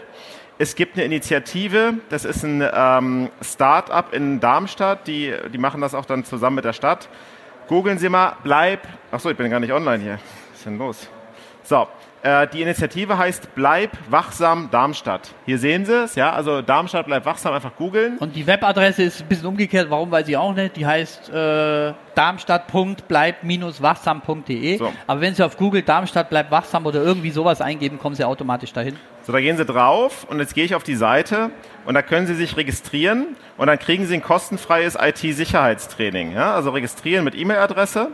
es 0.58 0.76
gibt 0.76 0.96
eine 0.96 1.06
Initiative, 1.06 1.94
das 2.10 2.26
ist 2.26 2.44
ein 2.44 2.62
ähm, 2.74 3.30
Start-up 3.42 4.14
in 4.14 4.42
Darmstadt, 4.42 5.08
die, 5.08 5.34
die 5.54 5.58
machen 5.58 5.80
das 5.80 5.96
auch 5.96 6.06
dann 6.06 6.26
zusammen 6.26 6.58
mit 6.58 6.66
der 6.66 6.74
Stadt. 6.74 7.08
Googeln 7.68 7.98
Sie 7.98 8.10
mal, 8.10 8.36
bleib. 8.44 8.82
Achso, 9.12 9.30
ich 9.30 9.38
bin 9.38 9.50
gar 9.50 9.60
nicht 9.60 9.72
online 9.72 10.04
hier. 10.04 10.20
Was 10.52 10.58
ist 10.60 10.66
denn 10.66 10.78
los? 10.78 11.08
So, 11.64 11.88
die 12.24 12.62
Initiative 12.62 13.18
heißt 13.18 13.56
Bleib 13.56 13.92
wachsam 14.10 14.68
Darmstadt. 14.72 15.34
Hier 15.46 15.58
sehen 15.58 15.86
Sie 15.86 15.94
es, 15.94 16.16
ja, 16.16 16.34
also 16.34 16.62
Darmstadt 16.62 17.06
bleibt 17.06 17.26
wachsam, 17.26 17.54
einfach 17.54 17.78
googeln. 17.78 18.18
Und 18.18 18.36
die 18.36 18.46
Webadresse 18.46 19.04
ist 19.04 19.22
ein 19.22 19.28
bisschen 19.28 19.48
umgekehrt, 19.48 19.90
warum 19.90 20.12
weiß 20.12 20.28
ich 20.28 20.36
auch 20.36 20.54
nicht. 20.54 20.76
Die 20.76 20.86
heißt 20.86 21.30
äh, 21.30 21.94
darmstadt.bleib-wachsam.de. 22.16 24.78
So. 24.78 24.92
Aber 25.08 25.22
wenn 25.22 25.34
Sie 25.34 25.46
auf 25.46 25.56
Google 25.56 25.82
Darmstadt 25.82 26.30
bleibt 26.30 26.52
wachsam 26.52 26.86
oder 26.86 27.02
irgendwie 27.02 27.32
sowas 27.32 27.62
eingeben, 27.62 28.00
kommen 28.00 28.16
Sie 28.16 28.26
automatisch 28.26 28.74
dahin. 28.74 28.98
So, 29.22 29.32
da 29.32 29.40
gehen 29.40 29.56
Sie 29.56 29.64
drauf 29.64 30.28
und 30.30 30.40
jetzt 30.40 30.56
gehe 30.56 30.66
ich 30.66 30.76
auf 30.76 30.84
die 30.84 30.96
Seite 30.96 31.52
und 31.86 31.94
da 31.94 32.02
können 32.02 32.28
Sie 32.28 32.36
sich 32.36 32.58
registrieren 32.58 33.38
und 33.58 33.68
dann 33.68 33.80
kriegen 33.80 34.06
Sie 34.06 34.16
ein 34.16 34.22
kostenfreies 34.22 34.98
IT-Sicherheitstraining. 35.00 36.34
Ja? 36.34 36.54
Also 36.56 36.72
registrieren 36.72 37.24
mit 37.24 37.34
E-Mail-Adresse 37.36 38.10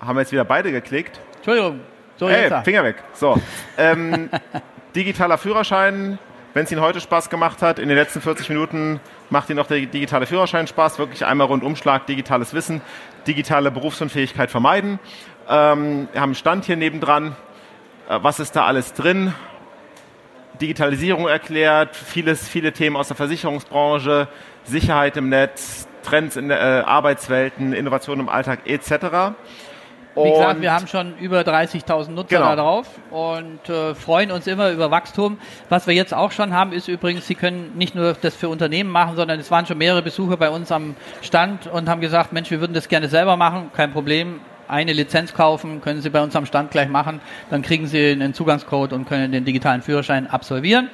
Haben 0.00 0.16
wir 0.16 0.22
jetzt 0.22 0.32
wieder 0.32 0.44
beide 0.44 0.72
geklickt? 0.72 1.20
Entschuldigung. 1.36 1.80
So, 2.16 2.28
hey, 2.28 2.50
Finger 2.64 2.84
weg. 2.84 2.96
So. 3.12 3.40
Ähm, 3.76 4.30
digitaler 4.94 5.38
Führerschein. 5.38 6.18
Wenn 6.54 6.64
es 6.64 6.72
Ihnen 6.72 6.80
heute 6.80 7.00
Spaß 7.00 7.30
gemacht 7.30 7.62
hat, 7.62 7.78
in 7.78 7.88
den 7.88 7.96
letzten 7.96 8.20
40 8.20 8.48
Minuten 8.48 9.00
macht 9.30 9.50
Ihnen 9.50 9.60
auch 9.60 9.66
der 9.66 9.78
digitale 9.80 10.26
Führerschein 10.26 10.66
Spaß. 10.66 10.98
Wirklich 10.98 11.24
einmal 11.24 11.46
Rundumschlag, 11.46 12.06
digitales 12.06 12.54
Wissen, 12.54 12.80
digitale 13.26 13.70
Berufsunfähigkeit 13.70 14.50
vermeiden. 14.50 14.98
Ähm, 15.48 16.08
wir 16.12 16.20
haben 16.20 16.30
einen 16.30 16.34
Stand 16.34 16.64
hier 16.64 16.76
nebendran. 16.76 17.36
Äh, 18.08 18.18
was 18.22 18.40
ist 18.40 18.56
da 18.56 18.64
alles 18.64 18.94
drin? 18.94 19.34
Digitalisierung 20.60 21.28
erklärt, 21.28 21.96
vieles, 21.96 22.48
viele 22.48 22.72
Themen 22.72 22.96
aus 22.96 23.08
der 23.08 23.16
Versicherungsbranche, 23.16 24.28
Sicherheit 24.64 25.16
im 25.16 25.28
Netz, 25.28 25.88
Trends 26.02 26.36
in 26.36 26.48
der 26.48 26.60
äh, 26.60 26.80
Arbeitswelten, 26.82 27.72
Innovation 27.72 28.20
im 28.20 28.28
Alltag 28.28 28.60
etc. 28.66 29.34
Wie 30.24 30.30
gesagt, 30.30 30.60
wir 30.60 30.72
haben 30.72 30.86
schon 30.86 31.16
über 31.18 31.40
30.000 31.40 32.10
Nutzer 32.10 32.38
genau. 32.38 32.48
da 32.48 32.56
drauf 32.56 32.86
und 33.10 33.68
äh, 33.68 33.94
freuen 33.94 34.30
uns 34.30 34.46
immer 34.46 34.70
über 34.70 34.90
Wachstum. 34.90 35.38
Was 35.68 35.86
wir 35.86 35.94
jetzt 35.94 36.12
auch 36.12 36.32
schon 36.32 36.52
haben, 36.52 36.72
ist 36.72 36.88
übrigens, 36.88 37.26
Sie 37.26 37.34
können 37.34 37.76
nicht 37.76 37.94
nur 37.94 38.14
das 38.14 38.34
für 38.34 38.48
Unternehmen 38.48 38.90
machen, 38.90 39.16
sondern 39.16 39.38
es 39.38 39.50
waren 39.50 39.66
schon 39.66 39.78
mehrere 39.78 40.02
Besucher 40.02 40.36
bei 40.36 40.50
uns 40.50 40.72
am 40.72 40.96
Stand 41.22 41.66
und 41.66 41.88
haben 41.88 42.00
gesagt, 42.00 42.32
Mensch, 42.32 42.50
wir 42.50 42.60
würden 42.60 42.74
das 42.74 42.88
gerne 42.88 43.08
selber 43.08 43.36
machen, 43.36 43.70
kein 43.74 43.92
Problem 43.92 44.40
eine 44.68 44.92
Lizenz 44.92 45.34
kaufen, 45.34 45.80
können 45.80 46.02
Sie 46.02 46.10
bei 46.10 46.22
uns 46.22 46.36
am 46.36 46.46
Stand 46.46 46.70
gleich 46.70 46.88
machen. 46.88 47.20
Dann 47.50 47.62
kriegen 47.62 47.86
Sie 47.86 48.12
einen 48.12 48.34
Zugangscode 48.34 48.92
und 48.92 49.08
können 49.08 49.32
den 49.32 49.44
digitalen 49.44 49.82
Führerschein 49.82 50.26
absolvieren. 50.26 50.90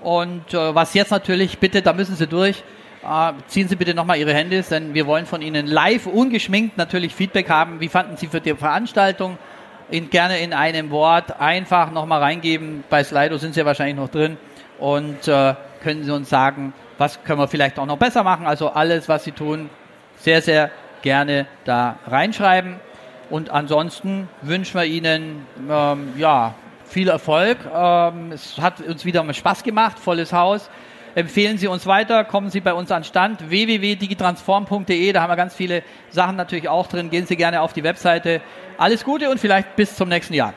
Und 0.00 0.54
äh, 0.54 0.74
was 0.74 0.94
jetzt 0.94 1.10
natürlich, 1.10 1.58
bitte, 1.58 1.82
da 1.82 1.92
müssen 1.92 2.16
Sie 2.16 2.26
durch, 2.26 2.64
äh, 3.04 3.32
ziehen 3.46 3.68
Sie 3.68 3.76
bitte 3.76 3.94
nochmal 3.94 4.18
Ihre 4.18 4.32
Handys, 4.32 4.68
denn 4.68 4.94
wir 4.94 5.06
wollen 5.06 5.26
von 5.26 5.42
Ihnen 5.42 5.66
live, 5.66 6.06
ungeschminkt 6.06 6.78
natürlich 6.78 7.14
Feedback 7.14 7.50
haben. 7.50 7.80
Wie 7.80 7.88
fanden 7.88 8.16
Sie 8.16 8.26
für 8.26 8.40
die 8.40 8.54
Veranstaltung? 8.54 9.38
In, 9.90 10.08
gerne 10.08 10.38
in 10.38 10.52
einem 10.52 10.90
Wort 10.90 11.40
einfach 11.40 11.90
nochmal 11.90 12.20
reingeben. 12.20 12.84
Bei 12.88 13.02
Slido 13.02 13.38
sind 13.38 13.54
Sie 13.54 13.60
ja 13.60 13.66
wahrscheinlich 13.66 13.96
noch 13.96 14.08
drin. 14.08 14.38
Und 14.78 15.28
äh, 15.28 15.54
können 15.82 16.04
Sie 16.04 16.10
uns 16.12 16.30
sagen, 16.30 16.72
was 16.96 17.22
können 17.24 17.40
wir 17.40 17.48
vielleicht 17.48 17.78
auch 17.78 17.86
noch 17.86 17.98
besser 17.98 18.22
machen? 18.22 18.46
Also 18.46 18.70
alles, 18.70 19.08
was 19.08 19.24
Sie 19.24 19.32
tun, 19.32 19.68
sehr, 20.16 20.40
sehr 20.40 20.70
gerne 21.02 21.46
da 21.64 21.98
reinschreiben. 22.06 22.76
Und 23.30 23.50
ansonsten 23.50 24.28
wünschen 24.42 24.74
wir 24.78 24.84
Ihnen 24.84 25.46
ähm, 25.70 26.12
ja, 26.18 26.54
viel 26.84 27.08
Erfolg. 27.08 27.58
Ähm, 27.72 28.32
es 28.32 28.58
hat 28.58 28.80
uns 28.80 29.04
wieder 29.04 29.22
mal 29.22 29.34
Spaß 29.34 29.62
gemacht, 29.62 29.98
volles 29.98 30.32
Haus. 30.32 30.68
Empfehlen 31.14 31.58
Sie 31.58 31.66
uns 31.66 31.86
weiter, 31.86 32.24
kommen 32.24 32.50
Sie 32.50 32.60
bei 32.60 32.72
uns 32.72 32.92
an 32.92 33.02
Stand 33.02 33.48
www.digitransform.de, 33.48 35.12
da 35.12 35.22
haben 35.22 35.30
wir 35.30 35.36
ganz 35.36 35.54
viele 35.54 35.82
Sachen 36.10 36.36
natürlich 36.36 36.68
auch 36.68 36.86
drin. 36.86 37.10
Gehen 37.10 37.26
Sie 37.26 37.36
gerne 37.36 37.62
auf 37.62 37.72
die 37.72 37.82
Webseite. 37.82 38.40
Alles 38.78 39.04
Gute 39.04 39.28
und 39.28 39.40
vielleicht 39.40 39.74
bis 39.74 39.96
zum 39.96 40.08
nächsten 40.08 40.34
Jahr. 40.34 40.54